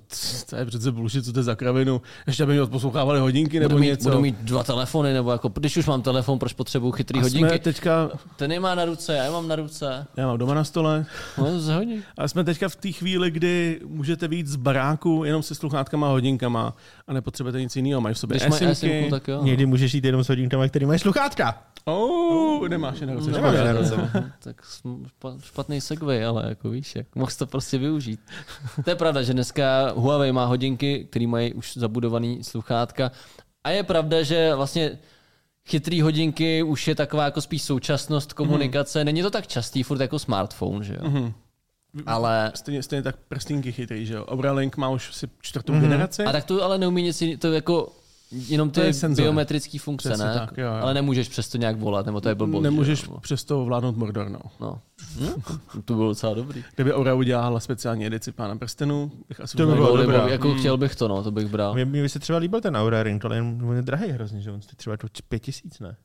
to 0.51 0.57
je 0.57 0.65
přece 0.67 0.93
bullshit, 0.93 1.25
co 1.25 1.33
to 1.33 1.39
je 1.39 1.43
za 1.43 1.55
kravinu, 1.55 2.03
ještě 2.27 2.43
aby 2.43 2.53
mi 2.53 2.61
odposlouchávali 2.61 3.21
hodinky 3.21 3.61
nebo 3.61 3.69
Budu 3.73 3.81
mít, 3.81 3.87
něco. 3.87 4.09
budu 4.09 4.21
mít 4.21 4.37
dva 4.41 4.63
telefony, 4.65 5.13
nebo 5.13 5.33
jako, 5.33 5.49
když 5.49 5.77
už 5.77 5.87
mám 5.87 6.03
telefon, 6.03 6.39
proč 6.39 6.53
potřebuju 6.53 6.93
chytrý 6.93 7.21
a 7.21 7.23
jsme 7.23 7.41
hodinky? 7.41 7.59
teďka, 7.59 8.11
Ten 8.37 8.53
je 8.53 8.61
má 8.61 8.75
na 8.75 8.85
ruce, 8.85 9.15
já 9.15 9.25
je 9.25 9.31
mám 9.31 9.49
na 9.49 9.57
ruce. 9.57 10.07
já 10.17 10.27
mám 10.27 10.39
doma 10.39 10.55
na 10.55 10.65
stole, 10.65 11.07
No, 11.39 11.47
a 12.19 12.29
jsme 12.29 12.45
teďka 12.45 12.69
v 12.69 12.77
té 12.77 12.93
chvíli, 12.93 13.31
kdy 13.31 13.81
můžete 13.87 14.29
víc 14.29 14.47
z 14.47 14.57
baráku 14.57 15.23
jenom 15.25 15.43
se 15.45 15.55
sluchátkama 15.55 16.07
a 16.07 16.11
hodinkama 16.11 16.77
a 17.07 17.13
nepotřebujete 17.13 17.61
nic 17.61 17.77
jiného. 17.77 18.01
Mají 18.01 18.15
v 18.15 18.19
sobě 18.19 18.39
Když 18.39 18.61
esimky. 18.61 19.01
SMku, 19.01 19.11
tak 19.11 19.29
jo. 19.29 19.45
Někdy 19.45 19.67
můžeš 19.67 19.95
jít 19.95 20.05
jenom 20.05 20.25
s 20.25 20.29
hodinkama, 20.29 20.69
který 20.69 20.87
mají 20.87 20.99
sluchátka. 20.99 21.63
Oh, 21.85 22.69
nemáš 22.69 23.01
je 23.01 23.07
na 23.07 23.15
ruce. 23.15 23.31
Nemám 23.31 23.55
je 23.55 23.59
škoda. 23.61 23.73
na 23.73 23.81
ruce. 23.81 23.97
No, 23.97 24.25
tak 24.43 24.63
špatný 25.41 25.81
segway, 25.81 26.25
ale 26.25 26.45
jako 26.49 26.71
víš, 26.71 26.97
jak 26.97 27.17
mohl 27.17 27.31
jsi 27.31 27.39
to 27.39 27.47
prostě 27.47 27.79
využít. 27.79 28.21
To 28.85 28.91
je 28.91 28.97
pravda, 28.97 29.23
že 29.23 29.33
dneska 29.33 29.93
Huawei 29.97 30.33
má 30.33 30.45
hodinky, 30.45 31.07
které 31.11 31.27
mají 31.27 31.55
už 31.55 31.77
zabudovaný 31.77 32.45
sluchátka. 32.45 33.11
A 33.65 33.71
je 33.71 33.83
pravda, 33.83 34.23
že 34.23 34.55
vlastně 34.55 34.99
chytrý 35.69 36.03
hodinky 36.03 36.63
už 36.63 36.89
je 36.89 36.95
taková 36.95 37.25
jako 37.25 37.41
spíš 37.41 37.63
současnost 37.63 38.33
komunikace. 38.33 39.05
Není 39.05 39.23
to 39.23 39.31
tak 39.31 39.47
častý, 39.47 39.83
furt 39.83 40.01
jako 40.01 40.19
smartphone, 40.19 40.85
že 40.85 40.95
jo? 40.95 41.09
Mhm. 41.11 41.33
Ale 42.07 42.53
Stejně, 42.55 42.83
stejně 42.83 43.03
tak 43.03 43.17
prstínky 43.29 43.73
chytrý, 43.73 44.07
že 44.07 44.15
jo. 44.15 44.25
Obralink 44.25 44.77
má 44.77 44.89
už 44.89 45.11
asi 45.11 45.29
čtvrtou 45.41 45.73
generaci. 45.81 46.25
a 46.25 46.33
tak 46.33 46.45
to 46.45 46.63
ale 46.65 46.79
neumí 46.79 47.03
nic 47.03 47.21
jiný- 47.23 47.37
to 47.37 47.53
jako 47.53 47.93
jenom 48.49 48.71
To 48.71 48.81
ty 48.81 48.87
je 48.87 48.93
biometrické 49.09 49.79
funkce, 49.79 50.09
Přesně 50.09 50.25
ne? 50.27 50.35
tak, 50.35 50.57
jo, 50.57 50.67
jo. 50.67 50.73
Ale 50.83 50.95
nemůžeš 50.95 51.29
přesto 51.29 51.59
nějak 51.59 51.77
volat, 51.79 52.07
nebo 52.07 52.21
to 52.21 52.29
je 52.29 52.35
blbost. 52.35 52.63
Nemůžeš 52.63 53.01
že 53.01 53.07
jo? 53.11 53.21
přesto 53.21 53.63
ovládnout 53.63 53.97
Mordor, 53.97 54.29
no. 54.29 54.39
No. 54.61 54.81
Hm? 55.21 55.43
To 55.85 55.95
bylo 55.95 56.09
docela 56.09 56.35
dobrý. 56.35 56.65
Kdyby 56.75 56.93
Aura 56.93 57.15
udělala 57.15 57.61
speciální 57.61 58.07
edici 58.07 58.33
Pána 58.33 58.57
prstenů, 58.57 59.13
bych 59.29 59.41
asi 59.41 59.57
To 59.57 59.67
by 59.67 59.73
bylo 59.73 59.97
Nebo, 59.97 60.13
dobrá. 60.13 60.29
jako 60.29 60.55
chtěl 60.55 60.77
bych 60.77 60.97
to, 60.97 61.09
no, 61.09 61.23
to 61.23 61.31
bych 61.31 61.47
bral. 61.49 61.75
Mně, 61.75 61.85
by 61.85 62.09
se 62.09 62.19
třeba 62.19 62.39
líbil 62.39 62.61
ten 62.61 62.77
Aura 62.77 63.03
Ring, 63.03 63.25
ale 63.25 63.41
on 63.41 63.77
je 63.77 63.83
drahý 63.83 64.11
hrozně, 64.11 64.41
že 64.41 64.51
on 64.51 64.63
stojí 64.63 64.77
třeba 64.77 64.97
to 64.97 65.07
pět 65.29 65.39
tisíc, 65.43 65.81
ne? 65.81 65.97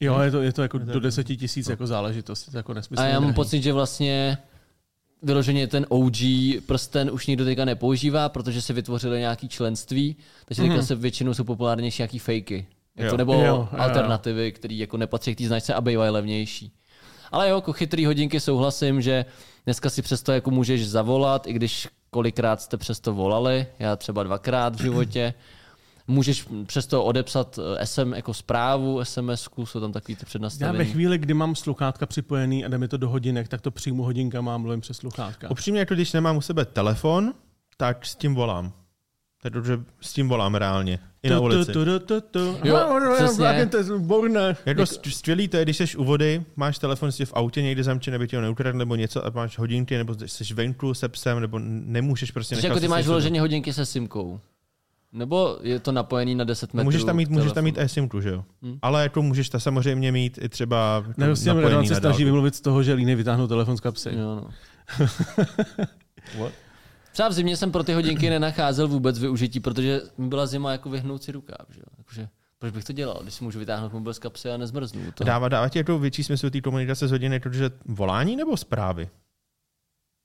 Jo, 0.00 0.20
je 0.20 0.30
to, 0.30 0.42
je 0.42 0.52
to 0.52 0.62
jako 0.62 0.78
Je 0.78 0.86
to- 0.86 0.92
do 0.92 1.00
deseti 1.00 1.36
tisíc 1.36 1.68
jako 1.68 1.86
záležitost, 1.86 2.46
je 2.46 2.50
to 2.50 2.56
jako 2.56 2.72
A 2.72 2.74
nesmyslně 2.74 3.08
já 3.08 3.14
mám 3.14 3.22
drahý. 3.22 3.34
pocit, 3.34 3.62
že 3.62 3.72
vlastně 3.72 4.38
vyloženě 5.24 5.66
ten 5.66 5.86
OG 5.88 6.16
prsten 6.66 7.10
už 7.12 7.26
nikdo 7.26 7.44
teďka 7.44 7.64
nepoužívá, 7.64 8.28
protože 8.28 8.62
se 8.62 8.72
vytvořili 8.72 9.18
nějaký 9.18 9.48
členství, 9.48 10.16
takže 10.44 10.62
teďka 10.62 10.82
se 10.82 10.94
většinou 10.94 11.34
jsou 11.34 11.44
populárnější 11.44 12.02
nějaký 12.02 12.18
fakey. 12.18 12.66
Jako, 12.96 13.10
Jo. 13.10 13.16
nebo 13.16 13.34
jo. 13.34 13.68
alternativy, 13.78 14.52
které 14.52 14.74
jako 14.74 14.96
nepatří 14.96 15.34
k 15.34 15.38
té 15.38 15.46
značce 15.46 15.74
a 15.74 15.80
bývají 15.80 16.10
levnější. 16.10 16.72
Ale 17.32 17.48
jo, 17.48 17.56
jako 17.56 17.72
chytrý 17.72 18.06
hodinky 18.06 18.40
souhlasím, 18.40 19.02
že 19.02 19.24
dneska 19.64 19.90
si 19.90 20.02
přesto 20.02 20.32
jako 20.32 20.50
můžeš 20.50 20.88
zavolat, 20.88 21.46
i 21.46 21.52
když 21.52 21.88
kolikrát 22.10 22.60
jste 22.62 22.76
přesto 22.76 23.12
volali, 23.12 23.66
já 23.78 23.96
třeba 23.96 24.22
dvakrát 24.22 24.76
v 24.76 24.82
životě. 24.82 25.34
Můžeš 26.06 26.46
přesto 26.66 27.04
odepsat 27.04 27.58
eh, 27.78 27.86
SM 27.86 28.12
jako 28.14 28.34
zprávu, 28.34 29.00
SMS-ku, 29.00 29.66
jsou 29.66 29.80
tam 29.80 29.92
takový 29.92 30.16
ty 30.16 30.20
Já 30.20 30.24
ve 30.24 30.26
přednastavení. 30.26 30.90
chvíli, 30.90 31.18
kdy 31.18 31.34
mám 31.34 31.54
sluchátka 31.54 32.06
připojený 32.06 32.64
a 32.64 32.68
jde 32.68 32.78
mi 32.78 32.88
to 32.88 32.96
do 32.96 33.08
hodinek, 33.08 33.48
tak 33.48 33.60
to 33.60 33.70
přijmu 33.70 34.02
hodinkama 34.02 34.54
a 34.54 34.58
mluvím 34.58 34.80
přes 34.80 34.96
sluchátka. 34.96 35.50
Upřímně, 35.50 35.80
jako 35.80 35.94
když 35.94 36.12
nemám 36.12 36.36
u 36.36 36.40
sebe 36.40 36.64
telefon, 36.64 37.34
tak 37.76 38.06
s 38.06 38.14
tím 38.16 38.34
volám. 38.34 38.72
Takže 39.42 39.78
s 40.00 40.12
tím 40.12 40.28
volám 40.28 40.54
reálně. 40.54 40.98
I 41.22 41.30
na 41.30 41.40
ulici. 41.40 41.72
Tu, 41.72 41.84
tu, 41.84 41.98
tu, 41.98 42.20
tu. 42.20 42.38
Jo, 42.64 42.76
No, 42.76 43.00
no, 43.00 43.14
přesně. 43.14 43.66
To 43.66 43.76
je 43.76 43.82
výborné. 43.98 44.56
Jako 44.66 44.82
st- 44.82 45.10
skvělý 45.10 45.48
to 45.48 45.56
je, 45.56 45.62
když 45.64 45.76
jsi 45.76 45.96
u 45.96 46.04
vody, 46.04 46.44
máš 46.56 46.78
telefon 46.78 47.12
si 47.12 47.24
v 47.26 47.32
autě 47.34 47.62
někde 47.62 47.84
zamčen, 47.84 48.12
nebo 48.12 48.26
ti 48.26 48.36
ho 48.36 48.42
neukradl, 48.42 48.78
nebo 48.78 48.96
něco 48.96 49.26
a 49.26 49.30
máš 49.30 49.58
hodinky, 49.58 49.96
nebo 49.96 50.14
jsi 50.26 50.54
venku 50.54 50.94
se 50.94 51.08
psem, 51.08 51.40
nebo 51.40 51.58
nemůžeš 51.62 52.30
prostě 52.30 52.54
nechat 52.56 52.68
jako 52.68 52.80
ty 52.80 52.88
máš 52.88 53.06
vyloženě 53.06 53.40
hodinky 53.40 53.72
se 53.72 53.86
simkou. 53.86 54.40
Nebo 55.14 55.58
je 55.62 55.78
to 55.80 55.92
napojený 55.92 56.34
na 56.34 56.44
10 56.44 56.74
No, 56.74 56.78
metrů? 56.78 56.84
můžeš 56.84 57.04
tam 57.04 57.16
mít, 57.16 57.30
můžeš 57.30 57.52
tam 57.52 57.64
mít 57.64 57.78
eSIMku, 57.78 58.20
že 58.20 58.28
jo? 58.30 58.44
Hmm. 58.62 58.78
Ale 58.82 59.02
jako 59.02 59.22
můžeš 59.22 59.48
ta 59.48 59.60
samozřejmě 59.60 60.12
mít 60.12 60.38
i 60.42 60.48
třeba 60.48 61.04
Ne, 61.16 61.26
prostě 61.26 61.48
napojený 61.48 61.64
Radovan 61.68 61.86
se 61.86 61.94
na 61.94 62.00
snaží 62.00 62.24
vymluvit 62.24 62.54
z 62.54 62.60
toho, 62.60 62.82
že 62.82 62.94
línej 62.94 63.14
vytáhnout 63.14 63.48
telefon 63.48 63.76
z 63.76 63.80
kapsy. 63.80 64.08
Jo, 64.12 64.34
no. 64.36 64.48
Třeba 67.12 67.28
v 67.28 67.32
zimě 67.32 67.56
jsem 67.56 67.72
pro 67.72 67.82
ty 67.84 67.92
hodinky 67.92 68.30
nenacházel 68.30 68.88
vůbec 68.88 69.18
využití, 69.18 69.60
protože 69.60 70.00
mi 70.18 70.28
byla 70.28 70.46
zima 70.46 70.72
jako 70.72 70.90
vyhnout 70.90 71.22
si 71.22 71.32
rukáv. 71.32 71.66
Že? 71.70 71.80
jo. 71.80 71.84
Jakože, 71.98 72.28
proč 72.58 72.72
bych 72.72 72.84
to 72.84 72.92
dělal, 72.92 73.18
když 73.22 73.34
si 73.34 73.44
můžu 73.44 73.58
vytáhnout 73.58 73.92
mobil 73.92 74.14
z 74.14 74.18
kapsy 74.18 74.50
a 74.50 74.56
nezmrznu 74.56 75.00
to. 75.14 75.24
Dává, 75.24 75.48
dává 75.48 75.68
ti 75.68 75.78
jako 75.78 75.98
větší 75.98 76.24
smysl 76.24 76.50
té 76.50 76.60
komunikace 76.60 77.08
z 77.08 77.10
hodiny, 77.10 77.40
protože 77.40 77.70
volání 77.86 78.36
nebo 78.36 78.56
zprávy? 78.56 79.08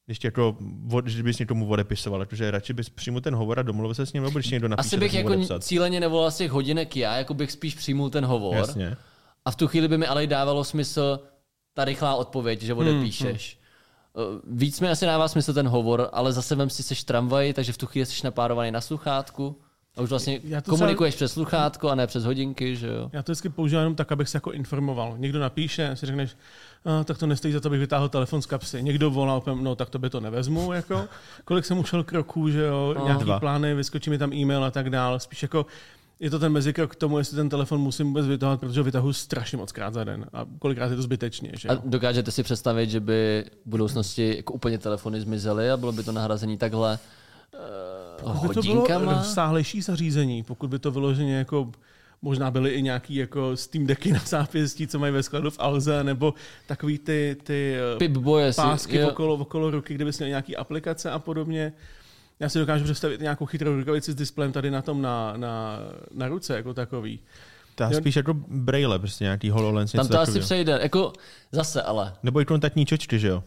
Když, 0.10 0.24
jako, 0.24 0.57
když 1.01 1.22
bys 1.22 1.39
někomu 1.39 1.68
odepisoval, 1.68 2.26
protože 2.26 2.51
radši 2.51 2.74
bys 2.74 2.89
přímo 2.89 3.22
ten 3.22 3.36
hovor 3.36 3.60
a 3.60 3.64
domluvil 3.64 3.95
se 3.95 4.05
s 4.05 4.14
ním, 4.14 4.24
nebo 4.24 4.39
když 4.39 4.51
někdo 4.51 4.68
napíše, 4.68 4.88
Asi 4.88 4.97
bych 4.97 5.14
jako 5.14 5.30
odepsat. 5.30 5.64
cíleně 5.64 5.99
nevolal 5.99 6.32
z 6.32 6.38
těch 6.38 6.51
hodinek 6.51 6.95
já, 6.97 7.18
jako 7.18 7.34
bych 7.34 7.51
spíš 7.51 7.76
přijmul 7.76 8.10
ten 8.10 8.26
hovor. 8.26 8.55
Jasně. 8.55 8.97
A 9.45 9.51
v 9.51 9.55
tu 9.55 9.68
chvíli 9.68 9.88
by 9.88 9.97
mi 9.97 10.07
ale 10.07 10.28
dávalo 10.28 10.64
smysl 10.64 11.20
ta 11.74 11.86
rychlá 11.86 12.16
odpověď, 12.16 12.62
že 12.62 12.74
odepíšeš. 12.74 13.57
Hmm, 14.16 14.57
Víc 14.57 14.80
mi 14.80 14.89
asi 14.89 15.05
dává 15.05 15.28
smysl 15.28 15.53
ten 15.53 15.68
hovor, 15.68 16.10
ale 16.14 16.34
zase 16.34 16.55
vem 16.55 16.70
si 16.70 16.84
seš 16.84 17.03
tramvaj, 17.03 17.53
takže 17.53 17.74
v 17.74 17.78
tu 17.78 17.86
chvíli 17.88 18.05
jsi 18.05 18.22
napárovaný 18.24 18.72
na 18.72 18.82
sluchátku. 18.82 19.62
A 20.00 20.02
už 20.02 20.10
vlastně 20.10 20.39
Já 20.43 20.62
to 20.62 20.72
komunikuješ 20.72 21.16
přes 21.16 21.32
sluchátko 21.34 21.89
a 21.89 21.95
ne 21.95 22.08
přes 22.08 22.26
hodinky, 22.26 22.76
že 22.76 22.88
jo? 22.88 23.10
Já 23.14 23.24
to 23.24 23.32
vždycky 23.32 23.50
používám 23.50 23.82
jenom 23.82 23.95
tak, 23.95 24.12
abych 24.12 24.30
se 24.30 24.38
jako 24.38 24.52
informoval. 24.52 25.16
Někdo 25.18 25.39
napíše, 25.39 25.91
si 25.95 26.06
řekneš, 26.06 26.38
a, 26.86 27.04
tak 27.04 27.18
to 27.18 27.28
nestojí 27.28 27.54
za 27.54 27.60
to, 27.60 27.68
abych 27.70 27.80
vytáhl 27.80 28.10
telefon 28.10 28.41
z 28.41 28.45
kapsy. 28.45 28.84
Někdo 28.84 29.12
volá, 29.12 29.36
opět, 29.36 29.56
no 29.56 29.76
tak 29.76 29.89
to 29.89 30.00
by 30.00 30.10
to 30.10 30.20
nevezmu, 30.20 30.74
jako. 30.74 31.06
Kolik 31.45 31.66
jsem 31.66 31.78
ušel 31.78 32.04
kroků, 32.04 32.50
že 32.50 32.62
jo, 32.64 32.95
No. 32.97 33.06
nějaký 33.06 33.24
Dva. 33.24 33.39
plány, 33.39 33.74
vyskočí 33.76 34.10
mi 34.10 34.18
tam 34.18 34.34
e-mail 34.34 34.64
a 34.64 34.72
tak 34.72 34.89
dál. 34.89 35.20
Spíš 35.20 35.41
jako 35.41 35.66
je 36.20 36.30
to 36.30 36.39
ten 36.39 36.52
mezikrok 36.52 36.91
k 36.91 36.95
tomu, 36.95 37.18
jestli 37.18 37.36
ten 37.36 37.50
telefon 37.50 37.80
musím 37.80 38.08
vůbec 38.08 38.26
vytahovat, 38.28 38.60
protože 38.60 38.80
ho 38.80 38.84
vytahuji 38.84 39.14
strašně 39.14 39.58
moc 39.58 39.72
krát 39.72 39.93
za 39.93 40.04
den. 40.04 40.26
A 40.34 40.45
kolikrát 40.60 40.89
je 40.89 40.95
to 40.95 41.02
zbytečně, 41.02 41.52
že 41.58 41.70
A 41.70 41.82
dokážete 41.86 42.32
si 42.32 42.43
představit, 42.43 42.89
že 42.89 43.00
by 43.00 43.45
v 43.66 43.70
budoucnosti 43.70 44.36
jako 44.38 44.54
úplně 44.54 44.78
telefony 44.78 45.22
zmizely 45.22 45.72
a 45.72 45.78
bylo 45.78 45.91
by 45.91 46.04
to 46.04 46.12
nahrazení 46.12 46.58
takhle 46.58 47.00
Pokud 48.22 48.47
by 48.47 48.54
to 48.54 48.62
bylo 48.62 49.14
rozsáhlejší 49.14 49.82
zařízení, 49.82 50.43
pokud 50.43 50.70
by 50.70 50.80
to 50.80 50.91
vyloženě 50.91 51.38
jako 51.38 51.72
Možná 52.22 52.52
byly 52.52 52.70
i 52.70 52.82
nějaký 52.82 53.16
jako 53.16 53.58
Steam 53.58 53.86
decky 53.86 54.12
na 54.12 54.20
zápěstí, 54.26 54.88
co 54.88 55.00
mají 55.00 55.14
ve 55.14 55.24
skladu 55.24 55.50
v 55.50 55.60
Alze, 55.60 56.04
nebo 56.04 56.34
takový 56.68 56.97
ty, 56.97 57.38
ty 57.43 57.76
eh, 57.95 57.97
Pip-boje 57.97 58.50
si- 58.50 58.56
pásky 58.56 58.97
jo. 58.97 59.10
okolo, 59.10 59.34
okolo 59.34 59.72
ruky, 59.72 59.93
kde 59.93 60.06
bys 60.06 60.20
měl 60.20 60.30
nějaký 60.30 60.58
aplikace 60.58 61.12
a 61.12 61.20
podobně. 61.20 61.74
Já 62.39 62.50
si 62.50 62.60
dokážu 62.60 62.84
představit 62.84 63.22
nějakou 63.22 63.45
chytrou 63.45 63.76
rukavici 63.76 64.12
s 64.12 64.16
displejem 64.16 64.52
tady 64.52 64.72
na 64.72 64.82
tom 64.82 65.02
na, 65.02 65.34
na, 65.38 65.80
na 66.14 66.28
ruce 66.28 66.56
jako 66.56 66.74
takový. 66.74 67.20
To 67.76 67.84
je 67.84 67.93
spíš 67.93 68.16
jako 68.16 68.34
braille, 68.47 69.00
prostě 69.00 69.24
nějaký 69.24 69.50
HoloLens. 69.50 69.91
Tam 69.91 70.08
to 70.08 70.20
asi 70.20 70.39
přejde. 70.39 70.80
Jako 70.82 71.14
zase 71.52 71.82
ale. 71.82 72.14
Nebo 72.24 72.41
i 72.41 72.45
kontaktní 72.45 72.86
čočky, 72.86 73.20
že 73.20 73.28
jo? 73.28 73.43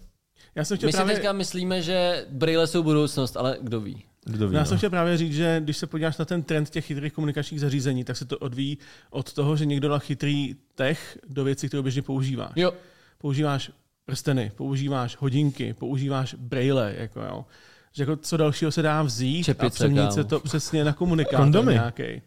Já 0.55 0.65
jsem 0.65 0.77
chtěl 0.77 0.87
My 0.89 0.93
si 0.93 0.97
právě... 0.97 1.15
teďka 1.15 1.33
myslíme, 1.33 1.83
že 1.83 2.27
braille 2.31 2.67
jsou 2.67 2.83
budoucnost, 2.83 3.37
ale 3.37 3.57
kdo 3.61 3.81
ví. 3.81 4.05
Kdo 4.25 4.49
ví, 4.49 4.55
Já 4.55 4.61
no. 4.61 4.67
jsem 4.67 4.79
chtěl 4.79 4.91
právě 4.91 5.17
říct, 5.17 5.35
že 5.35 5.61
když 5.65 5.77
se 5.77 5.87
podíváš 5.87 6.19
na 6.19 6.25
ten 6.25 6.43
trend 6.43 6.71
těch 6.71 6.87
chytrých 6.87 7.13
komunikačních 7.13 7.61
zařízení, 7.61 8.05
tak 8.05 8.17
se 8.17 8.25
to 8.25 8.39
odvíjí 8.39 8.79
od 9.11 9.33
toho, 9.33 9.57
že 9.57 9.67
někdo 9.67 9.89
dal 9.89 9.99
chytrý 10.01 10.57
tech 10.75 11.19
do 11.29 11.45
věcí, 11.45 11.69
kterou 11.69 11.83
běžně 11.83 12.03
používáš. 12.03 12.53
Jo, 12.57 12.73
Používáš 13.19 13.71
prsteny, 14.05 14.53
používáš 14.57 15.17
hodinky, 15.17 15.75
používáš 15.75 16.35
braille, 16.35 16.95
jako 16.99 17.21
jo. 17.21 17.45
Že 17.93 18.03
jako 18.03 18.17
co 18.17 18.37
dalšího 18.37 18.73
se 18.73 18.83
dá 18.83 19.03
vzít 19.03 19.45
Čepice, 19.45 19.67
a 19.67 19.71
přeměnit 19.71 20.13
se 20.13 20.25
to 20.25 20.41
přesně 20.41 20.85
na 20.85 20.93
komunikátor 20.93 21.39
Kondomy. 21.41 21.73
nějaký. 21.73 22.23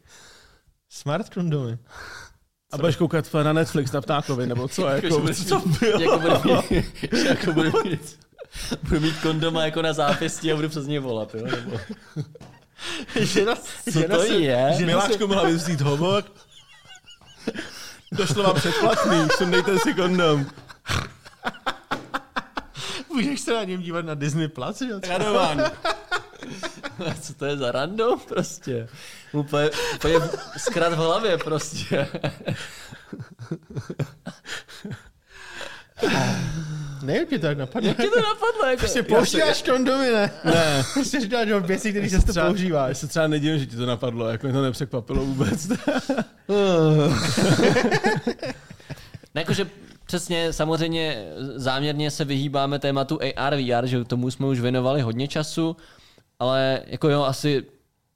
Smart 0.89 1.29
kondomy. 1.33 1.77
A 2.75 2.77
budeš 2.77 2.95
koukat 2.95 3.33
na 3.33 3.53
Netflix 3.53 3.91
na 3.91 4.01
ptákovi, 4.01 4.47
nebo 4.47 4.67
co? 4.67 4.87
Jako, 4.87 5.33
co 5.33 5.63
bylo? 5.79 6.01
jako 6.01 6.19
budu 6.19 6.61
mít, 6.71 6.85
že 7.11 7.27
jako 7.27 7.53
budu 7.53 7.71
mít, 7.83 8.19
budu 8.83 9.01
mít 9.01 9.15
kondoma 9.21 9.65
jako 9.65 9.81
na 9.81 9.93
zápěstí 9.93 10.51
a 10.51 10.55
budu 10.55 10.69
přes 10.69 10.87
něj 10.87 10.99
volat, 10.99 11.35
jo? 11.35 11.45
Nebo, 11.45 11.79
žena, 13.19 13.55
co 13.93 14.03
to 14.03 14.23
je? 14.23 14.75
Miláčku 14.85 15.27
mohla 15.27 15.49
vzít 15.49 15.81
hovor. 15.81 16.23
Došlo 18.11 18.43
vám 18.43 18.55
předplatný, 18.55 19.27
sundejte 19.37 19.79
si 19.79 19.93
kondom. 19.93 20.45
Můžeš 23.13 23.39
se 23.41 23.53
na 23.53 23.63
něm 23.63 23.81
dívat 23.81 24.05
na 24.05 24.13
Disney 24.13 24.47
Plus, 24.47 24.81
jo? 24.81 24.99
Radován. 25.07 25.63
Co 27.21 27.33
to 27.33 27.45
je 27.45 27.57
za 27.57 27.71
random 27.71 28.19
prostě? 28.19 28.87
Úplně, 29.33 29.69
úplně 29.95 30.15
zkrat 30.57 30.93
v 30.93 30.97
hlavě 30.97 31.37
prostě. 31.37 32.07
Ne, 37.03 37.25
ti 37.25 37.39
to 37.39 37.47
tak 37.47 37.57
napadne. 37.57 37.87
Jak 37.89 37.97
ti 37.97 38.03
to 38.09 38.19
napadlo? 38.21 38.65
Jako, 38.65 38.79
Prostě 38.79 39.03
používáš 39.03 39.61
kondomy, 39.61 40.11
ne? 40.11 40.31
Ne. 40.45 40.83
Prostě 40.93 41.19
říkáš 41.21 41.49
o 41.51 41.59
věci, 41.59 41.89
které 41.91 42.09
se 42.09 42.15
to 42.19 42.31
Třeba- 42.31 42.45
Já 42.45 42.51
používáš. 42.51 42.97
se 42.97 43.07
třeba 43.07 43.27
nedivím, 43.27 43.59
že 43.59 43.65
ti 43.65 43.75
to 43.75 43.85
napadlo, 43.85 44.27
jako 44.29 44.47
mě 44.47 44.53
to 44.53 44.61
nepřekvapilo 44.61 45.25
vůbec. 45.25 45.67
Ne, 49.35 49.41
jakože 49.41 49.67
přesně, 50.05 50.53
samozřejmě 50.53 51.25
záměrně 51.55 52.11
se 52.11 52.25
vyhýbáme 52.25 52.79
tématu 52.79 53.19
AR, 53.35 53.55
VR, 53.55 53.85
že 53.85 54.03
tomu 54.05 54.31
jsme 54.31 54.45
už 54.47 54.59
věnovali 54.59 55.01
hodně 55.01 55.27
času, 55.27 55.77
ale 56.39 56.81
jako 56.87 57.09
jo, 57.09 57.23
asi 57.23 57.63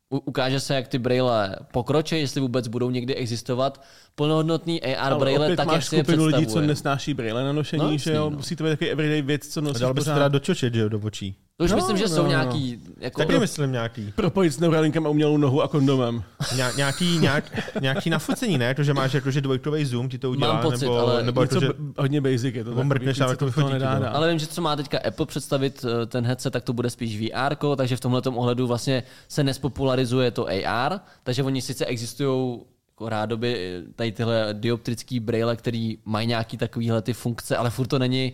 ukáže 0.09 0.59
se, 0.59 0.75
jak 0.75 0.87
ty 0.87 0.99
braille 0.99 1.55
pokročí, 1.73 2.19
jestli 2.19 2.41
vůbec 2.41 2.67
budou 2.67 2.89
někdy 2.89 3.15
existovat 3.15 3.83
plnohodnotný 4.23 4.81
AR 4.81 5.11
Ale 5.11 5.19
braille, 5.19 5.39
opět 5.39 5.55
tak 5.55 5.71
jak 5.71 5.83
si 5.83 5.95
je 5.95 6.03
skupinu 6.03 6.25
lidí, 6.25 6.47
co 6.47 6.61
nesnáší 6.61 7.13
brýle 7.13 7.43
na 7.43 7.53
nošení, 7.53 7.83
No, 7.91 7.97
že 7.97 8.13
jo? 8.13 8.29
no. 8.29 8.37
Musí 8.37 8.55
to 8.55 8.63
být 8.63 8.69
takový 8.69 8.89
everyday 8.89 9.21
věc, 9.21 9.47
co 9.47 9.59
A 9.59 9.63
nosíš 9.63 9.81
dal 9.81 9.93
by 9.93 10.01
se 10.01 10.05
pořád. 10.05 10.13
teda 10.13 10.27
dočočit, 10.27 10.73
že 10.73 10.79
jo, 10.81 10.89
do 10.89 10.99
očí. 10.99 11.35
To 11.57 11.63
už 11.65 11.71
No, 11.71 11.75
myslím, 11.77 11.97
že 11.97 12.03
no, 12.03 12.09
jsou 12.09 12.23
no. 12.23 12.29
nějaký, 12.29 12.79
jako, 12.99 13.21
Taky 13.21 13.39
myslím 13.39 13.71
nějaký. 13.71 14.13
Propojit 14.15 14.53
s 14.53 14.59
neuralinkem 14.59 15.05
a 15.05 15.09
umělou 15.09 15.37
nohu 15.37 15.61
a 15.61 15.67
kondomem. 15.67 16.23
Ně, 16.55 16.63
nějaký, 16.77 17.17
nějak, 17.17 17.43
nějaký 17.81 18.09
nafocení, 18.09 18.57
ne? 18.57 18.75
To, 18.75 18.83
že 18.83 18.93
máš 18.93 19.13
jako, 19.13 19.31
že 19.31 19.41
dvojkový 19.41 19.85
zoom 19.85 20.09
ti 20.09 20.17
to 20.17 20.29
udělá, 20.31 20.53
Mám 20.53 20.61
pocit, 20.63 20.81
nebo, 20.85 20.97
ale 20.99 21.23
nebo 21.23 21.41
Něco 21.41 21.55
jako, 21.55 21.65
že... 21.65 21.73
hodně 21.97 22.21
basic 22.21 22.55
je 22.55 22.63
to. 22.63 22.69
Nebo 22.69 22.83
mrkneš 22.83 23.17
takový, 23.17 23.29
a 23.29 23.45
víc 23.45 23.53
se 23.53 23.59
jako 23.61 23.67
to 23.69 23.73
nedá 23.73 23.95
to. 23.95 24.03
dát. 24.03 24.09
Ale 24.09 24.29
vím, 24.29 24.39
že 24.39 24.47
co 24.47 24.61
má 24.61 24.75
teďka 24.75 24.99
Apple 25.07 25.25
představit 25.25 25.85
eh, 25.85 26.05
ten 26.05 26.25
headset, 26.25 26.53
tak 26.53 26.63
to 26.63 26.73
bude 26.73 26.89
spíš 26.89 27.21
VR, 27.21 27.55
takže 27.75 27.95
v 27.95 27.99
tomhle 27.99 28.21
ohledu 28.21 28.67
vlastně 28.67 29.03
se 29.27 29.43
nespopularizuje 29.43 30.31
to 30.31 30.47
AR, 30.65 30.99
takže 31.23 31.43
oni 31.43 31.61
sice 31.61 31.85
existují 31.85 32.29
jako 32.29 32.78
rádoby 33.07 33.57
eh, 33.57 33.93
tady 33.95 34.11
tyhle 34.11 34.47
dioptrický 34.53 35.19
braille, 35.19 35.55
který 35.55 35.97
mají 36.05 36.27
nějaký 36.27 36.57
takovýhle 36.57 37.01
ty 37.01 37.13
funkce, 37.13 37.57
ale 37.57 37.69
furt 37.69 37.87
to 37.87 37.99
není 37.99 38.33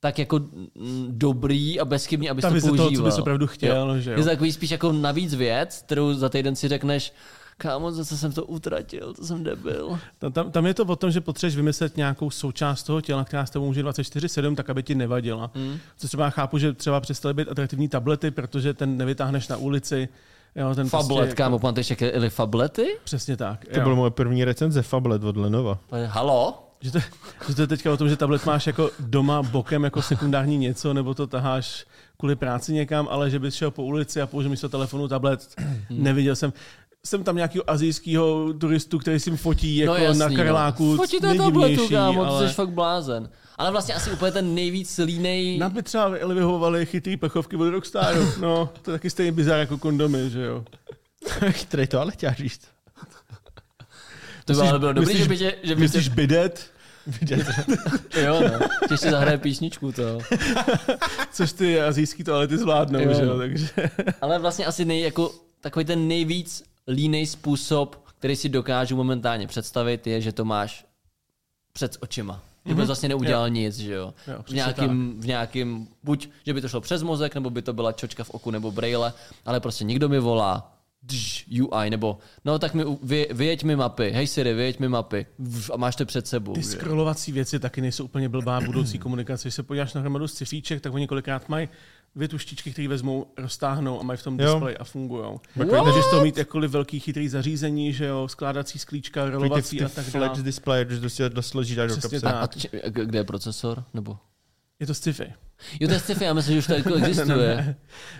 tak 0.00 0.18
jako 0.18 0.38
mm, 0.38 1.06
dobrý 1.08 1.80
a 1.80 1.84
bezchybný, 1.84 2.30
abys 2.30 2.44
to 2.44 2.50
vize 2.50 2.66
toho, 2.66 2.76
používal. 2.76 3.04
co 3.04 3.10
bys 3.10 3.18
opravdu 3.18 3.46
chtěl, 3.46 4.00
že 4.00 4.10
jo. 4.10 4.16
Je 4.16 4.24
to 4.24 4.30
takový 4.30 4.52
spíš 4.52 4.70
jako 4.70 4.92
navíc 4.92 5.34
věc, 5.34 5.82
kterou 5.86 6.14
za 6.14 6.28
týden 6.28 6.56
si 6.56 6.68
řekneš, 6.68 7.12
kámo, 7.56 7.92
zase 7.92 8.16
jsem 8.16 8.32
to 8.32 8.44
utratil, 8.44 9.14
to 9.14 9.24
jsem 9.24 9.44
debil. 9.44 9.98
Tam, 10.18 10.32
tam, 10.32 10.50
tam 10.50 10.66
je 10.66 10.74
to 10.74 10.84
o 10.84 10.96
tom, 10.96 11.10
že 11.10 11.20
potřebuješ 11.20 11.56
vymyslet 11.56 11.96
nějakou 11.96 12.30
součást 12.30 12.82
toho 12.82 13.00
těla, 13.00 13.24
která 13.24 13.46
s 13.46 13.50
tebou 13.50 13.66
může 13.66 13.82
24-7, 13.82 14.54
tak 14.54 14.70
aby 14.70 14.82
ti 14.82 14.94
nevadila. 14.94 15.50
Mm. 15.54 15.78
Co 15.96 16.06
třeba 16.06 16.30
chápu, 16.30 16.58
že 16.58 16.72
třeba 16.72 17.00
přestaly 17.00 17.34
být 17.34 17.48
atraktivní 17.48 17.88
tablety, 17.88 18.30
protože 18.30 18.74
ten 18.74 18.96
nevytáhneš 18.96 19.48
na 19.48 19.56
ulici. 19.56 20.08
Jo, 20.56 20.74
ten 20.74 20.88
Fablet, 20.88 21.18
prostě, 21.18 21.36
kámo, 21.36 21.58
pamatuješ, 21.58 21.90
jak 21.90 22.00
byly 22.00 22.30
fablety? 22.30 22.96
Přesně 23.04 23.36
tak. 23.36 23.64
To 23.64 23.78
jo. 23.78 23.84
byl 23.84 23.96
moje 23.96 24.10
první 24.10 24.44
recenze 24.44 24.82
Fablet 24.82 25.24
od 25.24 25.36
Lenova. 25.36 25.78
Halo? 26.06 26.60
Že 26.80 26.90
to, 26.92 26.98
že 27.48 27.54
to 27.54 27.60
je 27.62 27.66
teďka 27.66 27.92
o 27.92 27.96
tom, 27.96 28.08
že 28.08 28.16
tablet 28.16 28.46
máš 28.46 28.66
jako 28.66 28.90
doma 28.98 29.42
bokem 29.42 29.84
jako 29.84 30.02
sekundární 30.02 30.58
něco, 30.58 30.94
nebo 30.94 31.14
to 31.14 31.26
taháš 31.26 31.86
kvůli 32.16 32.36
práci 32.36 32.72
někam, 32.72 33.08
ale 33.10 33.30
že 33.30 33.38
bys 33.38 33.54
šel 33.54 33.70
po 33.70 33.82
ulici 33.82 34.20
a 34.20 34.26
použil 34.26 34.50
místo 34.50 34.68
telefonu 34.68 35.08
tablet. 35.08 35.54
Neviděl 35.90 36.36
jsem. 36.36 36.52
Jsem 37.06 37.24
tam 37.24 37.36
nějakého 37.36 37.70
azijského 37.70 38.52
turistu, 38.52 38.98
který 38.98 39.20
si 39.20 39.36
fotí 39.36 39.76
jako 39.76 39.92
no 39.98 40.04
jasný, 40.04 40.18
na 40.20 40.44
Karláku. 40.44 40.90
No. 40.90 40.96
Fotíte 40.96 41.34
tabletu, 41.34 41.58
nejdivnější, 41.60 41.94
kámo, 41.94 42.24
ale... 42.24 42.42
to 42.42 42.48
jsi 42.48 42.54
fakt 42.54 42.70
blázen. 42.70 43.30
Ale 43.58 43.70
vlastně 43.70 43.94
asi 43.94 44.10
úplně 44.10 44.32
ten 44.32 44.54
nejvíc 44.54 45.00
línej... 45.04 45.58
Nám 45.58 45.72
by 45.72 45.82
třeba 45.82 46.08
vyhovovali 46.08 46.86
chytrý 46.86 47.16
plechovky 47.16 47.56
od 47.56 47.70
Rockstaru. 47.70 48.28
No, 48.40 48.68
to 48.82 48.90
je 48.90 48.98
taky 48.98 49.10
stejně 49.10 49.32
bizar 49.32 49.58
jako 49.58 49.78
kondomy, 49.78 50.30
že 50.30 50.44
jo. 50.44 50.64
Chytrý 51.50 51.86
to 51.86 52.00
ale 52.00 52.12
chtěl 52.12 52.34
říct. 52.34 52.60
to 54.44 54.52
by 54.52 54.60
ale 54.60 54.78
bylo 54.78 54.92
dobrý, 54.92 55.14
myslíš- 55.14 55.22
že 55.22 55.28
by 55.28 55.38
tě... 55.38 55.54
Že 55.62 55.74
by 55.74 55.80
Myslíš 55.80 56.04
tě 56.04 56.14
bidet? 56.14 56.70
jo, 58.24 58.40
no. 58.40 58.58
Tě 58.88 58.94
ještě 58.94 59.10
zahraje 59.10 59.38
písničku 59.38 59.92
to. 59.92 60.18
Což 61.32 61.52
ty 61.52 61.80
azijský 61.80 62.24
toalety 62.24 62.58
zvládnou, 62.58 63.00
Jo. 63.00 63.14
že 63.14 63.22
jo, 63.24 63.38
takže... 63.38 63.68
Ale 64.20 64.38
vlastně 64.38 64.66
asi 64.66 64.84
nej, 64.84 65.00
jako, 65.00 65.32
takový 65.60 65.84
ten 65.84 66.08
nejvíc 66.08 66.62
línej 66.88 67.26
způsob, 67.26 67.96
který 68.18 68.36
si 68.36 68.48
dokážu 68.48 68.96
momentálně 68.96 69.46
představit, 69.46 70.06
je, 70.06 70.20
že 70.20 70.32
to 70.32 70.44
máš 70.44 70.86
před 71.72 71.96
očima. 72.00 72.40
Že 72.66 72.74
bys 72.74 72.86
vlastně 72.86 73.08
neudělal 73.08 73.50
nic, 73.50 73.76
že 73.76 73.92
jo. 73.92 74.14
Jo, 74.28 74.42
v, 74.42 74.50
nějakým, 74.50 75.20
v 75.20 75.26
nějakým, 75.26 75.88
buď, 76.02 76.28
že 76.46 76.54
by 76.54 76.60
to 76.60 76.68
šlo 76.68 76.80
přes 76.80 77.02
mozek, 77.02 77.34
nebo 77.34 77.50
by 77.50 77.62
to 77.62 77.72
byla 77.72 77.92
čočka 77.92 78.24
v 78.24 78.30
oku 78.30 78.50
nebo 78.50 78.72
braille, 78.72 79.12
ale 79.44 79.60
prostě 79.60 79.84
někdo 79.84 80.08
mi 80.08 80.18
volá, 80.20 80.72
dž, 81.06 81.44
UI, 81.62 81.90
nebo 81.90 82.18
no 82.44 82.58
tak 82.58 82.74
mi, 82.74 82.84
vy, 83.02 83.28
vyjeď 83.32 83.64
mi 83.64 83.76
mapy, 83.76 84.10
hej 84.10 84.26
Siri, 84.26 84.54
vyjeď 84.54 84.78
mi 84.78 84.88
mapy 84.88 85.26
v- 85.38 85.70
a 85.70 85.76
máš 85.76 85.96
to 85.96 86.06
před 86.06 86.26
sebou. 86.26 86.52
Ty 86.52 86.60
jo. 86.60 86.66
scrollovací 86.66 87.32
věci 87.32 87.58
taky 87.60 87.80
nejsou 87.80 88.04
úplně 88.04 88.28
blbá 88.28 88.60
budoucí 88.60 88.98
komunikace. 88.98 89.42
Když 89.48 89.54
se 89.54 89.62
podíváš 89.62 89.94
na 89.94 90.00
hromadu 90.00 90.28
scifíček, 90.28 90.80
tak 90.80 90.94
oni 90.94 91.06
kolikrát 91.06 91.48
mají 91.48 91.68
dvě 92.16 92.28
tuštičky, 92.28 92.72
které 92.72 92.88
vezmou, 92.88 93.26
roztáhnou 93.38 94.00
a 94.00 94.02
mají 94.02 94.16
v 94.16 94.22
tom 94.22 94.40
Jo. 94.40 94.46
displeji 94.52 94.76
a 94.76 94.84
fungují. 94.84 95.38
Z 96.02 96.10
toho 96.10 96.22
mít 96.22 96.38
jakkoliv 96.38 96.70
velký 96.70 97.00
chytrý 97.00 97.28
zařízení, 97.28 97.92
že 97.92 98.06
jo, 98.06 98.28
skládací 98.28 98.78
sklíčka, 98.78 99.30
rolovací 99.30 99.82
a 99.82 99.88
tak 99.88 100.10
dále. 100.12 100.26
flex 100.26 100.42
display, 100.42 100.86
že 100.88 101.00
to 101.00 101.10
si 101.10 101.22
to 101.22 101.28
do 101.28 101.42
kapsy. 102.02 102.20
tak. 102.20 102.34
A 102.34 102.46
či, 102.46 102.68
kde 102.88 103.18
je 103.18 103.24
procesor? 103.24 103.84
Nebo? 103.94 104.18
Je 104.80 104.86
to 104.86 104.94
sci-fi. 104.94 105.32
Jo, 105.80 105.88
to 105.88 105.94
je 105.94 106.00
sci-fi, 106.00 106.24
já 106.24 106.32
myslím, 106.34 106.52
že 106.54 106.58
už 106.58 106.66
to 106.66 106.74
jako 106.74 106.94
existuje. 106.94 107.76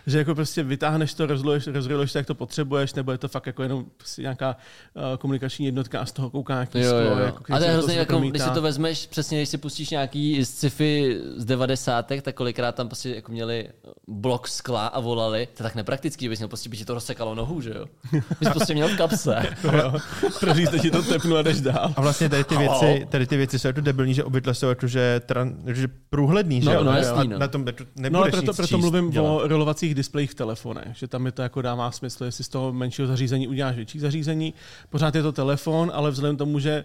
Že 0.06 0.18
jako 0.18 0.34
prostě 0.34 0.62
vytáhneš 0.62 1.14
to, 1.14 1.26
rozroluješ, 1.26 1.66
rozroluješ 1.66 2.12
to, 2.12 2.18
jak 2.18 2.26
to 2.26 2.34
potřebuješ, 2.34 2.94
nebo 2.94 3.12
je 3.12 3.18
to 3.18 3.28
fakt 3.28 3.46
jako 3.46 3.62
jenom 3.62 3.84
prostě 3.96 4.22
nějaká 4.22 4.56
uh, 4.94 5.02
komunikační 5.18 5.66
jednotka 5.66 6.00
a 6.00 6.06
z 6.06 6.12
toho 6.12 6.30
kouká 6.30 6.54
nějaký 6.54 6.78
Jo, 6.78 6.84
sklo. 6.88 7.00
jo. 7.00 7.18
Jako, 7.18 7.44
a 7.54 7.58
to 7.58 7.64
je 7.64 7.70
hrozně, 7.70 7.94
jako, 7.94 8.06
promítá. 8.12 8.30
když 8.30 8.42
si 8.42 8.50
to 8.50 8.62
vezmeš, 8.62 9.06
přesně 9.06 9.38
když 9.38 9.48
si 9.48 9.58
pustíš 9.58 9.90
nějaký 9.90 10.44
sci-fi 10.44 11.18
z 11.36 11.44
90. 11.44 12.06
tak 12.22 12.34
kolikrát 12.34 12.74
tam 12.74 12.88
prostě 12.88 13.14
jako 13.14 13.32
měli 13.32 13.68
blok 14.08 14.48
skla 14.48 14.86
a 14.86 15.00
volali, 15.00 15.46
to 15.56 15.62
je 15.62 15.64
tak 15.64 15.74
nepraktický, 15.74 16.28
bys 16.28 16.38
měl 16.38 16.48
prostě, 16.48 16.68
by 16.68 16.76
ti 16.76 16.84
to 16.84 16.94
rozsekalo 16.94 17.34
nohu, 17.34 17.60
že 17.60 17.70
jo? 17.70 17.86
Bys 18.40 18.48
prostě 18.48 18.74
měl 18.74 18.88
v 18.88 18.96
kapse. 18.96 19.42
Jo. 19.74 19.94
Prořízte 20.40 20.78
ti 20.78 20.90
to 20.90 21.02
tepnu 21.02 21.36
a 21.36 21.42
jdeš 21.42 21.60
dál. 21.60 21.92
A 21.96 22.00
vlastně 22.00 22.28
tady 22.28 22.44
ty 22.44 22.56
věci, 22.56 23.06
tady 23.10 23.26
ty 23.26 23.36
věci 23.36 23.58
jsou 23.58 23.68
jako 23.68 23.80
debilní, 23.80 24.14
že 24.14 24.24
obvykle 24.24 24.54
jsou 24.54 24.68
jako, 24.68 24.86
že, 24.86 25.20
tran, 25.26 25.54
že 25.66 25.88
průhledný, 26.10 26.60
že 26.62 26.66
No, 26.66 26.72
jo? 26.74 26.84
no, 26.84 26.92
jasný, 26.92 27.28
no. 27.28 27.33
Na 27.38 27.48
tom 27.48 27.64
No 28.10 28.18
ale 28.18 28.30
proto, 28.30 28.46
nic 28.46 28.56
proto 28.56 28.76
číst, 28.76 28.80
mluvím 28.80 29.10
dělat. 29.10 29.30
o 29.30 29.48
rolovacích 29.48 29.94
displejích 29.94 30.30
v 30.30 30.34
telefonech, 30.34 30.96
že 30.96 31.08
tam 31.08 31.26
je 31.26 31.32
to 31.32 31.42
jako 31.42 31.62
dává 31.62 31.90
smysl, 31.90 32.24
jestli 32.24 32.44
z 32.44 32.48
toho 32.48 32.72
menšího 32.72 33.08
zařízení 33.08 33.48
uděláš 33.48 33.76
větší 33.76 33.98
zařízení. 33.98 34.54
Pořád 34.90 35.14
je 35.14 35.22
to 35.22 35.32
telefon, 35.32 35.90
ale 35.94 36.10
vzhledem 36.10 36.36
k 36.36 36.38
tomu, 36.38 36.58
že 36.58 36.84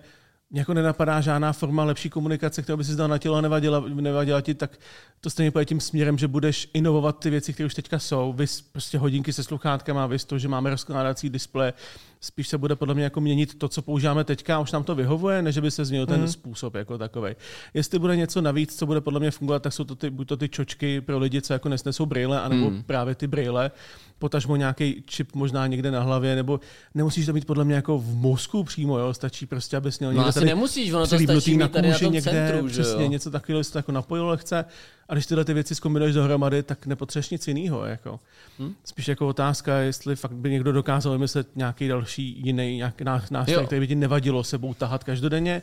mě 0.51 0.61
jako 0.61 0.73
nenapadá 0.73 1.21
žádná 1.21 1.53
forma 1.53 1.83
lepší 1.83 2.09
komunikace, 2.09 2.61
kterou 2.61 2.77
by 2.77 2.83
si 2.83 2.93
zdal 2.93 3.07
na 3.07 3.17
tělo 3.17 3.35
a 3.35 3.41
nevadila, 3.41 3.83
nevadila 3.87 4.41
ti, 4.41 4.53
tak 4.53 4.79
to 5.21 5.29
stejně 5.29 5.51
půjde 5.51 5.65
tím 5.65 5.79
směrem, 5.79 6.17
že 6.17 6.27
budeš 6.27 6.69
inovovat 6.73 7.19
ty 7.19 7.29
věci, 7.29 7.53
které 7.53 7.67
už 7.67 7.73
teďka 7.73 7.99
jsou. 7.99 8.33
Vys 8.33 8.61
prostě 8.61 8.97
hodinky 8.97 9.33
se 9.33 9.43
sluchátkama, 9.43 10.07
vys 10.07 10.25
to, 10.25 10.37
že 10.37 10.47
máme 10.47 10.69
rozkládací 10.69 11.29
displeje. 11.29 11.73
Spíš 12.21 12.47
se 12.47 12.57
bude 12.57 12.75
podle 12.75 12.93
mě 12.93 13.03
jako 13.03 13.21
měnit 13.21 13.59
to, 13.59 13.67
co 13.67 13.81
používáme 13.81 14.23
teďka, 14.23 14.55
a 14.55 14.59
už 14.59 14.71
nám 14.71 14.83
to 14.83 14.95
vyhovuje, 14.95 15.41
než 15.41 15.57
by 15.57 15.71
se 15.71 15.85
změnil 15.85 16.05
ten 16.05 16.27
způsob 16.27 16.75
jako 16.75 16.97
takový. 16.97 17.35
Jestli 17.73 17.99
bude 17.99 18.15
něco 18.15 18.41
navíc, 18.41 18.75
co 18.75 18.85
bude 18.85 19.01
podle 19.01 19.19
mě 19.19 19.31
fungovat, 19.31 19.63
tak 19.63 19.73
jsou 19.73 19.83
to 19.83 19.95
ty, 19.95 20.09
buď 20.09 20.27
to 20.27 20.37
ty 20.37 20.49
čočky 20.49 21.01
pro 21.01 21.19
lidi, 21.19 21.41
co 21.41 21.53
jako 21.53 21.69
nesnesou 21.69 22.05
brýle, 22.05 22.41
anebo 22.41 22.71
právě 22.85 23.15
ty 23.15 23.27
brýle, 23.27 23.71
potažmo 24.19 24.55
nějaký 24.55 25.03
čip 25.05 25.35
možná 25.35 25.67
někde 25.67 25.91
na 25.91 26.01
hlavě, 26.01 26.35
nebo 26.35 26.59
nemusíš 26.95 27.25
to 27.25 27.33
mít 27.33 27.45
podle 27.45 27.65
mě 27.65 27.75
jako 27.75 27.97
v 27.97 28.15
mozku 28.15 28.63
přímo, 28.63 28.97
jo? 28.97 29.13
stačí 29.13 29.45
prostě, 29.45 29.77
abys 29.77 29.99
měl 29.99 30.11
No 30.11 30.17
někde 30.17 30.29
asi 30.29 30.39
tady 30.39 30.45
nemusíš, 30.45 30.91
ono 30.91 31.07
to 31.07 31.19
stačí 31.19 31.57
na 31.57 31.65
mít 31.65 31.71
tady 31.71 31.89
na 31.89 31.99
tom 31.99 32.13
někde, 32.13 32.31
centru, 32.31 32.67
přesně 32.67 33.03
jo? 33.03 33.09
něco 33.09 33.31
takového 33.31 33.63
se 33.63 33.71
to 33.71 33.79
jako 33.79 33.91
napojilo 33.91 34.27
lehce 34.27 34.65
a 35.09 35.13
když 35.13 35.25
tyhle 35.25 35.45
ty 35.45 35.53
věci 35.53 35.75
zkombinuješ 35.75 36.15
dohromady, 36.15 36.63
tak 36.63 36.85
nepotřebuješ 36.85 37.29
nic 37.29 37.47
jiného. 37.47 37.85
Jako. 37.85 38.19
Hm? 38.59 38.73
Spíš 38.83 39.07
jako 39.07 39.27
otázka, 39.27 39.77
jestli 39.77 40.15
fakt 40.15 40.31
by 40.31 40.49
někdo 40.51 40.71
dokázal 40.71 41.11
vymyslet 41.11 41.47
nějaký 41.55 41.87
další 41.87 42.41
jiný 42.45 42.77
nějaký 42.77 43.03
ná- 43.03 43.25
nástroj, 43.31 43.65
který 43.65 43.79
by 43.79 43.87
ti 43.87 43.95
nevadilo 43.95 44.43
sebou 44.43 44.73
tahat 44.73 45.03
každodenně, 45.03 45.61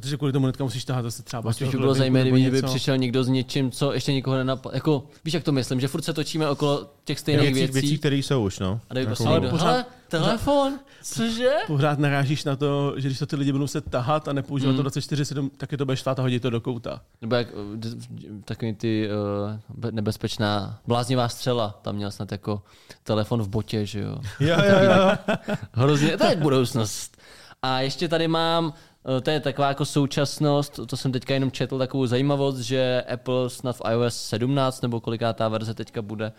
protože 0.00 0.16
kvůli 0.16 0.32
tomu 0.32 0.46
netka 0.46 0.64
musíš 0.64 0.84
tahat 0.84 1.02
zase 1.02 1.22
třeba 1.22 1.52
Spíš 1.52 1.68
by 1.68 1.78
bylo 1.78 1.94
zajímavé, 1.94 2.22
kdyby 2.30 2.42
něco. 2.42 2.66
přišel 2.66 2.96
někdo 2.98 3.24
s 3.24 3.28
něčím, 3.28 3.70
co 3.70 3.92
ještě 3.92 4.12
nikoho 4.12 4.36
nenapadlo. 4.36 4.70
Jako, 4.74 5.06
víš, 5.24 5.34
jak 5.34 5.44
to 5.44 5.52
myslím, 5.52 5.80
že 5.80 5.88
furt 5.88 6.02
se 6.02 6.12
točíme 6.12 6.48
okolo 6.50 6.90
těch 7.04 7.18
stejných 7.18 7.54
Věcí, 7.54 7.72
věcí. 7.72 7.72
věcí 7.72 7.98
které 7.98 8.16
jsou 8.16 8.44
už, 8.44 8.58
no. 8.58 8.80
a 8.90 8.92
kdyby 8.94 9.06
prostě 9.06 9.24
Ale 9.24 9.34
někdo, 9.34 9.50
pořád- 9.50 9.70
hele, 9.70 9.84
telefon, 10.08 10.78
cože? 11.02 11.50
Pořád 11.66 11.98
narážíš 11.98 12.44
na 12.44 12.56
to, 12.56 12.94
že 12.96 13.08
když 13.08 13.18
to 13.18 13.26
ty 13.26 13.36
lidi 13.36 13.52
budou 13.52 13.66
se 13.66 13.80
tahat 13.80 14.28
a 14.28 14.32
nepoužívat 14.32 14.72
Hmm. 14.72 14.82
to 14.84 14.90
24-7, 14.90 15.50
tak 15.56 15.72
je 15.72 15.78
to 15.78 15.84
bude 15.84 15.96
štát 15.96 16.18
a 16.18 16.22
hodit 16.22 16.40
to 16.42 16.50
do 16.50 16.60
kouta. 16.60 17.00
Nebo 17.22 17.34
jak 17.36 17.48
takový 18.44 18.74
ty 18.74 19.08
uh, 19.76 19.90
nebezpečná 19.90 20.78
bláznivá 20.86 21.28
střela, 21.28 21.78
tam 21.82 21.96
měl 21.96 22.10
snad 22.10 22.32
jako 22.32 22.62
telefon 23.02 23.42
v 23.42 23.48
botě, 23.48 23.86
že 23.86 24.00
jo. 24.00 24.18
Jo, 24.40 24.56
jo, 24.68 24.78
jo. 24.96 25.34
Hrozně, 25.72 26.16
to 26.16 26.24
je 26.26 26.36
budoucnost. 26.36 27.16
A 27.62 27.80
ještě 27.80 28.08
tady 28.08 28.28
mám, 28.28 28.72
to 29.22 29.30
je 29.30 29.40
taková 29.40 29.68
jako 29.68 29.84
současnost, 29.84 30.80
to 30.86 30.96
jsem 30.96 31.12
teďka 31.12 31.34
jenom 31.34 31.50
četl 31.50 31.78
takovou 31.78 32.06
zajímavost, 32.06 32.58
že 32.58 33.02
Apple 33.02 33.50
snad 33.50 33.76
v 33.76 33.82
iOS 33.90 34.16
17 34.16 34.82
nebo 34.82 35.00
koliká 35.00 35.32
ta 35.32 35.48
verze 35.48 35.74
teďka 35.74 36.02
bude, 36.02 36.32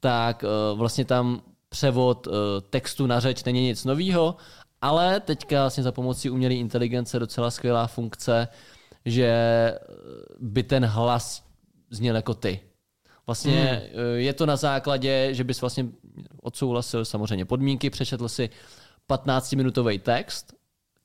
tak 0.00 0.44
eh, 0.44 0.74
vlastně 0.74 1.04
tam 1.04 1.42
převod 1.68 2.26
eh, 2.26 2.30
textu 2.70 3.06
na 3.06 3.20
řeč 3.20 3.44
není 3.44 3.62
nic 3.62 3.84
novýho, 3.84 4.36
ale 4.80 5.20
teďka 5.20 5.60
vlastně 5.60 5.82
za 5.82 5.92
pomocí 5.92 6.30
umělé 6.30 6.54
inteligence 6.54 7.18
docela 7.18 7.50
skvělá 7.50 7.86
funkce, 7.86 8.48
že 9.04 9.26
eh, 9.26 9.78
by 10.40 10.62
ten 10.62 10.84
hlas 10.84 11.44
zněl 11.90 12.16
jako 12.16 12.34
ty. 12.34 12.60
Vlastně 13.26 13.82
mm. 13.94 14.00
je 14.16 14.32
to 14.32 14.46
na 14.46 14.56
základě, 14.56 15.28
že 15.34 15.44
bys 15.44 15.60
vlastně 15.60 15.86
odsouhlasil 16.42 17.04
samozřejmě 17.04 17.44
podmínky, 17.44 17.90
přečetl 17.90 18.28
si 18.28 18.50
15-minutový 19.08 20.00
text, 20.00 20.52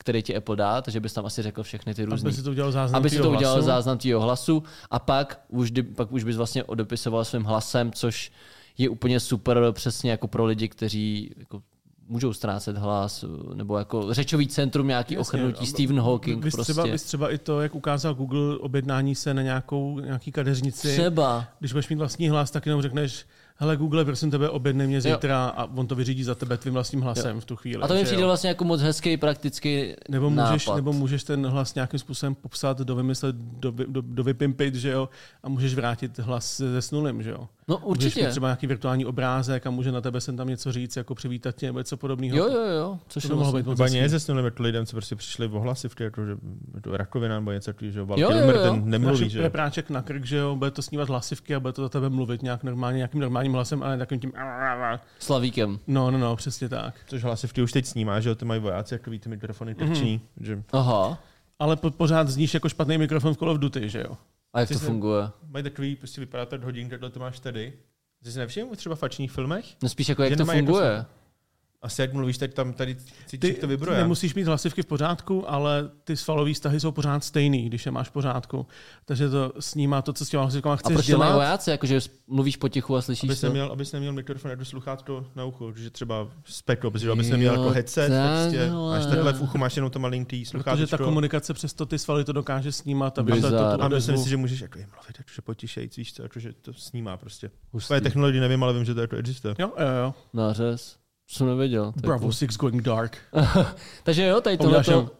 který 0.08 0.22
ti 0.22 0.36
Apple 0.36 0.56
dá, 0.56 0.82
takže 0.82 1.00
bys 1.00 1.12
tam 1.12 1.26
asi 1.26 1.42
řekl 1.42 1.62
všechny 1.62 1.94
ty 1.94 2.04
různé 2.04 2.28
Aby 2.28 2.36
si 2.36 2.42
to 2.42 2.50
udělal 2.50 2.72
záznam 2.72 3.00
aby 3.00 3.10
si 3.10 3.18
to 3.18 3.30
udělal 3.30 3.54
hlasu. 3.54 3.66
záznam 3.66 3.98
tvýho 3.98 4.20
hlasu 4.20 4.62
a 4.90 4.98
pak 4.98 5.44
už, 5.48 5.72
pak 5.94 6.12
už 6.12 6.24
bys 6.24 6.36
vlastně 6.36 6.64
odepisoval 6.64 7.24
svým 7.24 7.44
hlasem, 7.44 7.92
což 7.92 8.32
je 8.78 8.88
úplně 8.88 9.20
super 9.20 9.60
přesně 9.72 10.10
jako 10.10 10.28
pro 10.28 10.44
lidi, 10.44 10.68
kteří 10.68 11.34
jako 11.38 11.62
můžou 12.08 12.32
ztrácet 12.32 12.76
hlas, 12.76 13.24
nebo 13.54 13.78
jako 13.78 14.14
řečový 14.14 14.48
centrum, 14.48 14.88
nějaký 14.88 15.14
Jasně, 15.14 15.20
ochrnutí, 15.20 15.66
Stephen 15.66 16.00
Hawking 16.00 16.44
Vys 16.44 16.54
prostě. 16.54 16.72
třeba, 16.72 16.96
třeba 16.96 17.30
i 17.30 17.38
to, 17.38 17.60
jak 17.60 17.74
ukázal 17.74 18.14
Google 18.14 18.58
objednání 18.58 19.14
se 19.14 19.34
na 19.34 19.42
nějakou, 19.42 20.00
nějaký 20.00 20.32
kadeřnici. 20.32 20.88
Třeba. 20.88 21.44
Když 21.58 21.72
budeš 21.72 21.88
mít 21.88 21.96
vlastní 21.96 22.28
hlas, 22.28 22.50
tak 22.50 22.66
jenom 22.66 22.82
řekneš, 22.82 23.26
hele 23.60 23.76
Google, 23.76 24.04
prosím 24.04 24.30
tebe, 24.30 24.48
objednej 24.48 24.86
mě 24.86 25.00
zítra 25.00 25.46
a 25.46 25.64
on 25.64 25.86
to 25.86 25.94
vyřídí 25.94 26.24
za 26.24 26.34
tebe 26.34 26.56
tvým 26.56 26.74
vlastním 26.74 27.00
hlasem 27.00 27.40
v 27.40 27.44
tu 27.44 27.56
chvíli. 27.56 27.82
A 27.82 27.88
to 27.88 27.94
mi 27.94 28.04
přijde 28.04 28.22
jo? 28.22 28.28
vlastně 28.28 28.48
jako 28.48 28.64
moc 28.64 28.80
hezký, 28.80 29.16
praktický 29.16 29.94
nebo 30.08 30.30
můžeš, 30.30 30.66
nápad. 30.66 30.76
nebo 30.76 30.92
můžeš 30.92 31.24
ten 31.24 31.46
hlas 31.46 31.74
nějakým 31.74 32.00
způsobem 32.00 32.34
popsat, 32.34 32.78
dovymyslet, 32.80 33.36
do, 33.36 33.70
do, 33.70 34.02
do 34.02 34.24
vypimpit, 34.24 34.74
že 34.74 34.90
jo, 34.90 35.08
a 35.42 35.48
můžeš 35.48 35.74
vrátit 35.74 36.18
hlas 36.18 36.56
se 36.56 36.82
s 36.82 36.90
nulem, 36.90 37.22
že 37.22 37.30
jo. 37.30 37.48
No 37.68 37.74
Můžeš 37.86 38.04
mít 38.04 38.06
určitě. 38.06 38.28
třeba 38.30 38.48
nějaký 38.48 38.66
virtuální 38.66 39.06
obrázek 39.06 39.66
a 39.66 39.70
může 39.70 39.92
na 39.92 40.00
tebe 40.00 40.20
sem 40.20 40.36
tam 40.36 40.48
něco 40.48 40.72
říct, 40.72 40.96
jako 40.96 41.14
přivítat 41.14 41.54
tě 41.56 41.66
nebo 41.66 41.78
něco 41.78 41.96
podobného. 41.96 42.36
Jo, 42.36 42.48
jo, 42.48 42.60
jo. 42.78 42.98
Což 43.08 43.22
To 43.22 43.28
mohlo 43.28 43.42
vlastně... 43.44 43.60
být 43.62 43.66
moc 43.66 43.74
Třeba 43.74 43.84
hezký. 43.84 43.98
mě 43.98 44.08
zesnuli 44.08 44.52
lidem, 44.60 44.86
co 44.86 44.96
prostě 44.96 45.16
přišli 45.16 45.48
v 45.48 45.56
ohlasy 45.56 45.88
v 45.88 46.00
jako, 46.00 46.24
že 46.26 46.30
je 46.74 46.80
to 46.80 46.96
rakovina 46.96 47.34
nebo 47.34 47.52
něco 47.52 47.72
takového, 47.72 47.92
že 47.92 48.00
Jo, 48.00 48.06
jo, 48.16 48.28
Kilmer, 48.28 48.54
jo. 48.56 48.62
ten 48.62 48.90
nemluví, 48.90 49.30
že 49.30 49.42
jo. 49.42 49.50
práček 49.50 49.90
na 49.90 50.02
krk, 50.02 50.24
že 50.24 50.36
jo, 50.36 50.56
bude 50.56 50.70
to 50.70 50.82
snívat 50.82 51.08
hlasivky 51.08 51.54
a 51.54 51.60
bude 51.60 51.72
to 51.72 51.82
za 51.82 51.88
tebe 51.88 52.08
mluvit 52.08 52.42
nějak 52.42 52.64
normálně, 52.64 52.96
nějakým 52.96 53.20
normálním 53.20 53.47
hlasem, 53.52 53.82
ale 53.82 53.98
takovým 53.98 54.20
tím... 54.20 54.32
Slavíkem. 55.18 55.78
No, 55.86 56.10
no, 56.10 56.18
no, 56.18 56.36
přesně 56.36 56.68
tak. 56.68 56.94
Což 57.06 57.24
hlasivky 57.24 57.62
už 57.62 57.72
teď 57.72 57.86
snímá, 57.86 58.20
že 58.20 58.28
jo, 58.28 58.34
ty 58.34 58.44
mají 58.44 58.60
vojáci, 58.60 58.94
jak 58.94 59.02
ty 59.20 59.28
mikrofony 59.28 59.74
trčí, 59.74 60.12
Mhm. 60.36 60.46
že 60.46 60.62
Aha. 60.72 61.18
Ale 61.58 61.76
po, 61.76 61.90
pořád 61.90 62.28
zníš 62.28 62.54
jako 62.54 62.68
špatný 62.68 62.98
mikrofon 62.98 63.34
v 63.34 63.36
Call 63.36 63.50
of 63.50 63.58
Duty, 63.58 63.88
že 63.88 64.00
jo? 64.00 64.16
A 64.52 64.60
jak 64.60 64.68
Ty 64.68 64.74
to 64.74 64.80
jsi- 64.80 64.86
funguje? 64.86 65.28
mají 65.48 65.62
takový, 65.62 65.96
prostě 65.96 66.20
vypadá 66.20 66.46
to 66.46 66.58
hodin, 66.62 66.88
takhle 66.88 67.10
to 67.10 67.20
máš 67.20 67.40
tady. 67.40 67.72
Jsi 68.24 68.32
si 68.32 68.38
nevšiml 68.38 68.76
třeba 68.76 68.94
v 68.96 68.98
fačních 68.98 69.32
filmech? 69.32 69.64
No 69.82 69.88
spíš 69.88 70.08
jako 70.08 70.22
jak 70.22 70.36
to 70.36 70.42
jako 70.42 70.52
funguje. 70.52 71.04
Asi 71.82 72.00
jak 72.00 72.12
mluvíš, 72.12 72.38
teď 72.38 72.54
tam 72.54 72.72
tady 72.72 72.96
cítíš, 73.26 73.40
Ty, 73.40 73.48
jak 73.48 73.56
to 73.56 73.60
ty 73.60 73.66
vibruje. 73.66 73.98
nemusíš 73.98 74.34
mít 74.34 74.46
hlasivky 74.46 74.82
v 74.82 74.86
pořádku, 74.86 75.50
ale 75.50 75.90
ty 76.04 76.16
svalový 76.16 76.54
vztahy 76.54 76.80
jsou 76.80 76.92
pořád 76.92 77.24
stejný, 77.24 77.66
když 77.66 77.86
je 77.86 77.92
máš 77.92 78.08
v 78.08 78.12
pořádku. 78.12 78.66
Takže 79.04 79.28
to 79.28 79.52
snímá 79.60 80.02
to, 80.02 80.12
co 80.12 80.24
s 80.24 80.28
těma 80.28 80.42
hlasivkama 80.42 80.72
A 80.72 80.76
chceš 80.76 80.94
proč 80.94 81.06
to 81.06 81.18
mají 81.18 81.28
dělat. 81.28 81.34
vojáci? 81.36 81.70
Jakože 81.70 82.00
mluvíš 82.26 82.56
potichu 82.56 82.96
a 82.96 83.02
slyšíš 83.02 83.30
Abys 83.30 83.40
to? 83.40 83.46
neměl, 83.46 83.72
abys 83.72 83.92
neměl 83.92 84.12
mikrofon 84.12 84.50
jako 84.50 84.64
sluchátko 84.64 85.26
na 85.36 85.44
uchu, 85.44 85.72
že 85.76 85.90
třeba 85.90 86.28
speklo, 86.44 86.90
protože 86.90 87.10
abys 87.10 87.28
neměl 87.28 87.52
jako 87.52 87.70
headset, 87.70 88.06
prostě, 88.12 88.58
takhle. 88.58 88.88
máš 88.90 89.06
takhle 89.06 89.32
v 89.32 89.40
uchu 89.42 89.58
máš 89.58 89.76
jenom 89.76 89.90
to 89.90 89.98
malinký 89.98 90.38
Protože 90.40 90.50
sluchátko. 90.50 90.86
ta 90.86 91.04
komunikace 91.04 91.54
přes 91.54 91.72
to 91.74 91.86
ty 91.86 91.98
svaly 91.98 92.24
to 92.24 92.32
dokáže 92.32 92.72
snímat 92.72 93.18
a 93.18 93.22
to 93.22 93.50
tu 93.76 93.82
a 93.82 93.88
myslím 93.88 94.18
si, 94.18 94.28
že 94.28 94.36
můžeš 94.36 94.60
jako 94.60 94.78
mluvit, 94.78 95.18
jakože 95.18 95.42
potišejc, 95.42 95.96
víš 95.96 96.14
co, 96.14 96.22
jakože 96.22 96.52
to 96.62 96.72
snímá 96.72 97.16
prostě. 97.16 97.50
Hustý. 97.72 97.86
Tvoje 97.86 98.00
technologii 98.00 98.40
nevím, 98.40 98.62
ale 98.62 98.72
vím, 98.74 98.84
že 98.84 98.94
to 98.94 99.00
jako 99.00 99.16
existuje. 99.16 99.54
Jo, 99.58 99.72
jo, 99.78 99.86
jo. 100.04 100.14
Nářez. 100.34 100.96
Jsem 101.30 101.46
nevěděl. 101.46 101.92
To 101.92 102.00
Bravo 102.00 102.20
cool. 102.20 102.32
6 102.32 102.56
going 102.56 102.82
dark. 102.82 103.18
Takže 104.02 104.26
jo, 104.26 104.40
tady 104.40 104.58
tohleto... 104.58 105.10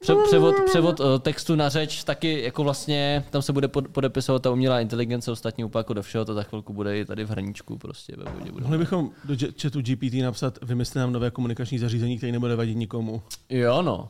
Pře- 0.00 0.14
převod, 0.26 0.54
převod 0.66 1.00
eh, 1.00 1.18
textu 1.18 1.54
na 1.54 1.68
řeč 1.68 2.04
taky 2.04 2.42
jako 2.42 2.64
vlastně, 2.64 3.24
tam 3.30 3.42
se 3.42 3.52
bude 3.52 3.68
pod- 3.68 3.88
podepisovat 3.88 4.42
ta 4.42 4.50
umělá 4.50 4.80
inteligence, 4.80 5.30
ostatní 5.32 5.64
úplně 5.64 5.80
jako 5.80 5.94
do 5.94 6.02
všeho, 6.02 6.24
to 6.24 6.34
za 6.34 6.42
chvilku 6.42 6.72
bude 6.72 6.98
i 6.98 7.04
tady 7.04 7.24
v 7.24 7.30
hrníčku 7.30 7.78
prostě 7.78 8.14
ve 8.16 8.32
vodě. 8.32 8.52
Bude. 8.52 8.62
Mohli 8.62 8.78
bychom 8.78 9.10
do 9.24 9.36
chatu 9.62 9.80
GPT 9.82 10.14
napsat, 10.22 10.58
vymysli 10.62 11.00
nám 11.00 11.12
nové 11.12 11.30
komunikační 11.30 11.78
zařízení, 11.78 12.16
které 12.16 12.32
nebude 12.32 12.56
vadit 12.56 12.76
nikomu. 12.76 13.22
Jo 13.48 13.82
no. 13.82 14.08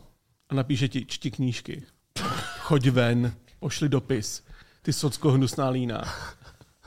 A 0.49 0.55
napíše 0.55 0.89
ti, 0.89 1.05
čti 1.07 1.31
knížky. 1.31 1.83
Choď 2.59 2.87
ven, 2.87 3.33
pošli 3.61 3.89
dopis. 3.89 4.43
Ty 4.83 4.93
socko 4.93 5.31
hnusná 5.31 5.69
lína. 5.69 6.05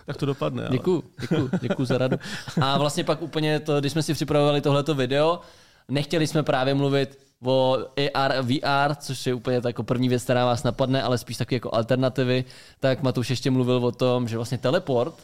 Tak 0.08 0.18
to 0.18 0.26
dopadne. 0.26 0.62
Ale. 0.62 0.72
Děkuju, 0.72 1.03
děkuju, 1.22 1.49
děkuju 1.62 1.86
za 1.86 1.97
radu. 1.97 2.18
A 2.62 2.78
vlastně 2.78 3.03
pak 3.03 3.22
úplně 3.22 3.60
to, 3.60 3.80
když 3.80 3.91
jsme 3.91 4.03
si 4.03 4.14
připravovali 4.14 4.62
tohleto 4.62 4.95
video, 4.95 5.39
nechtěli 5.88 6.28
jsme 6.28 6.43
právě 6.43 6.74
mluvit 6.74 7.20
o 7.45 7.78
AR, 8.14 8.41
VR, 8.41 8.95
což 8.95 9.28
je 9.28 9.34
úplně 9.34 9.62
jako 9.66 9.84
první 9.84 10.10
věc, 10.10 10.24
která 10.24 10.45
vás 10.45 10.64
napadne, 10.64 11.03
ale 11.03 11.18
spíš 11.18 11.38
taky 11.38 11.55
jako 11.55 11.76
alternativy, 11.76 12.45
tak 12.80 13.03
Matouš 13.03 13.30
ještě 13.30 13.51
mluvil 13.51 13.86
o 13.86 13.91
tom, 13.91 14.28
že 14.28 14.38
vlastně 14.38 14.58
teleport, 14.58 15.16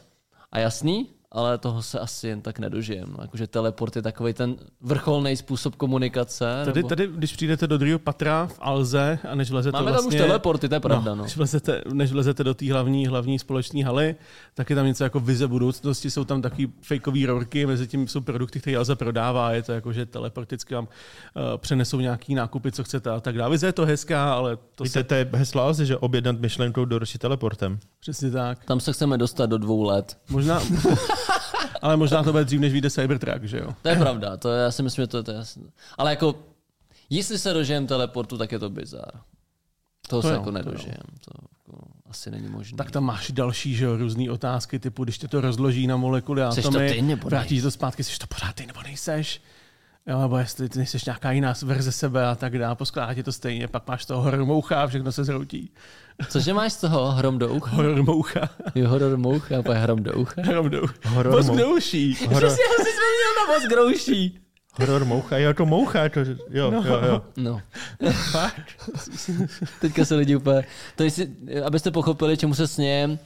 a 0.52 0.60
jasný, 0.60 1.08
ale 1.34 1.58
toho 1.58 1.82
se 1.82 2.00
asi 2.00 2.28
jen 2.28 2.42
tak 2.42 2.60
nedožijem. 2.60 3.06
No, 3.18 3.18
Jakože 3.22 3.48
teleport 3.48 3.96
je 3.96 4.02
takový 4.02 4.34
ten 4.34 4.56
vrcholný 4.82 5.36
způsob 5.36 5.76
komunikace. 5.76 6.62
Tady, 6.66 6.80
nebo... 6.80 6.90
tady, 6.90 7.08
když 7.08 7.34
přijdete 7.34 7.68
do 7.68 7.78
druhého 7.78 8.00
patra 8.00 8.48
v 8.48 8.58
Alze 8.62 9.20
a 9.30 9.36
než 9.36 9.52
vlezete 9.52 9.78
Máme 9.78 9.92
vlastně... 9.92 10.18
tam 10.18 10.26
už 10.26 10.28
teleporty, 10.28 10.70
to 10.70 10.76
je 10.76 10.80
pravda. 10.80 11.16
No, 11.16 11.24
Než, 11.24 11.38
vlezete, 11.38 11.82
než 11.94 12.12
vlezete 12.12 12.44
do 12.44 12.54
té 12.54 12.72
hlavní, 12.72 13.08
hlavní 13.08 13.40
společné 13.40 13.86
haly, 13.86 14.16
tak 14.54 14.70
je 14.70 14.76
tam 14.76 14.86
něco 14.86 15.04
jako 15.04 15.20
vize 15.20 15.48
budoucnosti, 15.48 16.12
jsou 16.12 16.24
tam 16.24 16.42
taky 16.42 16.70
fakeové 16.82 17.26
rourky, 17.26 17.66
mezi 17.66 17.88
tím 17.88 18.08
jsou 18.08 18.22
produkty, 18.22 18.60
které 18.60 18.78
Alza 18.78 18.96
prodává, 18.96 19.52
je 19.52 19.64
to 19.64 19.72
jako, 19.72 19.94
že 19.94 20.06
teleporticky 20.06 20.76
vám 20.76 20.84
uh, 20.88 21.42
přenesou 21.58 22.00
nějaký 22.00 22.36
nákupy, 22.36 22.72
co 22.72 22.84
chcete 22.84 23.10
a 23.10 23.20
tak 23.20 23.38
dále. 23.38 23.52
Vize 23.52 23.68
je 23.68 23.74
to 23.74 23.86
hezká, 23.86 24.34
ale 24.34 24.58
to 24.76 24.84
Víte, 24.84 24.94
se 25.00 25.04
to 25.04 25.14
je 25.14 25.30
heslo 25.34 25.62
Alzy, 25.62 25.86
že 25.86 25.98
objednat 25.98 26.40
myšlenkou 26.40 26.86
do 26.86 27.00
teleportem. 27.18 27.80
přesně 28.00 28.32
tak. 28.32 28.66
Tam 28.66 28.80
se 28.80 28.94
chceme 28.94 29.18
dostat 29.18 29.46
do 29.46 29.58
dvou 29.58 29.84
let. 29.84 30.18
Možná, 30.30 30.62
ale 31.82 31.98
možná 31.98 32.24
to 32.24 32.32
bude 32.32 32.46
dřív, 32.46 32.60
než 32.60 32.74
vyjde 32.74 32.90
Cybertruck, 32.90 33.44
že 33.44 33.58
jo? 33.58 33.76
To 33.82 33.90
je 33.90 33.96
pravda, 33.96 34.38
to 34.38 34.52
je, 34.52 34.64
já 34.64 34.72
si 34.72 34.84
myslím, 34.84 35.04
že 35.04 35.08
to 35.08 35.18
je 35.18 35.24
to 35.24 35.32
jasné. 35.32 35.64
Ale 35.98 36.10
jako, 36.12 36.36
jestli 37.10 37.40
se 37.40 37.54
dožijem 37.54 37.88
teleportu, 37.88 38.38
tak 38.38 38.52
je 38.52 38.60
to 38.60 38.70
bizar. 38.70 39.12
Toho 40.08 40.22
To 40.22 40.28
se 40.28 40.34
jo, 40.34 40.34
jako 40.34 40.46
to 40.46 40.52
nedožijem. 40.52 41.04
To 41.26 41.32
jako 41.52 41.88
asi 42.10 42.32
není 42.32 42.48
možné. 42.48 42.78
Tak 42.78 42.92
tam 42.92 43.04
máš 43.04 43.32
další, 43.32 43.76
že 43.76 43.86
jo, 43.86 43.98
různé 43.98 44.32
otázky, 44.32 44.80
typu, 44.80 45.04
když 45.04 45.18
tě 45.18 45.28
to 45.28 45.42
rozloží 45.42 45.88
na 45.88 45.98
molekuly 45.98 46.44
a 46.44 46.52
to 46.62 46.72
ty, 46.72 47.02
nebo 47.02 47.28
vrátíš 47.28 47.62
to 47.62 47.72
zpátky, 47.72 48.04
jsi 48.04 48.20
to 48.20 48.28
pořád 48.28 48.56
ty 48.56 48.66
nebo 48.66 48.82
nejseš. 48.82 49.42
Jo, 50.08 50.22
nebo 50.22 50.38
jestli 50.38 50.70
ty 50.70 50.78
nejseš 50.80 51.06
nějaká 51.06 51.32
jiná 51.32 51.54
verze 51.66 51.92
sebe 51.92 52.28
a 52.28 52.36
tak 52.36 52.58
dále, 52.58 52.76
poskládá 52.76 53.14
ti 53.14 53.24
to 53.24 53.32
stejně, 53.32 53.68
pak 53.68 53.88
máš 53.88 54.06
toho 54.06 54.22
horor 54.22 54.46
moucha 54.46 54.84
a 54.84 54.88
všechno 54.88 55.12
se 55.12 55.24
zhroutí. 55.24 55.72
Cože 56.30 56.54
máš 56.54 56.74
z 56.74 56.78
toho? 56.78 57.12
Hrom 57.12 57.38
do 57.40 57.50
ucha? 57.50 57.76
Horor 57.76 58.04
moucha, 58.04 58.50
Jo, 58.76 58.88
horor 58.90 59.18
moucha, 59.18 59.62
pak 59.62 59.78
hrom 59.78 60.04
do 60.04 60.14
ucha. 60.14 60.42
hrom 60.42 60.70
do 60.70 60.82
Horor, 61.06 61.34
Bosk 61.34 61.50
mou- 61.50 61.58
do 61.58 61.70
uší. 61.70 62.14
horor, 62.26 62.38
Přesně, 62.50 62.64
já 62.64 62.84
si 62.86 62.92
vzpomněl 62.92 63.48
na 63.48 63.54
voz 63.54 63.64
grouší. 63.70 64.40
horor 64.74 65.06
moucha, 65.06 65.38
jo, 65.38 65.54
to 65.54 65.66
moucha, 65.66 66.10
to, 66.10 66.20
jo, 66.50 66.72
no. 66.72 66.84
jo, 66.88 67.02
jo. 67.08 67.22
No. 67.38 67.62
Teďka 69.82 70.06
se 70.06 70.16
lidi 70.16 70.36
úplně... 70.36 70.64
To 70.96 71.04
jestli, 71.04 71.28
abyste 71.66 71.92
pochopili, 71.92 72.38
čemu 72.38 72.54
se 72.56 72.68
snějem, 72.68 73.20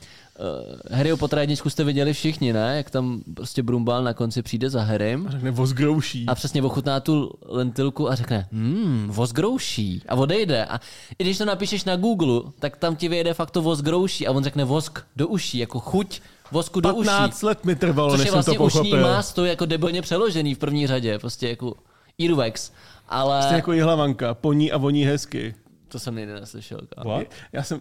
Harryho 0.91 1.17
Pottera 1.17 1.41
jedničku 1.41 1.69
jste 1.69 1.83
viděli 1.83 2.13
všichni, 2.13 2.53
ne? 2.53 2.77
Jak 2.77 2.89
tam 2.89 3.21
prostě 3.35 3.63
Brumbal 3.63 4.03
na 4.03 4.13
konci 4.13 4.41
přijde 4.41 4.69
za 4.69 4.81
Harrym 4.83 5.27
A 5.27 5.31
řekne 5.31 5.51
vozgrouší. 5.51 6.25
a 6.27 6.35
přesně 6.35 6.63
ochutná 6.63 6.99
tu 6.99 7.31
lentilku 7.45 8.09
a 8.11 8.15
řekne, 8.15 8.47
hmm, 8.51 9.07
vozgrouší 9.11 10.01
a 10.09 10.15
odejde. 10.15 10.65
A 10.65 10.79
i 11.19 11.23
když 11.23 11.37
to 11.37 11.45
napíšeš 11.45 11.85
na 11.85 11.95
Google, 11.95 12.41
tak 12.59 12.77
tam 12.77 12.95
ti 12.95 13.07
vyjede 13.07 13.33
fakt 13.33 13.51
to 13.51 13.61
vozgrouší 13.61 14.27
a 14.27 14.31
on 14.31 14.43
řekne 14.43 14.63
vosk 14.65 14.99
do 15.15 15.27
uší, 15.27 15.57
jako 15.57 15.79
chuť 15.79 16.21
vosku 16.51 16.79
do 16.79 16.93
uší. 16.95 17.07
15 17.07 17.41
let 17.43 17.65
mi 17.65 17.75
trvalo, 17.75 18.09
Což 18.11 18.17
než 18.19 18.25
je 18.25 18.31
jsem 18.31 18.35
vlastně 18.35 18.57
to 18.57 18.63
ušní 18.63 18.79
pochopil. 18.79 19.01
más, 19.01 19.33
to 19.33 19.45
je 19.45 19.49
jako 19.49 19.65
debilně 19.65 20.01
přeložený 20.01 20.53
v 20.55 20.57
první 20.57 20.87
řadě, 20.87 21.19
prostě 21.19 21.49
jako 21.49 21.73
earwax. 22.21 22.71
Ale 23.09 23.39
Prostě 23.39 23.55
jako 23.55 23.71
jihlavanka, 23.73 24.33
poní 24.33 24.71
a 24.71 24.77
voní 24.77 25.03
hezky. 25.05 25.55
To 25.87 25.99
jsem 25.99 26.15
někdy 26.15 26.33
neslyšel. 26.33 26.79
kámo. 26.95 27.21
Já 27.53 27.63
jsem, 27.63 27.79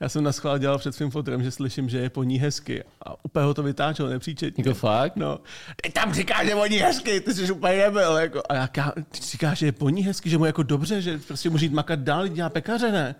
já 0.00 0.08
jsem 0.08 0.24
na 0.24 0.32
schvál 0.32 0.58
dělal 0.58 0.78
před 0.78 0.94
svým 0.94 1.10
fotrem, 1.10 1.42
že 1.42 1.50
slyším, 1.50 1.88
že 1.88 1.98
je 1.98 2.10
poní 2.10 2.38
hezky. 2.38 2.84
A 3.06 3.24
úplně 3.24 3.44
ho 3.46 3.54
to 3.54 3.62
vytáčelo 3.62 4.08
nepříčetně. 4.08 4.64
Jako 4.66 4.74
fakt? 4.78 5.16
No, 5.16 5.38
ty 5.82 5.90
tam 5.92 6.14
říkáš, 6.14 6.46
že 6.46 6.54
voní 6.54 6.76
hezky, 6.76 7.20
ty 7.20 7.34
jsi 7.34 7.52
úplně 7.52 7.76
nebyl. 7.78 8.16
Jako. 8.16 8.42
A 8.48 8.54
já, 8.54 8.66
ty 9.10 9.20
říkáš, 9.22 9.58
že 9.58 9.66
je 9.66 9.72
poní 9.72 10.02
hezky, 10.04 10.30
že 10.30 10.38
mu 10.38 10.44
je 10.44 10.48
jako 10.48 10.62
dobře, 10.62 11.02
že 11.02 11.18
prostě 11.26 11.50
může 11.50 11.64
jít 11.64 11.72
makat 11.72 11.98
dál, 11.98 12.28
dělá 12.28 12.48
pekaře, 12.48 12.92
ne? 12.92 13.14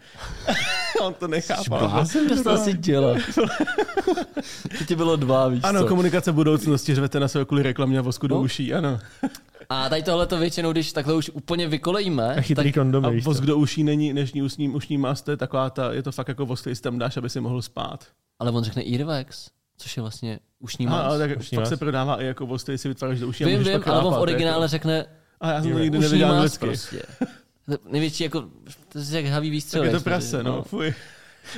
On 1.01 1.15
to 1.15 1.29
nechápal. 1.29 2.07
Co 2.07 2.43
to 2.43 2.51
asi 2.51 2.73
dělá? 2.73 3.15
to 4.79 4.85
ti 4.87 4.97
bylo 4.97 5.17
dva, 5.17 5.49
víš 5.49 5.61
Ano, 5.65 5.81
co? 5.83 5.89
komunikace 5.89 6.33
budoucnosti, 6.33 6.95
řvete 6.95 7.21
na 7.21 7.29
sebe 7.29 7.45
kvůli 7.45 7.63
reklamě 7.63 7.99
a 7.99 8.03
vosku 8.03 8.27
do 8.27 8.35
No. 8.35 8.41
uší, 8.41 8.75
ano. 8.75 8.99
A 9.69 9.89
tady 9.89 10.03
tohle 10.03 10.27
to 10.27 10.39
většinou, 10.39 10.73
když 10.73 10.93
takhle 10.93 11.15
už 11.15 11.31
úplně 11.35 11.69
vykolejíme, 11.69 12.35
A 12.35 12.41
chytrý 12.41 12.73
tak 12.73 12.83
kondomy, 12.83 13.07
A 13.07 13.11
víš 13.11 13.25
vosk 13.25 13.41
co? 13.41 13.47
do 13.47 13.57
uší 13.57 13.85
není 13.85 14.13
dnešní 14.13 14.43
usní, 14.43 14.69
ušní 14.69 14.99
mast, 14.99 15.25
to 15.25 15.31
je 15.31 15.37
taková 15.37 15.71
ta, 15.71 15.93
je 15.93 16.03
to 16.03 16.13
fakt 16.13 16.29
jako 16.29 16.47
vosk, 16.47 16.61
který 16.63 16.77
tam 16.77 16.99
dáš, 16.99 17.17
aby 17.17 17.31
si 17.31 17.41
mohl 17.41 17.63
spát. 17.63 18.07
ale 18.39 18.51
on 18.51 18.65
řekne 18.65 18.83
earwax, 18.93 19.51
což 19.79 19.97
je 19.97 20.01
vlastně 20.01 20.39
ušní 20.59 20.87
más. 20.87 21.05
ale 21.05 21.19
tak 21.19 21.39
Ušní 21.39 21.57
fakt 21.57 21.63
mas. 21.63 21.69
se 21.69 21.77
prodává 21.77 22.23
i 22.23 22.27
jako 22.27 22.47
vosk, 22.47 22.65
který 22.65 22.79
si 22.79 22.89
vytváříš 22.89 23.21
do 23.21 23.29
uší. 23.29 23.45
a 23.45 23.47
Vím, 23.47 23.59
vím, 23.65 23.81
to 23.83 23.93
ale 23.93 24.03
on 24.05 24.15
v 24.15 24.19
originále 24.19 24.57
Jako. 24.65 24.69
řekne 24.69 25.07
A 25.41 25.53
já 25.53 25.63
jsem 25.63 25.73
to 25.73 25.79
nikdy 25.79 25.99
ušní 25.99 26.09
neviděl 26.09 26.29
más 26.29 26.37
anglicky. 26.37 26.67
prostě. 26.67 27.03
Největší 27.91 28.25
jako, 28.25 28.41
to 28.89 28.99
je 28.99 29.05
jak 29.23 29.27
havý 29.27 29.51
výstřel. 29.51 29.83
Tak 29.83 29.93
je 29.93 29.99
to 29.99 30.05
prase, 30.05 30.27
říkali, 30.39 30.45
no, 30.57 30.63
fuj. 30.63 30.95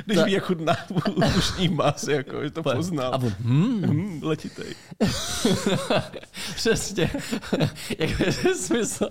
Když 0.05 0.18
ví, 0.22 0.32
jak 0.32 0.45
chutná 0.45 0.76
ušní 1.39 1.68
mas, 1.68 2.09
jako, 2.09 2.43
že 2.43 2.51
to 2.51 2.62
poznal. 2.62 3.14
A 3.14 3.16
on, 3.16 3.34
hmm, 3.41 3.82
Hmm, 3.82 4.20
letitej. 4.22 4.74
přesně. 6.55 7.11
jak 7.99 8.20
je 8.20 8.32
smysl, 8.55 9.09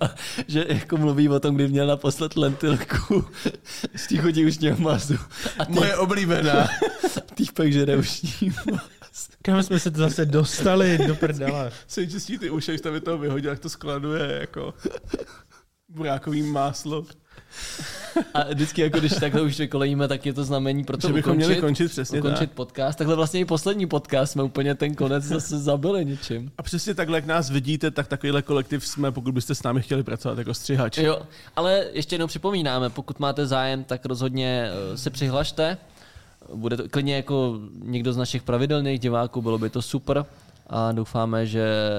že 0.48 0.64
jako 0.68 0.96
mluví 0.96 1.28
o 1.28 1.40
tom, 1.40 1.54
kdy 1.54 1.68
měl 1.68 1.86
naposled 1.86 2.36
lentilku 2.36 3.24
z 3.96 4.06
těch 4.06 4.20
chutí 4.20 4.46
ušního 4.46 4.76
masu. 4.78 5.14
A 5.58 5.64
ty, 5.64 5.72
Moje 5.72 5.96
oblíbená. 5.96 6.68
týpek 7.34 7.72
žere 7.72 7.96
ušní 7.96 8.52
mas. 8.70 9.28
Kam 9.42 9.62
jsme 9.62 9.78
se 9.78 9.90
to 9.90 9.98
zase 9.98 10.26
dostali 10.26 10.98
do 11.06 11.14
prdele? 11.14 11.72
Se 11.86 12.06
čistí 12.06 12.38
ty 12.38 12.50
uši, 12.50 12.70
když 12.70 12.80
tam 12.80 12.94
je 12.94 13.00
toho 13.00 13.18
vyhodil, 13.18 13.50
jak 13.50 13.58
to 13.58 13.68
skladuje, 13.68 14.38
jako 14.40 14.74
burákový 15.88 16.42
máslo. 16.42 17.04
A 18.34 18.44
vždycky, 18.44 18.82
jako 18.82 18.98
když 18.98 19.12
takhle 19.12 19.42
už 19.42 19.58
vykolejíme, 19.58 20.08
tak 20.08 20.26
je 20.26 20.32
to 20.32 20.44
znamení 20.44 20.84
pro 20.84 20.96
to 20.96 21.06
Že 21.06 21.12
bychom 21.12 21.30
ukončit, 21.32 21.46
měli 21.46 21.60
končit 21.60 21.88
přesně 21.90 22.18
ukončit 22.18 22.38
tak. 22.38 22.50
podcast. 22.50 22.98
Takhle 22.98 23.16
vlastně 23.16 23.40
i 23.40 23.44
poslední 23.44 23.86
podcast 23.86 24.32
jsme 24.32 24.42
úplně 24.42 24.74
ten 24.74 24.94
konec 24.94 25.24
zase 25.24 25.58
zabili 25.58 26.04
něčím. 26.04 26.52
A 26.58 26.62
přesně 26.62 26.94
takhle, 26.94 27.18
jak 27.18 27.26
nás 27.26 27.50
vidíte, 27.50 27.90
tak 27.90 28.08
takovýhle 28.08 28.42
kolektiv 28.42 28.86
jsme, 28.86 29.12
pokud 29.12 29.34
byste 29.34 29.54
s 29.54 29.62
námi 29.62 29.82
chtěli 29.82 30.02
pracovat 30.02 30.38
jako 30.38 30.54
střihač. 30.54 30.98
Jo, 30.98 31.18
ale 31.56 31.86
ještě 31.92 32.14
jednou 32.14 32.26
připomínáme, 32.26 32.90
pokud 32.90 33.20
máte 33.20 33.46
zájem, 33.46 33.84
tak 33.84 34.06
rozhodně 34.06 34.70
eh, 34.92 34.96
se 34.96 35.10
přihlašte. 35.10 35.76
Bude 36.54 36.76
to 36.76 36.88
klidně 36.88 37.16
jako 37.16 37.58
někdo 37.84 38.12
z 38.12 38.16
našich 38.16 38.42
pravidelných 38.42 39.00
diváků, 39.00 39.42
bylo 39.42 39.58
by 39.58 39.70
to 39.70 39.82
super. 39.82 40.24
A 40.66 40.92
doufáme, 40.92 41.46
že... 41.46 41.90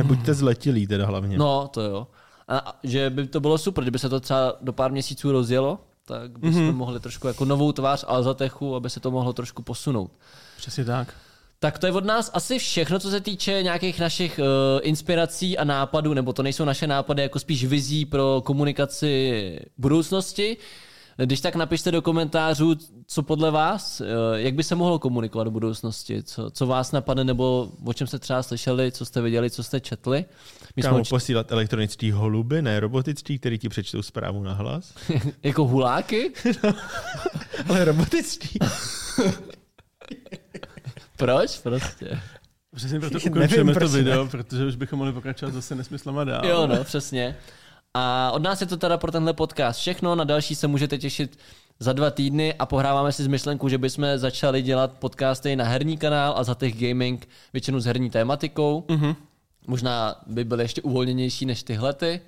A 0.00 0.02
buďte 0.02 0.34
zletilí 0.34 0.86
teda 0.86 1.06
hlavně. 1.06 1.38
No, 1.38 1.68
to 1.68 1.80
jo. 1.80 2.06
A, 2.50 2.78
že 2.82 3.10
by 3.10 3.26
to 3.26 3.40
bylo 3.40 3.58
super, 3.58 3.84
kdyby 3.84 3.98
se 3.98 4.08
to 4.08 4.20
třeba 4.20 4.56
do 4.60 4.72
pár 4.72 4.92
měsíců 4.92 5.32
rozjelo, 5.32 5.78
tak 6.04 6.38
bychom 6.38 6.62
mm-hmm. 6.62 6.76
mohli 6.76 7.00
trošku 7.00 7.26
jako 7.26 7.44
novou 7.44 7.72
tvář 7.72 8.04
Alzatechu, 8.08 8.74
aby 8.74 8.90
se 8.90 9.00
to 9.00 9.10
mohlo 9.10 9.32
trošku 9.32 9.62
posunout. 9.62 10.10
Přesně 10.56 10.84
tak. 10.84 11.14
Tak 11.58 11.78
to 11.78 11.86
je 11.86 11.92
od 11.92 12.04
nás 12.04 12.30
asi 12.34 12.58
všechno, 12.58 12.98
co 12.98 13.10
se 13.10 13.20
týče 13.20 13.62
nějakých 13.62 14.00
našich 14.00 14.38
uh, 14.38 14.80
inspirací 14.82 15.58
a 15.58 15.64
nápadů, 15.64 16.14
nebo 16.14 16.32
to 16.32 16.42
nejsou 16.42 16.64
naše 16.64 16.86
nápady, 16.86 17.22
jako 17.22 17.38
spíš 17.38 17.64
vizí 17.64 18.04
pro 18.06 18.42
komunikaci 18.44 19.58
budoucnosti. 19.78 20.56
Když 21.24 21.40
tak 21.40 21.54
napište 21.54 21.90
do 21.90 22.02
komentářů, 22.02 22.76
co 23.06 23.22
podle 23.22 23.50
vás, 23.50 24.00
uh, 24.00 24.06
jak 24.34 24.54
by 24.54 24.62
se 24.64 24.74
mohlo 24.74 24.98
komunikovat 24.98 25.44
do 25.44 25.50
budoucnosti, 25.50 26.22
co, 26.22 26.50
co 26.50 26.66
vás 26.66 26.92
napadne, 26.92 27.24
nebo 27.24 27.72
o 27.84 27.92
čem 27.92 28.06
jste 28.06 28.18
třeba 28.18 28.42
slyšeli, 28.42 28.92
co 28.92 29.04
jste 29.04 29.20
viděli, 29.20 29.50
co 29.50 29.62
jste 29.62 29.80
četli. 29.80 30.24
My 30.76 30.82
jsme 30.82 30.90
Kámo, 30.90 31.04
č- 31.04 31.10
posílat 31.10 31.52
elektronický 31.52 32.10
holuby, 32.10 32.62
ne 32.62 32.80
robotický, 32.80 33.38
který 33.38 33.58
ti 33.58 33.68
přečtou 33.68 34.02
zprávu 34.02 34.42
na 34.42 34.52
hlas. 34.52 34.94
jako 35.42 35.64
huláky? 35.64 36.32
Ale 37.68 37.84
robotický. 37.84 38.58
Proč 41.16 41.58
prostě? 41.58 42.20
Přesně 42.74 43.00
proto 43.00 43.18
ukončujeme 43.26 43.74
to 43.74 43.88
video, 43.88 44.26
protože 44.26 44.66
už 44.66 44.76
bychom 44.76 44.98
mohli 44.98 45.12
pokračovat 45.12 45.54
zase 45.54 45.74
nesmyslama 45.74 46.24
dál. 46.24 46.46
Jo, 46.46 46.66
no, 46.66 46.84
přesně. 46.84 47.36
A 47.94 48.30
od 48.32 48.42
nás 48.42 48.60
je 48.60 48.66
to 48.66 48.76
teda 48.76 48.98
pro 48.98 49.12
tenhle 49.12 49.32
podcast 49.32 49.80
všechno. 49.80 50.14
Na 50.14 50.24
další 50.24 50.54
se 50.54 50.66
můžete 50.66 50.98
těšit 50.98 51.38
za 51.80 51.92
dva 51.92 52.10
týdny 52.10 52.54
a 52.54 52.66
pohráváme 52.66 53.12
si 53.12 53.24
s 53.24 53.26
myšlenkou, 53.26 53.68
že 53.68 53.78
bychom 53.78 54.06
začali 54.16 54.62
dělat 54.62 54.92
podcasty 54.92 55.56
na 55.56 55.64
herní 55.64 55.98
kanál 55.98 56.34
a 56.36 56.44
za 56.44 56.54
těch 56.54 56.80
gaming 56.80 57.28
většinou 57.52 57.80
s 57.80 57.84
herní 57.84 58.10
tématikou. 58.10 58.84
Mm-hmm. 58.88 59.16
Možná 59.66 60.14
by 60.26 60.44
byly 60.44 60.64
ještě 60.64 60.82
uvolněnější 60.82 61.46
než 61.46 61.62
tyhle 61.62 61.92
ty, 61.92 62.20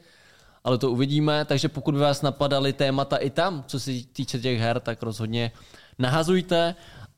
ale 0.64 0.78
to 0.78 0.90
uvidíme. 0.90 1.44
Takže 1.44 1.68
pokud 1.68 1.94
by 1.94 2.00
vás 2.00 2.22
napadaly 2.22 2.72
témata 2.72 3.16
i 3.16 3.30
tam, 3.30 3.64
co 3.66 3.80
se 3.80 3.90
týče 4.12 4.38
těch 4.38 4.60
her, 4.60 4.80
tak 4.80 5.02
rozhodně 5.02 5.52
nahazujte 5.98 6.74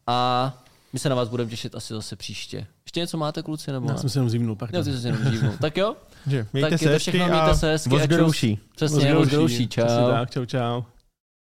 a 0.07 0.53
my 0.93 0.99
se 0.99 1.09
na 1.09 1.15
vás 1.15 1.29
budeme 1.29 1.51
těšit 1.51 1.75
asi 1.75 1.95
zase 1.95 2.17
příště. 2.17 2.67
Ještě 2.87 3.01
něco 3.01 3.19
máte, 3.19 3.43
kluci? 3.43 3.73
Nebo 3.73 3.87
Já 3.89 3.93
ne? 3.93 4.01
jsem 4.01 4.11
se 4.11 4.19
jenom 4.19 4.31
zívnul, 4.31 4.57
ty 4.57 4.85
jsi 4.85 5.01
se 5.01 5.09
jenom. 5.09 5.59
Tak 5.61 5.77
jo? 5.77 5.97
Že, 6.27 6.47
mějte 6.53 6.71
tak 6.71 6.79
se 6.79 6.85
je 6.85 6.93
to 6.93 6.99
všechno, 6.99 7.25
a 7.25 7.29
mějte 7.29 7.55
se 7.55 7.71
hezky. 7.71 7.89
Přesně, 8.77 9.15
vozgrouší, 9.15 9.67
Přesně 9.67 9.69
čau. 9.69 10.11
tak, 10.11 10.31
čau, 10.31 10.45
čau. 10.45 10.83